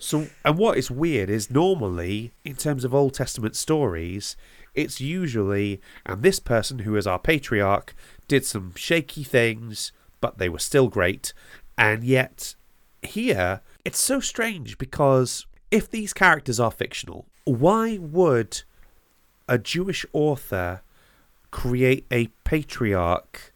So 0.02 0.28
and 0.46 0.58
what 0.58 0.78
is 0.78 0.90
weird 0.90 1.30
is 1.30 1.52
normally 1.52 2.32
in 2.46 2.56
terms 2.56 2.84
of 2.86 2.96
Old 2.96 3.14
Testament 3.14 3.56
stories, 3.58 4.38
it's 4.78 5.02
usually 5.02 5.82
and 6.06 6.24
this 6.24 6.40
person 6.40 6.80
who 6.80 6.96
is 6.96 7.06
our 7.08 7.20
patriarch 7.20 7.94
did 8.28 8.46
some 8.46 8.74
shaky 8.76 9.24
things, 9.24 9.92
but 10.22 10.38
they 10.38 10.48
were 10.50 10.60
still 10.60 10.88
great. 10.88 11.34
And 11.78 12.04
yet 12.04 12.56
here 13.02 13.62
it's 13.84 14.00
so 14.00 14.20
strange 14.20 14.78
because 14.78 15.46
if 15.72 15.90
these 15.90 16.14
characters 16.14 16.60
are 16.60 16.72
fictional, 16.72 17.26
why 17.46 17.98
would 17.98 18.64
a 19.50 19.58
Jewish 19.58 20.06
author 20.14 20.82
create 21.52 22.06
a 22.12 22.28
patriarch 22.44 23.54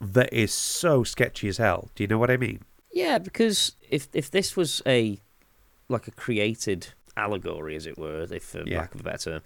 that 0.00 0.32
is 0.32 0.52
so 0.52 1.04
sketchy 1.04 1.48
as 1.48 1.58
hell? 1.58 1.90
Do 1.94 2.02
you 2.02 2.08
know 2.08 2.18
what 2.18 2.30
I 2.30 2.36
mean? 2.36 2.60
yeah, 2.92 3.18
because 3.18 3.76
if 3.90 4.08
if 4.12 4.30
this 4.30 4.56
was 4.56 4.82
a 4.86 5.20
like 5.88 6.08
a 6.08 6.10
created 6.10 6.88
allegory, 7.16 7.76
as 7.76 7.86
it 7.86 7.98
were, 7.98 8.26
if 8.30 8.42
for 8.44 8.62
Yeah. 8.66 8.78
lack 8.78 8.94
of 8.94 9.00
a 9.00 9.04
better 9.04 9.30
term, 9.30 9.42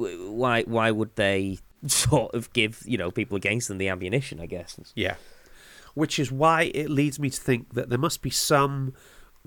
why 0.00 0.62
why 0.62 0.90
would 0.90 1.14
they 1.16 1.58
sort 1.86 2.34
of 2.34 2.52
give 2.52 2.82
you 2.86 2.98
know 2.98 3.10
people 3.10 3.36
against 3.36 3.68
them 3.68 3.78
the 3.78 3.88
ammunition? 3.88 4.40
I 4.40 4.46
guess. 4.46 4.78
Yeah. 4.94 5.16
Which 5.94 6.18
is 6.18 6.30
why 6.30 6.70
it 6.74 6.88
leads 6.88 7.18
me 7.18 7.30
to 7.30 7.40
think 7.40 7.74
that 7.74 7.88
there 7.88 7.98
must 7.98 8.22
be 8.22 8.30
some 8.30 8.94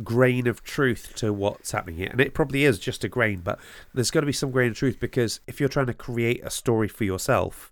grain 0.01 0.47
of 0.47 0.63
truth 0.63 1.13
to 1.15 1.31
what's 1.31 1.71
happening 1.71 1.97
here. 1.97 2.09
And 2.11 2.19
it 2.19 2.33
probably 2.33 2.65
is 2.65 2.79
just 2.79 3.03
a 3.03 3.07
grain, 3.09 3.41
but 3.41 3.59
there's 3.93 4.11
got 4.11 4.21
to 4.21 4.25
be 4.25 4.33
some 4.33 4.51
grain 4.51 4.71
of 4.71 4.77
truth 4.77 4.99
because 4.99 5.39
if 5.47 5.59
you're 5.59 5.69
trying 5.69 5.85
to 5.87 5.93
create 5.93 6.43
a 6.43 6.49
story 6.49 6.87
for 6.87 7.03
yourself, 7.03 7.71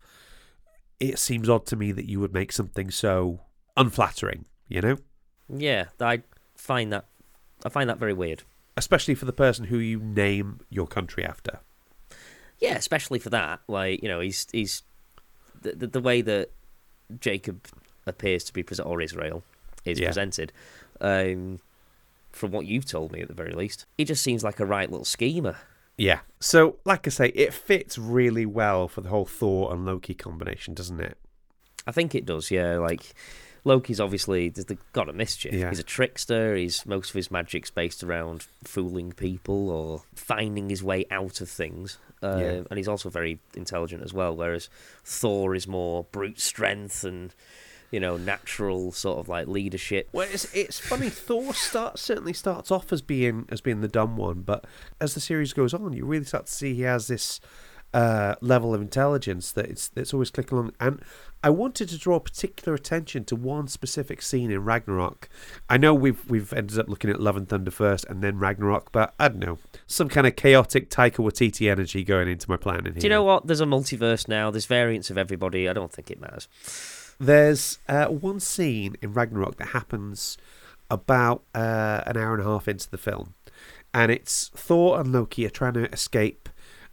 it 1.00 1.18
seems 1.18 1.50
odd 1.50 1.66
to 1.68 1.76
me 1.76 1.92
that 1.92 2.08
you 2.08 2.20
would 2.20 2.34
make 2.34 2.52
something 2.52 2.92
so 2.92 3.42
unflattering, 3.76 4.46
you 4.68 4.82
know? 4.82 4.98
Yeah, 5.50 5.86
I 6.00 6.22
find 6.56 6.94
that 6.94 7.06
I 7.66 7.70
find 7.70 7.90
that 7.90 7.98
very 7.98 8.14
weird. 8.14 8.44
Especially 8.78 9.16
for 9.16 9.26
the 9.26 9.34
person 9.34 9.66
who 9.66 9.78
you 9.78 10.00
name 10.00 10.62
your 10.70 10.88
country 10.88 11.26
after. 11.26 11.60
Yeah, 12.62 12.76
especially 12.76 13.20
for 13.20 13.30
that. 13.32 13.60
Like 13.68 14.02
you 14.04 14.08
know, 14.10 14.20
he's 14.20 14.48
he's 14.52 14.84
the 15.62 15.74
the, 15.74 15.88
the 15.88 16.00
way 16.02 16.22
that 16.22 16.52
Jacob 17.20 17.66
appears 18.08 18.44
to 18.46 18.54
be 18.54 18.64
present 18.64 18.88
or 18.88 19.02
Israel 19.02 19.44
is 19.86 20.00
Yeah. 20.00 20.08
presented. 20.08 20.52
Um, 21.00 21.60
from 22.32 22.52
what 22.52 22.66
you've 22.66 22.86
told 22.86 23.12
me, 23.12 23.22
at 23.22 23.28
the 23.28 23.34
very 23.34 23.52
least, 23.54 23.86
he 23.98 24.06
just 24.06 24.24
seems 24.24 24.44
like 24.44 24.60
a 24.60 24.66
right 24.66 24.90
little 24.90 25.04
schemer. 25.06 25.58
Yeah. 25.98 26.20
So, 26.40 26.78
like 26.86 27.06
I 27.06 27.10
say, 27.10 27.28
it 27.30 27.54
fits 27.54 27.98
really 27.98 28.46
well 28.46 28.88
for 28.88 29.02
the 29.02 29.10
whole 29.10 29.26
Thor 29.26 29.74
and 29.74 29.86
Loki 29.86 30.14
combination, 30.14 30.74
doesn't 30.74 31.00
it? 31.02 31.18
I 31.86 31.92
think 31.92 32.16
it 32.16 32.26
does. 32.26 32.50
Yeah, 32.50 32.78
like 32.78 33.14
Loki's 33.66 34.00
obviously 34.00 34.50
there's 34.50 34.66
the 34.66 34.78
god 34.94 35.10
of 35.10 35.16
mischief. 35.16 35.54
Yeah. 35.54 35.70
He's 35.70 35.80
a 35.80 35.84
trickster. 35.84 36.56
He's 36.56 36.86
most 36.86 37.10
of 37.10 37.16
his 37.16 37.30
magic's 37.30 37.70
based 37.70 38.04
around 38.04 38.44
fooling 38.64 39.12
people 39.12 39.70
or 39.70 40.04
finding 40.16 40.70
his 40.70 40.84
way 40.84 41.06
out 41.12 41.42
of 41.42 41.50
things. 41.50 41.98
Uh, 42.22 42.38
Yeah. 42.40 42.62
And 42.70 42.78
he's 42.78 42.88
also 42.88 43.10
very 43.10 43.40
intelligent 43.56 44.04
as 44.04 44.14
well. 44.14 44.36
Whereas 44.36 44.70
Thor 45.04 45.56
is 45.56 45.68
more 45.68 46.06
brute 46.12 46.40
strength 46.40 47.04
and 47.04 47.34
you 47.92 48.00
know 48.00 48.16
natural 48.16 48.92
sort 48.94 49.20
of 49.20 49.28
like 49.28 49.48
leadership. 49.48 50.08
Well, 50.14 50.28
it's 50.32 50.54
it's 50.54 50.80
funny. 50.80 51.10
Thor 51.10 51.54
start 51.54 52.00
certainly 52.00 52.34
starts 52.34 52.72
off 52.72 52.94
as 52.94 53.02
being 53.02 53.46
as 53.50 53.60
being 53.60 53.82
the 53.82 53.88
dumb 53.90 54.16
one, 54.18 54.42
but 54.42 54.66
as 55.02 55.14
the 55.14 55.20
series 55.20 55.52
goes 55.54 55.74
on, 55.74 55.92
you 55.94 56.06
really 56.06 56.26
start 56.26 56.46
to 56.46 56.52
see 56.54 56.74
he 56.74 56.84
has 56.84 57.08
this 57.08 57.40
uh, 57.94 58.36
level 58.42 58.74
of 58.74 58.82
intelligence 58.82 59.52
that 59.52 59.66
it's 59.66 59.92
it's 59.96 60.14
always 60.14 60.32
clicking 60.32 60.58
along. 60.58 60.74
And 60.80 61.02
I 61.44 61.50
wanted 61.50 61.90
to 61.90 61.98
draw 61.98 62.20
particular 62.20 62.76
attention 62.76 63.26
to 63.26 63.36
one 63.36 63.68
specific 63.68 64.22
scene 64.22 64.52
in 64.52 64.64
Ragnarok. 64.64 65.28
I 65.70 65.78
know 65.78 65.94
we've 65.94 66.30
we've 66.30 66.54
ended 66.54 66.80
up 66.80 66.88
looking 66.88 67.10
at 67.10 67.20
Love 67.20 67.36
and 67.36 67.50
Thunder 67.50 67.72
first 67.72 68.06
and 68.06 68.22
then 68.22 68.38
Ragnarok, 68.38 68.92
but 68.92 69.14
I 69.20 69.28
don't 69.28 69.40
know 69.40 69.58
some 69.88 70.08
kind 70.08 70.28
of 70.28 70.36
chaotic 70.36 70.90
Taika 70.90 71.18
Waititi 71.18 71.70
energy 71.70 72.04
going 72.04 72.28
into 72.28 72.50
my 72.50 72.58
planning 72.58 72.94
here. 72.94 73.02
Do 73.02 73.08
you 73.08 73.10
know 73.10 73.24
what? 73.24 73.48
There's 73.48 73.62
a 73.62 73.66
multiverse 73.66 74.28
now. 74.28 74.52
There's 74.52 74.66
variants 74.66 75.10
of 75.10 75.18
everybody. 75.18 75.68
I 75.68 75.74
don't 75.74 75.92
think 75.92 76.12
it 76.12 76.22
matters. 76.22 76.48
There's 77.20 77.80
uh, 77.88 78.06
one 78.06 78.40
scene 78.40 78.96
in 79.02 79.14
Ragnarok 79.14 79.58
that 79.58 79.70
happens 79.70 80.38
about 80.90 81.44
uh, 81.54 82.02
an 82.06 82.18
hour 82.18 82.34
and 82.34 82.42
a 82.42 82.46
half 82.46 82.68
into 82.68 82.90
the 82.90 82.98
film, 82.98 83.34
and 83.94 84.12
it's 84.12 84.50
Thor 84.56 85.00
and 85.00 85.12
Loki 85.12 85.46
are 85.46 85.50
trying 85.50 85.74
to 85.74 85.92
escape 85.92 86.50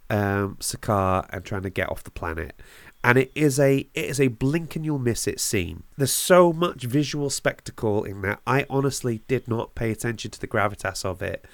um, 0.09 0.57
Sakaar 0.59 1.27
and 1.31 1.43
trying 1.45 1.63
to 1.63 1.69
get 1.69 1.89
off 1.89 2.03
the 2.03 2.11
planet. 2.11 2.59
And 3.03 3.17
it 3.17 3.31
is 3.33 3.59
a 3.59 3.87
it 3.93 4.05
is 4.05 4.19
a 4.19 4.27
blink 4.27 4.75
and 4.75 4.83
you'll 4.83 4.99
miss 4.99 5.25
it 5.27 5.39
scene. 5.39 5.83
There's 5.97 6.11
so 6.13 6.51
much 6.51 6.83
visual 6.83 7.29
spectacle 7.29 8.03
in 8.03 8.21
that. 8.23 8.39
I 8.45 8.65
honestly 8.69 9.21
did 9.29 9.47
not 9.47 9.73
pay 9.75 9.91
attention 9.91 10.31
to 10.31 10.39
the 10.39 10.47
gravitas 10.47 11.05
of 11.05 11.21
it, 11.21 11.45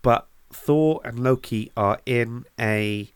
but 0.00 0.26
Thor 0.50 1.00
and 1.04 1.18
Loki 1.18 1.70
are 1.76 1.98
in 2.06 2.44
a 2.58 3.10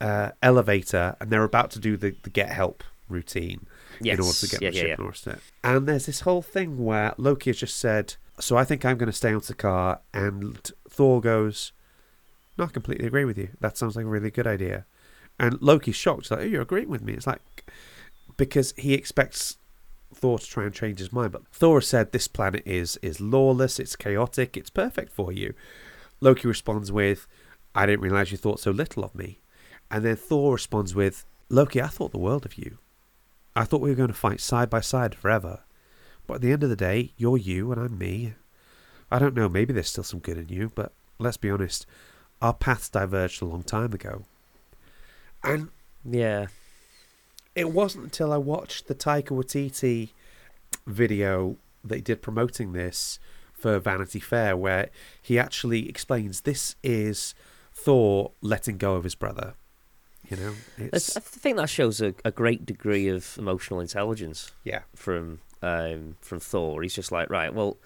uh, 0.00 0.32
elevator 0.42 1.16
and 1.20 1.30
they're 1.30 1.44
about 1.44 1.70
to 1.70 1.78
do 1.78 1.96
the, 1.96 2.14
the 2.22 2.30
get 2.30 2.50
help 2.50 2.84
routine 3.08 3.66
Yes. 4.00 4.18
in 4.18 4.24
order 4.24 4.38
to 4.38 4.48
get 4.48 4.62
Yeah, 4.62 4.70
the 4.70 4.76
yeah, 4.76 4.80
ship 4.82 4.88
yeah. 4.88 4.92
and 4.94 5.00
all 5.00 5.04
the 5.06 5.10
rest 5.10 5.26
of 5.28 5.32
it. 5.34 5.40
And 5.62 5.86
there's 5.88 6.06
this 6.06 6.20
whole 6.22 6.42
thing 6.42 6.84
where 6.84 7.14
Loki 7.18 7.50
has 7.50 7.58
just 7.58 7.76
said, 7.76 8.16
"So 8.40 8.56
I 8.56 8.64
think 8.64 8.84
I'm 8.84 8.98
going 8.98 9.10
to 9.10 9.16
stay 9.16 9.32
on 9.32 9.40
Sakaar," 9.40 10.00
and 10.12 10.70
Thor 10.88 11.20
goes, 11.20 11.72
"No, 12.62 12.68
I 12.68 12.70
completely 12.70 13.06
agree 13.06 13.24
with 13.24 13.38
you. 13.38 13.48
That 13.60 13.76
sounds 13.76 13.96
like 13.96 14.04
a 14.04 14.08
really 14.08 14.30
good 14.30 14.46
idea." 14.46 14.86
And 15.38 15.60
Loki's 15.60 15.96
shocked, 15.96 16.30
like, 16.30 16.40
"Oh, 16.40 16.44
you're 16.44 16.62
agreeing 16.62 16.88
with 16.88 17.02
me?" 17.02 17.14
It's 17.14 17.26
like 17.26 17.40
because 18.36 18.72
he 18.76 18.94
expects 18.94 19.56
Thor 20.14 20.38
to 20.38 20.46
try 20.46 20.64
and 20.64 20.74
change 20.74 21.00
his 21.00 21.12
mind, 21.12 21.32
but 21.32 21.46
Thor 21.48 21.80
has 21.80 21.88
said 21.88 22.12
this 22.12 22.28
planet 22.28 22.62
is 22.64 22.98
is 23.02 23.20
lawless, 23.20 23.80
it's 23.80 23.96
chaotic, 23.96 24.56
it's 24.56 24.70
perfect 24.70 25.12
for 25.12 25.32
you. 25.32 25.54
Loki 26.20 26.46
responds 26.46 26.92
with, 26.92 27.26
"I 27.74 27.86
didn't 27.86 28.02
realize 28.02 28.30
you 28.30 28.38
thought 28.38 28.60
so 28.60 28.70
little 28.70 29.02
of 29.04 29.14
me," 29.14 29.40
and 29.90 30.04
then 30.04 30.16
Thor 30.16 30.54
responds 30.54 30.94
with, 30.94 31.24
"Loki, 31.48 31.82
I 31.82 31.88
thought 31.88 32.12
the 32.12 32.18
world 32.18 32.46
of 32.46 32.56
you." 32.56 32.78
I 33.56 33.64
thought 33.64 33.80
we 33.80 33.90
were 33.90 33.96
going 33.96 34.08
to 34.08 34.14
fight 34.14 34.40
side 34.40 34.70
by 34.70 34.80
side 34.80 35.14
forever. 35.14 35.64
But 36.26 36.34
at 36.34 36.40
the 36.42 36.52
end 36.52 36.62
of 36.62 36.70
the 36.70 36.76
day, 36.76 37.12
you're 37.16 37.36
you 37.36 37.72
and 37.72 37.80
I'm 37.80 37.98
me. 37.98 38.34
I 39.10 39.18
don't 39.18 39.34
know, 39.34 39.48
maybe 39.48 39.72
there's 39.72 39.90
still 39.90 40.04
some 40.04 40.20
good 40.20 40.38
in 40.38 40.48
you, 40.48 40.70
but 40.74 40.92
let's 41.18 41.36
be 41.36 41.50
honest, 41.50 41.84
our 42.42 42.52
paths 42.52 42.88
diverged 42.90 43.40
a 43.40 43.46
long 43.46 43.62
time 43.62 43.92
ago. 43.92 44.24
And 45.42 45.70
Yeah. 46.04 46.48
it 47.54 47.70
wasn't 47.70 48.04
until 48.04 48.32
I 48.32 48.36
watched 48.36 48.88
the 48.88 48.94
Taika 48.94 49.28
Waititi 49.28 50.10
video 50.86 51.56
that 51.84 51.96
he 51.96 52.02
did 52.02 52.20
promoting 52.22 52.72
this 52.72 53.18
for 53.52 53.78
Vanity 53.78 54.20
Fair, 54.20 54.56
where 54.56 54.90
he 55.20 55.38
actually 55.38 55.88
explains 55.88 56.40
this 56.42 56.74
is 56.82 57.34
Thor 57.72 58.32
letting 58.40 58.76
go 58.78 58.94
of 58.94 59.04
his 59.04 59.14
brother. 59.14 59.54
You 60.28 60.36
know, 60.36 60.54
it's 60.78 61.16
I 61.16 61.20
think 61.20 61.56
that 61.58 61.68
shows 61.68 62.00
a, 62.00 62.14
a 62.24 62.30
great 62.30 62.64
degree 62.64 63.08
of 63.08 63.36
emotional 63.38 63.80
intelligence 63.80 64.52
yeah, 64.64 64.82
from 64.94 65.40
um, 65.60 66.16
from 66.20 66.40
Thor. 66.40 66.82
He's 66.82 66.94
just 66.94 67.12
like, 67.12 67.28
right, 67.30 67.52
well, 67.52 67.76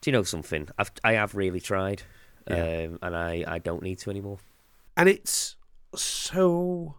do 0.00 0.10
you 0.10 0.12
know 0.12 0.22
something? 0.22 0.68
I've 0.78 0.90
I 1.04 1.12
have 1.12 1.34
really 1.34 1.60
tried, 1.60 2.02
Yeah. 2.48 2.86
um, 2.88 2.98
and 3.02 3.16
I, 3.16 3.44
I 3.46 3.58
don't 3.58 3.82
need 3.82 3.98
to 4.00 4.10
anymore. 4.10 4.38
and 4.96 5.08
it's 5.08 5.56
so 5.94 6.96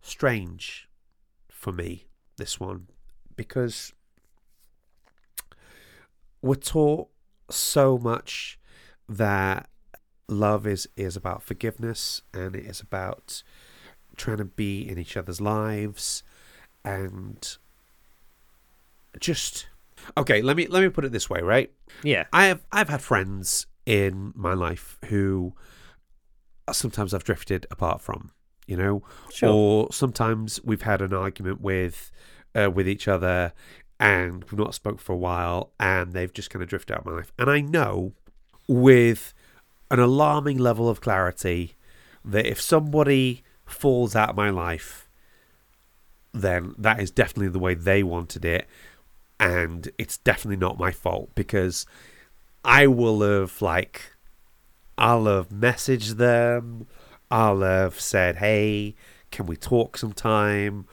strange 0.00 0.88
for 1.48 1.72
me 1.72 2.06
this 2.36 2.60
one 2.60 2.86
because 3.34 3.92
we're 6.42 6.54
taught 6.54 7.08
so 7.50 7.98
much 7.98 8.58
that 9.08 9.68
love 10.28 10.66
is 10.66 10.88
is 10.96 11.16
about 11.16 11.42
forgiveness 11.42 12.22
and 12.34 12.54
it 12.56 12.64
is 12.64 12.80
about 12.80 13.42
trying 14.16 14.36
to 14.38 14.44
be 14.44 14.86
in 14.88 14.98
each 14.98 15.16
other's 15.16 15.40
lives 15.40 16.22
and 16.84 17.56
just 19.20 19.68
okay 20.16 20.42
let 20.42 20.56
me 20.56 20.66
let 20.68 20.82
me 20.82 20.88
put 20.88 21.04
it 21.04 21.12
this 21.12 21.28
way 21.30 21.40
right 21.40 21.70
Yeah, 22.02 22.24
I 22.32 22.46
have 22.46 22.64
I've 22.72 22.88
had 22.88 23.00
friends 23.00 23.66
in 23.86 24.32
my 24.34 24.52
life 24.52 24.98
who 25.06 25.54
sometimes 26.72 27.14
I've 27.14 27.24
drifted 27.24 27.66
apart 27.70 28.00
from, 28.00 28.32
you 28.66 28.76
know, 28.76 29.02
Sure. 29.32 29.48
or 29.50 29.92
sometimes 29.92 30.60
we've 30.64 30.82
had 30.82 31.00
an 31.00 31.14
argument 31.14 31.60
with 31.60 32.10
uh, 32.54 32.70
with 32.70 32.88
each 32.88 33.06
other 33.06 33.52
and 34.00 34.42
we've 34.44 34.58
not 34.58 34.74
spoke 34.74 34.98
for 35.00 35.12
a 35.12 35.16
while 35.16 35.72
and 35.78 36.12
they've 36.12 36.32
just 36.32 36.50
kind 36.50 36.62
of 36.62 36.68
drifted 36.68 36.94
out 36.94 37.00
of 37.00 37.06
my 37.06 37.12
life. 37.12 37.32
And 37.38 37.48
I 37.50 37.60
know 37.60 38.12
with 38.66 39.32
an 39.90 40.00
alarming 40.00 40.58
level 40.58 40.88
of 40.88 41.00
clarity 41.00 41.76
that 42.24 42.46
if 42.46 42.60
somebody 42.60 43.42
falls 43.66 44.16
out 44.16 44.30
of 44.30 44.36
my 44.36 44.50
life, 44.50 45.08
then 46.32 46.74
that 46.76 47.00
is 47.00 47.10
definitely 47.10 47.48
the 47.48 47.58
way 47.58 47.74
they 47.74 48.02
wanted 48.02 48.44
it. 48.44 48.66
And 49.38 49.88
it's 49.98 50.18
definitely 50.18 50.56
not 50.56 50.78
my 50.78 50.90
fault 50.90 51.30
because 51.34 51.86
I 52.66 52.86
will 52.88 53.20
have, 53.22 53.62
like, 53.62 54.12
I'll 54.98 55.26
have 55.26 55.48
messaged 55.48 56.16
them. 56.16 56.86
I'll 57.30 57.60
have 57.60 57.98
said, 57.98 58.36
hey, 58.36 58.94
can 59.30 59.46
we 59.46 59.56
talk 59.56 59.96
sometime? 59.96 60.86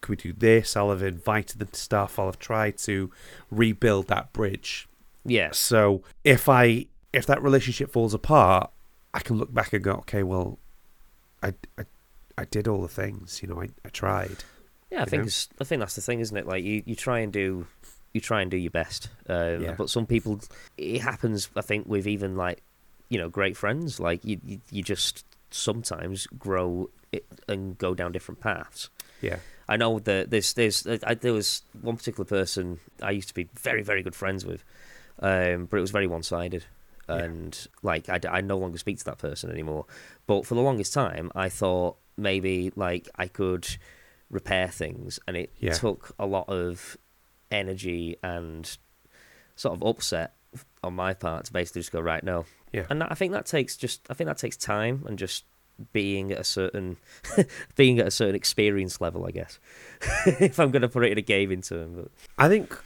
Can 0.00 0.12
we 0.12 0.16
do 0.16 0.32
this? 0.32 0.76
I'll 0.76 0.90
have 0.90 1.02
invited 1.02 1.58
them 1.58 1.68
to 1.68 1.80
stuff. 1.80 2.18
I'll 2.18 2.26
have 2.26 2.38
tried 2.38 2.78
to 2.78 3.10
rebuild 3.50 4.08
that 4.08 4.32
bridge. 4.32 4.88
Yeah. 5.24 5.50
So 5.52 6.02
if 6.24 6.48
I 6.48 6.86
if 7.12 7.26
that 7.26 7.42
relationship 7.42 7.90
falls 7.92 8.14
apart, 8.14 8.70
I 9.12 9.20
can 9.20 9.36
look 9.38 9.52
back 9.52 9.72
and 9.72 9.82
go, 9.82 9.92
okay, 9.92 10.22
well, 10.22 10.58
I, 11.42 11.54
I, 11.78 11.84
I 12.36 12.44
did 12.44 12.68
all 12.68 12.82
the 12.82 12.88
things. 12.88 13.40
You 13.42 13.48
know, 13.48 13.60
I, 13.60 13.68
I 13.84 13.88
tried. 13.88 14.44
Yeah, 14.90 15.02
I 15.02 15.04
think 15.06 15.26
it's, 15.26 15.48
I 15.60 15.64
think 15.64 15.80
that's 15.80 15.96
the 15.96 16.00
thing, 16.00 16.20
isn't 16.20 16.36
it? 16.36 16.46
Like 16.46 16.64
you, 16.64 16.82
you 16.86 16.94
try 16.94 17.20
and 17.20 17.32
do 17.32 17.66
you 18.18 18.22
try 18.30 18.40
and 18.42 18.50
do 18.50 18.56
your 18.56 18.70
best. 18.82 19.08
Um, 19.28 19.62
Yeah. 19.62 19.74
But 19.78 19.88
some 19.90 20.06
people, 20.06 20.40
it 20.76 21.00
happens. 21.00 21.48
I 21.56 21.62
think 21.62 21.86
with 21.86 22.06
even 22.06 22.36
like 22.36 22.62
you 23.08 23.18
know 23.20 23.28
great 23.28 23.56
friends, 23.56 23.98
like 24.00 24.20
you, 24.24 24.36
you, 24.44 24.60
you 24.70 24.82
just 24.82 25.24
sometimes 25.50 26.26
grow 26.38 26.90
it 27.12 27.24
and 27.48 27.78
go 27.78 27.94
down 27.94 28.12
different 28.12 28.40
paths. 28.40 28.90
Yeah. 29.22 29.38
I 29.68 29.76
know 29.76 29.98
that 30.00 30.30
there's 30.30 30.52
there's 30.54 30.86
I, 31.10 31.14
there 31.14 31.32
was 31.32 31.62
one 31.82 31.96
particular 31.96 32.24
person 32.24 32.78
I 33.02 33.10
used 33.12 33.28
to 33.28 33.34
be 33.34 33.48
very 33.60 33.82
very 33.82 34.02
good 34.02 34.14
friends 34.14 34.44
with, 34.44 34.62
um, 35.20 35.66
but 35.66 35.76
it 35.78 35.80
was 35.80 35.90
very 35.90 36.06
one 36.06 36.22
sided, 36.22 36.64
Yeah. 37.08 37.16
and 37.24 37.66
like 37.82 38.08
I, 38.08 38.18
I 38.30 38.40
no 38.40 38.58
longer 38.58 38.78
speak 38.78 38.98
to 38.98 39.04
that 39.06 39.18
person 39.18 39.50
anymore. 39.50 39.84
But 40.26 40.46
for 40.46 40.54
the 40.54 40.62
longest 40.62 40.92
time, 40.94 41.30
I 41.34 41.48
thought 41.50 41.96
maybe 42.16 42.72
like 42.76 43.08
I 43.16 43.26
could 43.28 43.66
repair 44.30 44.68
things, 44.68 45.18
and 45.26 45.36
it 45.36 45.50
Yeah. 45.58 45.72
took 45.72 46.14
a 46.18 46.26
lot 46.26 46.48
of 46.48 46.96
energy 47.50 48.16
and 48.22 48.76
sort 49.56 49.74
of 49.74 49.82
upset 49.82 50.34
on 50.82 50.94
my 50.94 51.12
part 51.14 51.44
to 51.46 51.52
basically 51.52 51.80
just 51.80 51.92
go 51.92 52.00
right 52.00 52.22
no. 52.22 52.44
Yeah. 52.72 52.86
And 52.90 53.00
that, 53.00 53.10
I 53.10 53.14
think 53.14 53.32
that 53.32 53.46
takes 53.46 53.76
just 53.76 54.06
I 54.10 54.14
think 54.14 54.28
that 54.28 54.38
takes 54.38 54.56
time 54.56 55.04
and 55.06 55.18
just 55.18 55.44
being 55.92 56.32
at 56.32 56.38
a 56.38 56.44
certain 56.44 56.96
being 57.76 57.98
at 57.98 58.06
a 58.06 58.10
certain 58.10 58.34
experience 58.34 59.00
level, 59.00 59.26
I 59.26 59.30
guess. 59.30 59.58
if 60.26 60.58
I'm 60.58 60.70
going 60.70 60.82
to 60.82 60.88
put 60.88 61.04
it 61.04 61.12
in 61.12 61.18
a 61.18 61.22
gaming 61.22 61.62
term, 61.62 61.94
but 61.94 62.10
I 62.36 62.48
think 62.48 62.76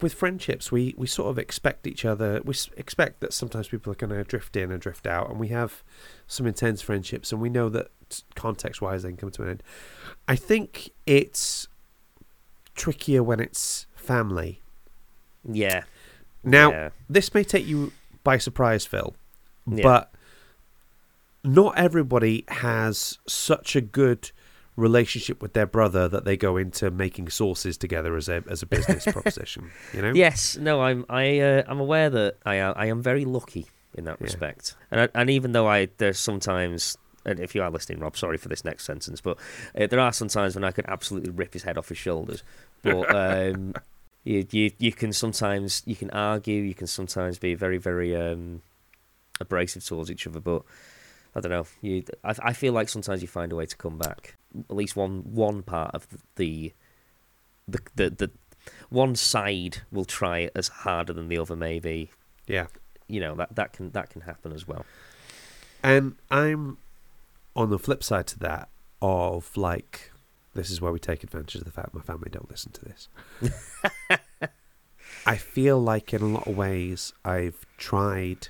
with 0.00 0.14
friendships, 0.14 0.72
we, 0.72 0.94
we 0.96 1.06
sort 1.06 1.30
of 1.30 1.38
expect 1.38 1.86
each 1.86 2.04
other. 2.04 2.40
We 2.44 2.54
expect 2.76 3.20
that 3.20 3.32
sometimes 3.32 3.68
people 3.68 3.92
are 3.92 3.96
going 3.96 4.10
to 4.10 4.24
drift 4.24 4.56
in 4.56 4.70
and 4.70 4.80
drift 4.80 5.06
out, 5.06 5.30
and 5.30 5.38
we 5.38 5.48
have 5.48 5.82
some 6.26 6.46
intense 6.46 6.80
friendships, 6.80 7.32
and 7.32 7.40
we 7.40 7.48
know 7.50 7.68
that 7.68 7.90
context 8.34 8.80
wise 8.80 9.02
they 9.02 9.10
can 9.10 9.16
come 9.16 9.30
to 9.32 9.42
an 9.42 9.48
end. 9.50 9.62
I 10.28 10.36
think 10.36 10.90
it's 11.06 11.68
trickier 12.74 13.22
when 13.22 13.40
it's 13.40 13.86
family. 13.94 14.62
yeah. 15.44 15.84
Now, 16.44 16.70
yeah. 16.72 16.88
this 17.08 17.32
may 17.34 17.44
take 17.44 17.66
you 17.66 17.92
by 18.24 18.36
surprise, 18.38 18.84
Phil, 18.84 19.14
Yeah. 19.66 19.82
but 19.84 20.12
not 21.44 21.76
everybody 21.78 22.44
has 22.48 23.18
such 23.28 23.76
a 23.76 23.80
good 23.80 24.30
relationship 24.76 25.40
with 25.42 25.52
their 25.52 25.66
brother 25.66 26.08
that 26.08 26.24
they 26.24 26.36
go 26.36 26.56
into 26.56 26.90
making 26.90 27.28
sauces 27.28 27.76
together 27.76 28.16
as 28.16 28.28
a 28.28 28.42
as 28.48 28.62
a 28.62 28.66
business 28.66 29.04
proposition. 29.12 29.70
You 29.92 30.02
know? 30.02 30.12
Yes, 30.14 30.56
no, 30.56 30.82
I'm 30.82 31.04
I 31.08 31.38
uh, 31.40 31.62
I'm 31.66 31.78
aware 31.78 32.10
that 32.10 32.38
I 32.44 32.56
am, 32.56 32.72
I 32.76 32.86
am 32.86 33.02
very 33.02 33.24
lucky 33.24 33.66
in 33.94 34.04
that 34.06 34.16
Yeah. 34.20 34.24
respect, 34.24 34.74
and 34.90 35.02
I, 35.02 35.08
and 35.14 35.30
even 35.30 35.52
though 35.52 35.68
I 35.68 35.88
there's 35.98 36.18
sometimes. 36.18 36.96
And 37.24 37.38
if 37.40 37.54
you 37.54 37.62
are 37.62 37.70
listening, 37.70 38.00
Rob, 38.00 38.16
sorry 38.16 38.36
for 38.36 38.48
this 38.48 38.64
next 38.64 38.84
sentence, 38.84 39.20
but 39.20 39.38
uh, 39.78 39.86
there 39.86 40.00
are 40.00 40.12
some 40.12 40.28
times 40.28 40.54
when 40.54 40.64
I 40.64 40.70
could 40.72 40.86
absolutely 40.86 41.30
rip 41.30 41.52
his 41.52 41.62
head 41.62 41.78
off 41.78 41.88
his 41.88 41.98
shoulders. 41.98 42.42
But 42.82 43.14
um, 43.14 43.74
you, 44.24 44.46
you 44.50 44.72
you 44.78 44.92
can 44.92 45.12
sometimes 45.12 45.82
you 45.86 45.94
can 45.96 46.10
argue, 46.10 46.62
you 46.62 46.74
can 46.74 46.86
sometimes 46.88 47.38
be 47.38 47.54
very 47.54 47.78
very 47.78 48.16
um, 48.16 48.62
abrasive 49.40 49.84
towards 49.84 50.10
each 50.10 50.26
other. 50.26 50.40
But 50.40 50.62
I 51.34 51.40
don't 51.40 51.50
know. 51.52 51.66
You, 51.80 52.04
I, 52.24 52.34
I 52.42 52.52
feel 52.52 52.72
like 52.72 52.88
sometimes 52.88 53.22
you 53.22 53.28
find 53.28 53.52
a 53.52 53.56
way 53.56 53.66
to 53.66 53.76
come 53.76 53.98
back. 53.98 54.36
At 54.68 54.74
least 54.76 54.96
one 54.96 55.20
one 55.32 55.62
part 55.62 55.94
of 55.94 56.06
the 56.36 56.72
the 57.68 57.80
the, 57.94 58.10
the 58.10 58.30
one 58.90 59.14
side 59.16 59.78
will 59.90 60.04
try 60.04 60.50
as 60.54 60.68
harder 60.68 61.12
than 61.12 61.28
the 61.28 61.38
other. 61.38 61.56
Maybe 61.56 62.10
Yeah. 62.46 62.66
you 63.08 63.20
know 63.20 63.34
that 63.36 63.54
that 63.56 63.72
can 63.72 63.90
that 63.92 64.10
can 64.10 64.22
happen 64.22 64.52
as 64.52 64.66
well. 64.68 64.84
And 65.82 66.14
I'm 66.30 66.78
on 67.54 67.70
the 67.70 67.78
flip 67.78 68.02
side 68.02 68.26
to 68.28 68.38
that 68.40 68.68
of 69.00 69.56
like 69.56 70.10
this 70.54 70.70
is 70.70 70.80
where 70.80 70.92
we 70.92 70.98
take 70.98 71.24
advantage 71.24 71.54
of 71.56 71.64
the 71.64 71.70
fact 71.70 71.94
my 71.94 72.00
family 72.02 72.28
don't 72.30 72.50
listen 72.50 72.72
to 72.72 72.84
this. 72.84 73.08
I 75.26 75.36
feel 75.36 75.80
like 75.80 76.12
in 76.12 76.22
a 76.22 76.26
lot 76.26 76.46
of 76.46 76.56
ways 76.56 77.12
I've 77.24 77.64
tried 77.78 78.48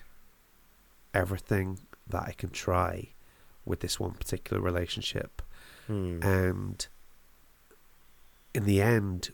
everything 1.14 1.78
that 2.08 2.22
I 2.22 2.32
can 2.32 2.50
try 2.50 3.08
with 3.64 3.80
this 3.80 4.00
one 4.00 4.12
particular 4.12 4.60
relationship 4.62 5.42
Hmm. 5.88 6.20
and 6.22 6.86
in 8.54 8.64
the 8.66 8.80
end 8.80 9.30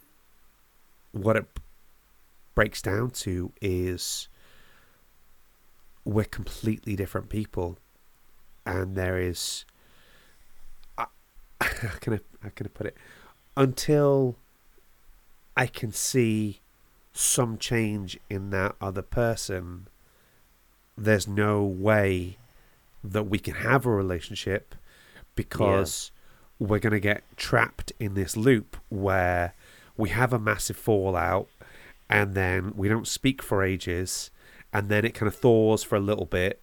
what 1.12 1.36
it 1.36 1.46
breaks 2.54 2.80
down 2.80 3.10
to 3.10 3.52
is 3.60 4.28
we're 6.06 6.24
completely 6.24 6.96
different 6.96 7.28
people 7.28 7.76
and 8.68 8.94
there 8.94 9.18
is 9.18 9.64
I- 10.96 11.06
how 11.60 11.96
can 12.00 12.14
I 12.14 12.20
how 12.42 12.50
can 12.50 12.66
I 12.66 12.70
put 12.72 12.86
it? 12.86 12.96
Until 13.56 14.36
I 15.56 15.66
can 15.66 15.90
see 15.90 16.60
some 17.12 17.58
change 17.58 18.18
in 18.30 18.50
that 18.50 18.76
other 18.80 19.02
person 19.02 19.88
there's 20.96 21.26
no 21.26 21.64
way 21.64 22.36
that 23.02 23.24
we 23.24 23.38
can 23.38 23.54
have 23.54 23.86
a 23.86 23.90
relationship 23.90 24.74
because 25.34 26.10
we're 26.58 26.78
going 26.80 26.92
to 26.92 27.00
get 27.00 27.22
trapped 27.36 27.92
in 28.00 28.14
this 28.14 28.36
loop 28.36 28.76
where 28.88 29.54
we 29.96 30.08
have 30.10 30.32
a 30.32 30.38
massive 30.38 30.76
fallout 30.76 31.48
and 32.10 32.34
then 32.34 32.72
we 32.76 32.88
don't 32.88 33.06
speak 33.06 33.42
for 33.42 33.62
ages 33.62 34.30
and 34.72 34.88
then 34.88 35.04
it 35.04 35.14
kind 35.14 35.28
of 35.28 35.34
thaws 35.36 35.82
for 35.84 35.96
a 35.96 36.00
little 36.00 36.26
bit 36.26 36.60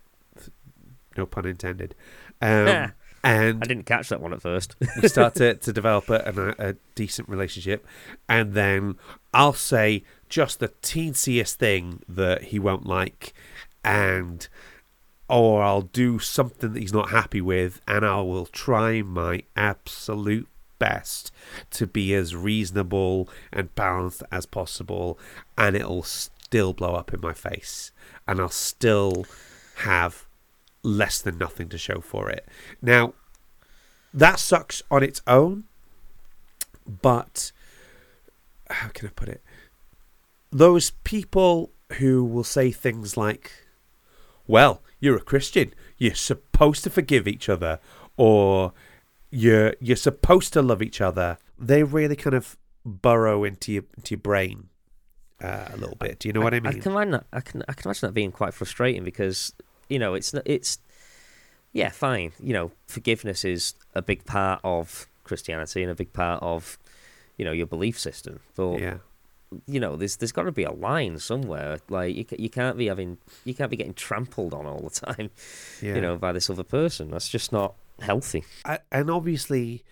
no 1.18 1.26
pun 1.26 1.46
intended 1.46 1.96
um, 2.42 2.92
I 3.26 3.52
didn't 3.54 3.86
catch 3.86 4.10
that 4.10 4.22
one 4.22 4.34
at 4.34 4.42
first. 4.42 4.76
we 5.02 5.08
start 5.08 5.36
to, 5.36 5.56
to 5.66 5.74
develop 5.74 6.10
a, 6.10 6.56
a, 6.60 6.70
a 6.70 6.76
decent 6.94 7.28
relationship 7.28 7.86
and 8.30 8.54
then 8.54 8.96
i'll 9.34 9.54
say 9.54 10.04
just 10.30 10.60
the 10.60 10.70
teensiest 10.70 11.56
thing 11.56 12.02
that 12.08 12.44
he 12.44 12.60
won't 12.60 12.86
like 12.86 13.34
and 13.84 14.48
or 15.28 15.64
i'll 15.64 15.82
do 15.82 16.20
something 16.20 16.74
that 16.74 16.80
he's 16.80 16.94
not 16.94 17.10
happy 17.10 17.42
with 17.42 17.82
and 17.88 18.06
i 18.06 18.22
will 18.22 18.46
try 18.46 19.02
my 19.02 19.42
absolute 19.56 20.48
best 20.78 21.32
to 21.72 21.88
be 21.88 22.14
as 22.14 22.36
reasonable 22.36 23.30
and 23.52 23.74
balanced 23.76 24.24
as 24.32 24.46
possible 24.46 25.18
and 25.58 25.76
it'll 25.76 26.04
still 26.04 26.74
blow 26.74 26.94
up 26.94 27.14
in 27.14 27.22
my 27.22 27.34
face 27.34 27.92
and 28.28 28.40
i'll 28.40 28.50
still 28.50 29.26
have 29.78 30.25
less 30.86 31.22
than 31.22 31.38
nothing 31.38 31.68
to 31.70 31.78
show 31.78 32.00
for 32.00 32.30
it. 32.30 32.48
Now 32.82 33.14
that 34.14 34.40
sucks 34.40 34.82
on 34.90 35.04
its 35.04 35.22
own 35.28 35.66
but 37.02 37.52
how 38.70 38.88
can 38.90 39.08
i 39.08 39.12
put 39.12 39.28
it? 39.28 39.44
Those 40.52 40.92
people 41.04 41.72
who 41.94 42.24
will 42.24 42.44
say 42.44 42.72
things 42.72 43.18
like 43.18 43.52
well 44.48 44.82
you're 45.00 45.18
a 45.18 45.22
christian 45.22 45.74
you're 45.98 46.16
supposed 46.16 46.84
to 46.84 46.90
forgive 46.90 47.28
each 47.28 47.50
other 47.50 47.80
or 48.18 48.74
you're 49.30 49.76
you're 49.80 49.96
supposed 49.96 50.54
to 50.54 50.62
love 50.62 50.82
each 50.82 51.02
other 51.02 51.38
they 51.60 51.84
really 51.84 52.16
kind 52.16 52.36
of 52.36 52.58
burrow 52.86 53.44
into 53.44 53.72
your 53.72 53.84
into 53.98 54.16
your 54.16 54.22
brain 54.22 54.70
uh, 55.44 55.68
a 55.74 55.78
little 55.78 55.98
bit. 55.98 56.20
Do 56.20 56.30
you 56.30 56.34
know 56.34 56.42
what 56.42 56.54
i 56.54 56.60
mean? 56.60 56.78
I 56.78 56.80
can 56.80 56.92
imagine 56.94 57.12
that, 57.12 57.26
I 57.34 57.42
can 57.42 57.64
I 57.68 57.74
can 57.74 57.88
imagine 57.90 58.08
that 58.08 58.14
being 58.14 58.32
quite 58.32 58.54
frustrating 58.54 59.04
because 59.04 59.54
you 59.90 60.00
know 60.00 60.14
it's 60.14 60.34
it's 60.46 60.80
yeah 61.74 61.90
fine 61.90 62.32
you 62.40 62.54
know 62.54 62.72
forgiveness 62.88 63.44
is 63.46 63.74
a 63.94 64.02
big 64.02 64.26
part 64.26 64.60
of 64.64 65.08
Christianity 65.24 65.82
and 65.82 65.92
a 65.92 65.96
big 65.96 66.14
part 66.14 66.42
of 66.44 66.78
you 67.38 67.46
know 67.46 67.52
your 67.52 67.68
belief 67.68 68.00
system 68.00 68.40
but 68.56 68.80
yeah 68.80 68.98
you 69.68 69.80
know, 69.80 69.96
there's 69.96 70.18
there's 70.18 70.34
got 70.34 70.44
to 70.44 70.52
be 70.52 70.64
a 70.64 70.72
line 70.72 71.18
somewhere. 71.20 71.78
Like 71.88 72.14
you 72.16 72.26
you 72.38 72.50
can't 72.50 72.78
be 72.78 72.88
having 72.88 73.20
you 73.46 73.54
can't 73.54 73.70
be 73.72 73.78
getting 73.78 73.94
trampled 73.94 74.54
on 74.54 74.66
all 74.66 74.80
the 74.82 74.90
time, 74.90 75.30
Yeah. 75.82 75.96
you 75.96 76.02
know, 76.02 76.18
by 76.18 76.34
this 76.34 76.50
other 76.50 76.64
person. 76.64 77.12
That's 77.12 77.30
just 77.30 77.54
not 77.54 77.76
healthy. 78.02 78.44
A- 78.66 78.80
and 78.92 79.10
obviously 79.10 79.84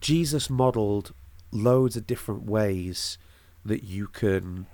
jesus 0.00 0.48
modeled 0.48 1.12
loads 1.52 1.96
of 1.96 2.06
different 2.06 2.44
ways 2.44 3.18
that 3.64 3.82
you 3.84 4.06
can 4.06 4.66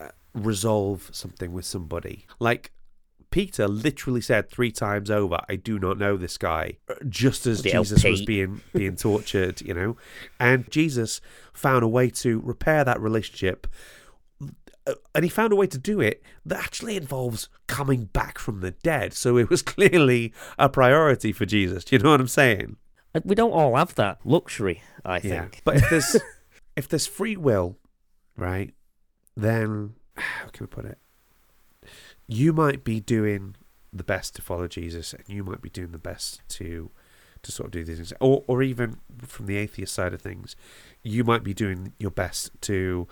uh, 0.00 0.08
resolve 0.34 1.08
something 1.12 1.52
with 1.52 1.64
somebody 1.64 2.26
like 2.40 2.72
peter 3.30 3.68
literally 3.68 4.20
said 4.20 4.50
three 4.50 4.72
times 4.72 5.10
over 5.10 5.38
i 5.48 5.56
do 5.56 5.78
not 5.78 5.98
know 5.98 6.16
this 6.16 6.36
guy 6.36 6.76
uh, 6.88 6.94
just 7.08 7.46
as 7.46 7.62
The 7.62 7.70
jesus 7.70 8.04
was 8.04 8.22
being 8.24 8.60
being 8.74 8.96
tortured 8.96 9.60
you 9.60 9.74
know 9.74 9.96
and 10.38 10.70
jesus 10.70 11.20
found 11.52 11.82
a 11.84 11.88
way 11.88 12.10
to 12.10 12.40
repair 12.40 12.84
that 12.84 13.00
relationship 13.00 13.66
uh, 14.86 14.94
and 15.14 15.24
he 15.24 15.28
found 15.28 15.52
a 15.52 15.56
way 15.56 15.66
to 15.66 15.78
do 15.78 16.00
it 16.00 16.22
that 16.46 16.58
actually 16.58 16.96
involves 16.96 17.48
coming 17.66 18.04
back 18.06 18.38
from 18.38 18.60
the 18.60 18.70
dead. 18.70 19.12
So 19.12 19.36
it 19.36 19.50
was 19.50 19.60
clearly 19.74 20.32
a 20.58 20.70
priority 20.70 21.32
for 21.32 21.44
Jesus. 21.44 21.84
Do 21.84 21.96
you 21.96 22.02
know 22.02 22.12
what 22.12 22.20
I'm 22.20 22.28
saying? 22.28 22.76
Uh, 23.14 23.20
We 23.22 23.34
don't 23.34 23.52
all 23.52 23.76
have 23.76 23.94
that 23.96 24.20
luxury, 24.24 24.82
I 25.04 25.20
think. 25.20 25.60
But 25.64 25.76
if 25.76 25.90
there's 25.90 26.16
if 26.76 26.88
there's 26.88 27.06
free 27.06 27.36
will, 27.36 27.76
right, 28.36 28.72
then 29.36 29.96
how 30.16 30.48
can 30.50 30.64
I 30.64 30.68
put 30.68 30.86
it? 30.86 30.98
You 32.32 32.52
might 32.52 32.84
be 32.84 33.00
doing 33.00 33.56
the 33.92 34.04
best 34.04 34.36
to 34.36 34.42
follow 34.42 34.68
Jesus, 34.68 35.12
and 35.12 35.24
you 35.28 35.42
might 35.42 35.60
be 35.60 35.68
doing 35.70 35.92
the 35.92 35.98
best 35.98 36.40
to 36.50 36.90
to 37.42 37.50
sort 37.50 37.66
of 37.68 37.72
do 37.72 37.84
these 37.84 37.96
things, 37.96 38.12
or 38.20 38.44
or 38.46 38.62
even 38.62 38.98
from 39.22 39.46
the 39.46 39.56
atheist 39.56 39.94
side 39.94 40.12
of 40.14 40.20
things, 40.22 40.54
you 41.02 41.24
might 41.24 41.42
be 41.42 41.54
doing 41.54 41.92
your 41.98 42.10
best 42.10 42.50
to 42.62 43.08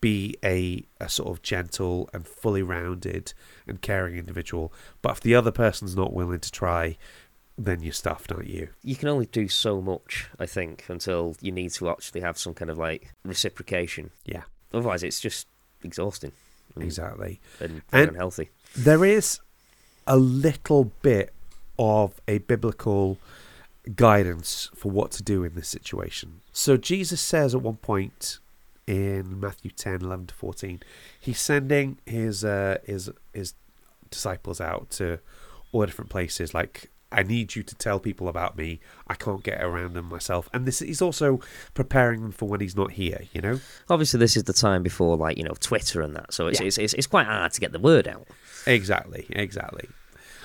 be 0.00 0.36
a, 0.44 0.84
a 1.00 1.08
sort 1.08 1.28
of 1.30 1.42
gentle 1.42 2.08
and 2.12 2.26
fully 2.26 2.62
rounded 2.62 3.34
and 3.68 3.80
caring 3.82 4.16
individual. 4.16 4.72
But 5.02 5.12
if 5.12 5.20
the 5.20 5.34
other 5.34 5.52
person's 5.52 5.94
not 5.94 6.12
willing 6.12 6.40
to 6.40 6.50
try, 6.50 6.96
then 7.58 7.82
you're 7.82 7.92
stuffed, 7.92 8.32
aren't 8.32 8.48
you? 8.48 8.68
You 8.82 8.96
can 8.96 9.08
only 9.08 9.26
do 9.26 9.46
so 9.48 9.80
much, 9.80 10.28
I 10.40 10.46
think, 10.46 10.84
until 10.88 11.36
you 11.40 11.52
need 11.52 11.70
to 11.74 11.88
actually 11.90 12.20
have 12.22 12.36
some 12.38 12.54
kind 12.54 12.70
of 12.70 12.78
like 12.78 13.12
reciprocation. 13.24 14.10
Yeah, 14.24 14.42
Otherwise, 14.72 15.02
it's 15.04 15.20
just 15.20 15.46
exhausting 15.84 16.32
and, 16.74 16.82
exactly. 16.84 17.40
and 17.60 17.82
And- 17.92 18.08
unhealthy. 18.10 18.50
There 18.76 19.04
is 19.04 19.40
a 20.06 20.16
little 20.16 20.92
bit 21.02 21.32
of 21.78 22.20
a 22.28 22.38
biblical 22.38 23.18
guidance 23.96 24.70
for 24.74 24.90
what 24.90 25.10
to 25.12 25.22
do 25.22 25.44
in 25.44 25.54
this 25.54 25.68
situation. 25.68 26.40
So 26.52 26.76
Jesus 26.76 27.20
says 27.20 27.54
at 27.54 27.62
one 27.62 27.76
point 27.76 28.38
in 28.86 29.40
Matthew 29.40 29.70
10, 29.70 30.02
11 30.02 30.28
to 30.28 30.34
14, 30.34 30.82
he's 31.18 31.40
sending 31.40 31.98
his 32.06 32.44
uh, 32.44 32.78
his 32.84 33.10
his 33.32 33.54
disciples 34.10 34.60
out 34.60 34.90
to 34.90 35.18
all 35.72 35.86
different 35.86 36.10
places 36.10 36.52
like 36.52 36.90
I 37.12 37.22
need 37.22 37.54
you 37.54 37.62
to 37.62 37.74
tell 37.74 38.00
people 38.00 38.28
about 38.28 38.56
me. 38.56 38.80
I 39.08 39.14
can't 39.14 39.42
get 39.42 39.62
around 39.62 39.94
them 39.94 40.06
myself. 40.06 40.48
And 40.52 40.66
this 40.66 40.80
is 40.82 41.02
also 41.02 41.40
preparing 41.74 42.22
them 42.22 42.32
for 42.32 42.48
when 42.48 42.60
he's 42.60 42.76
not 42.76 42.92
here, 42.92 43.22
you 43.32 43.40
know? 43.40 43.60
Obviously, 43.88 44.18
this 44.18 44.36
is 44.36 44.44
the 44.44 44.52
time 44.52 44.82
before 44.82 45.16
like 45.16 45.36
you 45.38 45.44
know 45.44 45.54
Twitter 45.60 46.00
and 46.00 46.16
that, 46.16 46.32
so 46.32 46.46
it's 46.46 46.60
Yeah. 46.60 46.66
it's, 46.66 46.78
it's 46.78 46.94
it's 46.94 47.06
quite 47.06 47.26
hard 47.26 47.52
to 47.52 47.60
get 47.60 47.72
the 47.72 47.78
word 47.78 48.08
out. 48.08 48.26
Exactly, 48.66 49.26
exactly. 49.30 49.88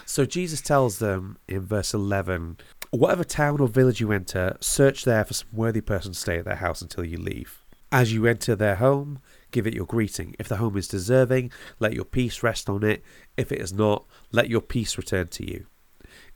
So 0.05 0.25
Jesus 0.25 0.61
tells 0.61 0.99
them 0.99 1.37
in 1.47 1.61
verse 1.65 1.93
11 1.93 2.57
Whatever 2.91 3.25
town 3.25 3.59
or 3.59 3.67
village 3.67 3.99
you 3.99 4.13
enter, 4.13 4.55
search 4.61 5.03
there 5.03 5.25
for 5.25 5.33
some 5.33 5.49
worthy 5.51 5.81
person 5.81 6.13
to 6.13 6.17
stay 6.17 6.37
at 6.37 6.45
their 6.45 6.55
house 6.55 6.81
until 6.81 7.03
you 7.03 7.17
leave. 7.17 7.61
As 7.91 8.13
you 8.13 8.25
enter 8.25 8.55
their 8.55 8.75
home, 8.75 9.19
give 9.51 9.67
it 9.67 9.73
your 9.73 9.85
greeting. 9.85 10.35
If 10.39 10.47
the 10.47 10.57
home 10.57 10.77
is 10.77 10.87
deserving, 10.87 11.51
let 11.79 11.93
your 11.93 12.05
peace 12.05 12.43
rest 12.43 12.69
on 12.69 12.83
it. 12.83 13.03
If 13.35 13.51
it 13.51 13.59
is 13.59 13.73
not, 13.73 14.05
let 14.31 14.49
your 14.49 14.61
peace 14.61 14.97
return 14.97 15.27
to 15.27 15.49
you. 15.49 15.65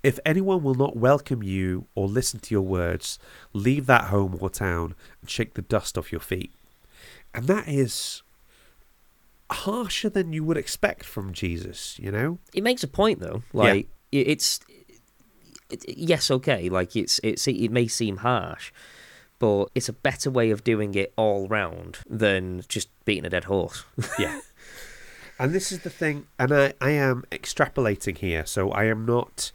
If 0.03 0.19
anyone 0.25 0.63
will 0.63 0.75
not 0.75 0.95
welcome 0.97 1.43
you 1.43 1.85
or 1.93 2.07
listen 2.07 2.39
to 2.41 2.55
your 2.55 2.63
words, 2.63 3.19
leave 3.53 3.85
that 3.85 4.05
home 4.05 4.37
or 4.39 4.49
town 4.49 4.95
and 5.21 5.29
shake 5.29 5.53
the 5.53 5.61
dust 5.61 5.97
off 5.97 6.11
your 6.11 6.21
feet. 6.21 6.51
And 7.33 7.45
that 7.47 7.67
is 7.67 8.23
harsher 9.51 10.09
than 10.09 10.33
you 10.33 10.43
would 10.43 10.57
expect 10.57 11.05
from 11.05 11.33
Jesus, 11.33 11.99
you 11.99 12.11
know? 12.11 12.39
It 12.53 12.63
makes 12.63 12.83
a 12.83 12.87
point 12.87 13.19
though. 13.19 13.43
Like 13.53 13.87
it 14.11 14.27
it's 14.27 14.59
it, 15.69 15.85
yes, 15.87 16.31
okay. 16.31 16.69
Like 16.69 16.95
it's 16.95 17.19
it's 17.23 17.47
it 17.47 17.71
may 17.71 17.87
seem 17.87 18.17
harsh, 18.17 18.71
but 19.39 19.69
it's 19.75 19.89
a 19.89 19.93
better 19.93 20.31
way 20.31 20.51
of 20.51 20.63
doing 20.63 20.95
it 20.95 21.13
all 21.15 21.47
round 21.47 21.99
than 22.09 22.63
just 22.67 22.89
beating 23.05 23.25
a 23.25 23.29
dead 23.29 23.45
horse. 23.45 23.83
Yeah. 24.19 24.41
and 25.39 25.53
this 25.53 25.71
is 25.71 25.79
the 25.79 25.89
thing, 25.89 26.27
and 26.37 26.51
I, 26.53 26.73
I 26.81 26.91
am 26.91 27.23
extrapolating 27.31 28.17
here, 28.17 28.45
so 28.45 28.71
I 28.71 28.85
am 28.85 29.05
not 29.05 29.51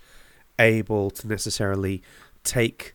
able 0.58 1.10
to 1.10 1.26
necessarily 1.26 2.02
take 2.44 2.94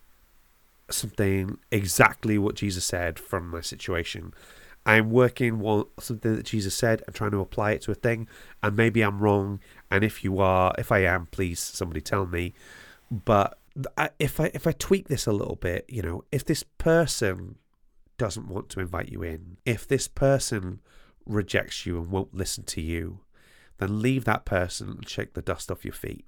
something 0.90 1.58
exactly 1.70 2.38
what 2.38 2.54
Jesus 2.54 2.84
said 2.84 3.18
from 3.18 3.48
my 3.48 3.60
situation. 3.60 4.34
I'm 4.84 5.10
working 5.10 5.64
on 5.64 5.86
something 6.00 6.34
that 6.36 6.46
Jesus 6.46 6.74
said 6.74 7.02
and 7.06 7.14
trying 7.14 7.30
to 7.32 7.40
apply 7.40 7.72
it 7.72 7.82
to 7.82 7.92
a 7.92 7.94
thing, 7.94 8.28
and 8.62 8.76
maybe 8.76 9.02
I'm 9.02 9.20
wrong. 9.20 9.60
And 9.90 10.02
if 10.02 10.24
you 10.24 10.40
are, 10.40 10.74
if 10.76 10.90
I 10.90 11.00
am, 11.04 11.26
please 11.26 11.60
somebody 11.60 12.00
tell 12.00 12.26
me. 12.26 12.52
But 13.10 13.58
I, 13.96 14.10
if 14.18 14.40
I 14.40 14.50
if 14.54 14.66
I 14.66 14.72
tweak 14.72 15.08
this 15.08 15.26
a 15.26 15.32
little 15.32 15.56
bit, 15.56 15.84
you 15.88 16.02
know, 16.02 16.24
if 16.32 16.44
this 16.44 16.62
person 16.62 17.56
doesn't 18.18 18.48
want 18.48 18.68
to 18.70 18.80
invite 18.80 19.08
you 19.08 19.22
in, 19.22 19.56
if 19.64 19.86
this 19.86 20.08
person 20.08 20.80
rejects 21.26 21.86
you 21.86 21.98
and 21.98 22.10
won't 22.10 22.34
listen 22.34 22.64
to 22.64 22.80
you, 22.80 23.20
then 23.78 24.02
leave 24.02 24.24
that 24.24 24.44
person 24.44 24.90
and 24.90 25.08
shake 25.08 25.34
the 25.34 25.42
dust 25.42 25.70
off 25.70 25.84
your 25.84 25.94
feet. 25.94 26.24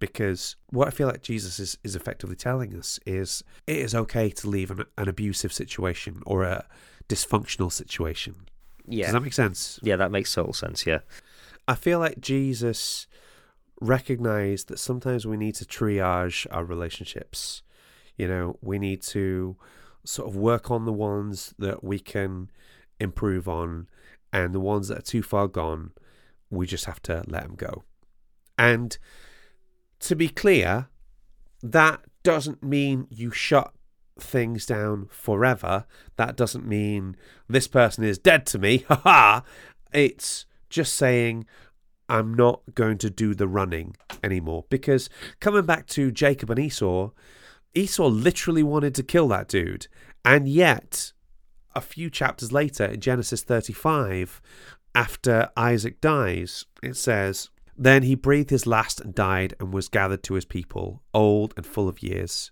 Because 0.00 0.54
what 0.70 0.86
I 0.86 0.90
feel 0.90 1.08
like 1.08 1.22
Jesus 1.22 1.58
is, 1.58 1.76
is 1.82 1.96
effectively 1.96 2.36
telling 2.36 2.76
us 2.76 3.00
is 3.04 3.42
it 3.66 3.76
is 3.78 3.94
okay 3.94 4.30
to 4.30 4.48
leave 4.48 4.70
an, 4.70 4.84
an 4.96 5.08
abusive 5.08 5.52
situation 5.52 6.22
or 6.24 6.44
a 6.44 6.66
dysfunctional 7.08 7.72
situation. 7.72 8.34
yeah, 8.86 9.06
Does 9.06 9.14
that 9.14 9.22
make 9.22 9.32
sense? 9.32 9.80
yeah, 9.82 9.96
that 9.96 10.10
makes 10.12 10.32
total 10.32 10.52
sense. 10.52 10.86
Yeah, 10.86 11.00
I 11.66 11.74
feel 11.74 11.98
like 11.98 12.20
Jesus 12.20 13.06
recognized 13.80 14.68
that 14.68 14.78
sometimes 14.78 15.26
we 15.26 15.36
need 15.36 15.54
to 15.56 15.64
triage 15.64 16.46
our 16.50 16.64
relationships. 16.64 17.62
You 18.16 18.28
know, 18.28 18.56
we 18.60 18.78
need 18.78 19.02
to 19.02 19.56
sort 20.04 20.28
of 20.28 20.36
work 20.36 20.70
on 20.70 20.84
the 20.84 20.92
ones 20.92 21.54
that 21.58 21.84
we 21.84 21.98
can 21.98 22.50
improve 23.00 23.48
on, 23.48 23.88
and 24.32 24.54
the 24.54 24.60
ones 24.60 24.88
that 24.88 24.98
are 24.98 25.02
too 25.02 25.22
far 25.22 25.48
gone, 25.48 25.92
we 26.50 26.66
just 26.66 26.84
have 26.86 27.00
to 27.02 27.24
let 27.26 27.42
them 27.44 27.54
go. 27.56 27.84
And 28.58 28.98
to 30.00 30.16
be 30.16 30.28
clear, 30.28 30.88
that 31.62 32.00
doesn't 32.22 32.62
mean 32.62 33.06
you 33.10 33.30
shut 33.30 33.72
things 34.18 34.66
down 34.66 35.08
forever. 35.10 35.86
That 36.16 36.36
doesn't 36.36 36.66
mean 36.66 37.16
this 37.48 37.68
person 37.68 38.04
is 38.04 38.18
dead 38.18 38.46
to 38.46 38.58
me. 38.58 38.84
It's 39.90 40.44
just 40.68 40.94
saying 40.96 41.46
I'm 42.10 42.34
not 42.34 42.60
going 42.74 42.98
to 42.98 43.10
do 43.10 43.34
the 43.34 43.48
running 43.48 43.96
anymore. 44.22 44.64
Because 44.68 45.08
coming 45.40 45.64
back 45.64 45.86
to 45.88 46.10
Jacob 46.10 46.50
and 46.50 46.58
Esau, 46.58 47.10
Esau 47.74 48.06
literally 48.06 48.62
wanted 48.62 48.94
to 48.96 49.02
kill 49.02 49.28
that 49.28 49.48
dude. 49.48 49.86
And 50.24 50.48
yet, 50.48 51.12
a 51.74 51.80
few 51.80 52.10
chapters 52.10 52.52
later 52.52 52.84
in 52.84 53.00
Genesis 53.00 53.42
35, 53.42 54.40
after 54.94 55.50
Isaac 55.56 56.00
dies, 56.00 56.64
it 56.82 56.96
says, 56.96 57.50
Then 57.80 58.02
he 58.02 58.14
breathed 58.16 58.50
his 58.50 58.66
last 58.66 59.00
and 59.00 59.14
died 59.14 59.54
and 59.60 59.72
was 59.72 59.88
gathered 59.88 60.22
to 60.24 60.34
his 60.34 60.44
people, 60.44 61.02
old 61.14 61.54
and 61.56 61.64
full 61.64 61.88
of 61.88 62.02
years. 62.02 62.50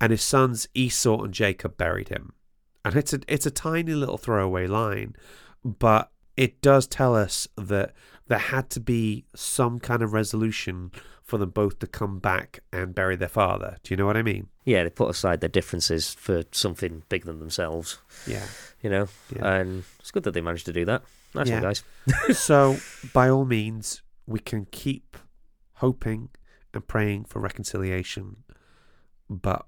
And 0.00 0.10
his 0.10 0.22
sons 0.22 0.66
Esau 0.74 1.22
and 1.22 1.32
Jacob 1.32 1.76
buried 1.76 2.08
him. 2.08 2.32
And 2.84 2.96
it's 2.96 3.12
a, 3.12 3.20
it's 3.28 3.46
a 3.46 3.50
tiny 3.50 3.92
little 3.92 4.18
throwaway 4.18 4.66
line, 4.66 5.14
but 5.64 6.10
it 6.36 6.62
does 6.62 6.86
tell 6.86 7.14
us 7.14 7.46
that 7.56 7.92
there 8.26 8.38
had 8.38 8.70
to 8.70 8.80
be 8.80 9.24
some 9.36 9.78
kind 9.78 10.02
of 10.02 10.12
resolution 10.12 10.90
for 11.22 11.36
them 11.38 11.50
both 11.50 11.78
to 11.80 11.86
come 11.86 12.18
back 12.18 12.60
and 12.72 12.94
bury 12.94 13.14
their 13.16 13.28
father. 13.28 13.76
Do 13.84 13.92
you 13.92 13.96
know 13.98 14.06
what 14.06 14.16
I 14.16 14.22
mean? 14.22 14.48
yeah. 14.64 14.82
They 14.82 14.90
put 14.90 15.10
aside 15.10 15.40
their 15.40 15.48
differences 15.48 16.12
for 16.14 16.42
something 16.52 17.02
bigger 17.08 17.26
than 17.26 17.38
themselves. 17.38 17.98
Yeah. 18.26 18.46
You 18.82 18.90
know, 18.90 19.08
Yeah. 19.36 19.54
and 19.56 19.84
it's 20.00 20.10
good 20.10 20.22
that 20.24 20.32
they 20.32 20.40
managed 20.40 20.66
to 20.66 20.72
do 20.72 20.84
that. 20.86 21.02
Nice 21.34 21.48
Yeah. 21.48 21.60
one, 21.60 21.62
guys. 21.62 21.84
so, 22.38 22.78
by 23.12 23.28
all 23.28 23.44
means, 23.44 24.02
we 24.30 24.38
can 24.38 24.64
keep 24.70 25.16
hoping 25.74 26.28
and 26.72 26.86
praying 26.86 27.24
for 27.24 27.40
reconciliation, 27.40 28.44
but 29.28 29.66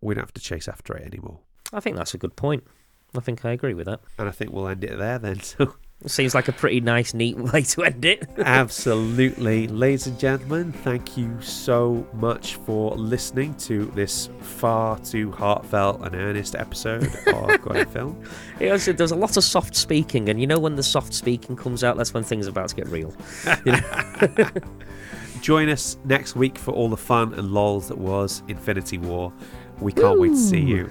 we 0.00 0.14
don't 0.14 0.22
have 0.22 0.32
to 0.34 0.40
chase 0.40 0.68
after 0.68 0.96
it 0.96 1.04
anymore. 1.04 1.40
I 1.72 1.80
think 1.80 1.96
that's 1.96 2.14
a 2.14 2.18
good 2.18 2.36
point. 2.36 2.62
I 3.16 3.20
think 3.20 3.44
I 3.44 3.50
agree 3.50 3.74
with 3.74 3.86
that. 3.86 4.00
And 4.18 4.28
I 4.28 4.30
think 4.30 4.52
we'll 4.52 4.68
end 4.68 4.84
it 4.84 4.96
there 4.96 5.18
then. 5.18 5.40
So, 5.42 5.74
Seems 6.06 6.34
like 6.34 6.48
a 6.48 6.52
pretty 6.52 6.80
nice, 6.80 7.14
neat 7.14 7.36
way 7.52 7.62
to 7.62 7.84
end 7.84 8.04
it. 8.04 8.28
Absolutely. 8.38 9.68
Ladies 9.68 10.06
and 10.06 10.18
gentlemen, 10.18 10.72
thank 10.72 11.16
you 11.16 11.40
so 11.40 12.06
much 12.14 12.56
for 12.56 12.96
listening 12.96 13.54
to 13.56 13.86
this 13.94 14.28
far 14.40 14.98
too 14.98 15.30
heartfelt 15.30 16.00
and 16.02 16.14
earnest 16.14 16.56
episode 16.56 17.04
of 17.04 17.62
God 17.62 17.76
in 17.76 17.86
Film. 17.88 18.24
It 18.58 18.72
was, 18.72 18.86
there 18.86 18.94
was 18.98 19.12
a 19.12 19.16
lot 19.16 19.36
of 19.36 19.44
soft 19.44 19.76
speaking, 19.76 20.28
and 20.28 20.40
you 20.40 20.46
know 20.46 20.58
when 20.58 20.76
the 20.76 20.82
soft 20.82 21.14
speaking 21.14 21.56
comes 21.56 21.84
out, 21.84 21.96
that's 21.96 22.12
when 22.12 22.24
things 22.24 22.46
are 22.46 22.50
about 22.50 22.68
to 22.70 22.76
get 22.76 22.88
real. 22.88 23.14
Join 25.40 25.68
us 25.68 25.96
next 26.04 26.36
week 26.36 26.58
for 26.58 26.72
all 26.72 26.88
the 26.88 26.96
fun 26.96 27.34
and 27.34 27.50
lols 27.50 27.88
that 27.88 27.98
was 27.98 28.42
Infinity 28.48 28.98
War. 28.98 29.32
We 29.80 29.92
can't 29.92 30.18
wait 30.18 30.30
to 30.30 30.36
see 30.36 30.60
you. 30.60 30.90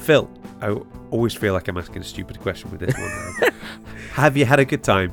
Phil, 0.00 0.28
I 0.60 0.76
always 1.10 1.34
feel 1.34 1.52
like 1.52 1.68
I'm 1.68 1.76
asking 1.78 2.02
a 2.02 2.04
stupid 2.04 2.40
question 2.40 2.70
with 2.70 2.80
this 2.80 2.94
one. 2.96 3.52
Have 4.12 4.36
you 4.36 4.44
had 4.44 4.58
a 4.58 4.64
good 4.64 4.82
time? 4.82 5.12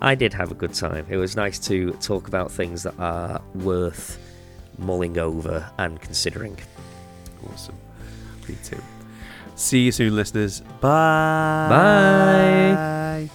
I 0.00 0.14
did 0.14 0.32
have 0.32 0.50
a 0.50 0.54
good 0.54 0.74
time. 0.74 1.06
It 1.08 1.16
was 1.16 1.36
nice 1.36 1.58
to 1.60 1.92
talk 1.94 2.28
about 2.28 2.50
things 2.50 2.82
that 2.84 2.94
are 2.98 3.42
worth 3.54 4.18
mulling 4.78 5.18
over 5.18 5.68
and 5.78 6.00
considering. 6.00 6.56
Awesome. 7.52 7.74
Me 8.48 8.56
too. 8.64 8.80
See 9.56 9.80
you 9.80 9.92
soon, 9.92 10.14
listeners. 10.14 10.60
Bye. 10.80 11.68
Bye. 11.68 13.30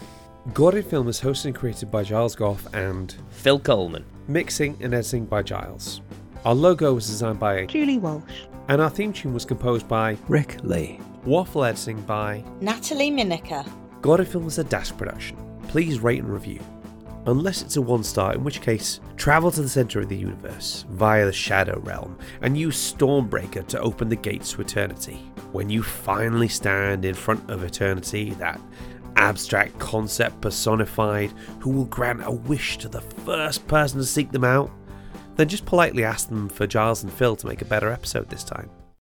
God 0.53 0.75
in 0.75 0.83
Film 0.83 1.07
is 1.09 1.19
hosted 1.21 1.45
and 1.45 1.55
created 1.55 1.91
by 1.91 2.03
Giles 2.03 2.35
Goff 2.35 2.65
and 2.73 3.13
Phil 3.29 3.59
Coleman. 3.59 4.05
mixing 4.27 4.77
and 4.81 4.93
editing 4.93 5.25
by 5.25 5.41
Giles. 5.43 6.01
Our 6.45 6.55
logo 6.55 6.93
was 6.93 7.07
designed 7.07 7.39
by 7.39 7.65
Julie 7.65 7.97
Walsh. 7.97 8.43
And 8.69 8.81
our 8.81 8.89
theme 8.89 9.11
tune 9.11 9.33
was 9.33 9.45
composed 9.45 9.87
by 9.87 10.17
Rick 10.27 10.57
Lee. 10.63 10.99
Waffle 11.25 11.65
editing 11.65 12.01
by 12.01 12.43
Natalie 12.61 13.11
Miniker. 13.11 13.65
God 14.01 14.21
in 14.21 14.25
Film 14.25 14.47
is 14.47 14.57
a 14.57 14.63
Dash 14.63 14.95
production. 14.95 15.37
Please 15.67 15.99
rate 15.99 16.21
and 16.21 16.31
review. 16.31 16.59
Unless 17.25 17.61
it's 17.61 17.77
a 17.77 17.81
one 17.81 18.03
star, 18.03 18.33
in 18.33 18.43
which 18.43 18.61
case, 18.61 18.99
travel 19.15 19.51
to 19.51 19.61
the 19.61 19.69
center 19.69 20.01
of 20.01 20.09
the 20.09 20.15
universe 20.15 20.85
via 20.89 21.25
the 21.25 21.31
Shadow 21.31 21.79
Realm 21.79 22.17
and 22.41 22.57
use 22.57 22.93
Stormbreaker 22.93 23.65
to 23.67 23.79
open 23.79 24.09
the 24.09 24.15
gates 24.15 24.51
to 24.53 24.61
eternity. 24.61 25.15
When 25.51 25.69
you 25.69 25.83
finally 25.83 26.49
stand 26.49 27.05
in 27.05 27.13
front 27.13 27.49
of 27.49 27.63
eternity, 27.63 28.31
that 28.31 28.59
abstract 29.15 29.77
concept 29.79 30.41
personified 30.41 31.31
who 31.59 31.69
will 31.69 31.85
grant 31.85 32.25
a 32.25 32.31
wish 32.31 32.77
to 32.79 32.89
the 32.89 33.01
first 33.01 33.65
person 33.67 33.99
to 33.99 34.05
seek 34.05 34.31
them 34.31 34.43
out, 34.43 34.69
then 35.35 35.47
just 35.47 35.65
politely 35.65 36.03
ask 36.03 36.29
them 36.29 36.49
for 36.49 36.67
Giles 36.67 37.03
and 37.03 37.11
Phil 37.11 37.35
to 37.35 37.47
make 37.47 37.61
a 37.61 37.65
better 37.65 37.89
episode 37.91 38.29
this 38.29 38.43
time. 38.43 38.69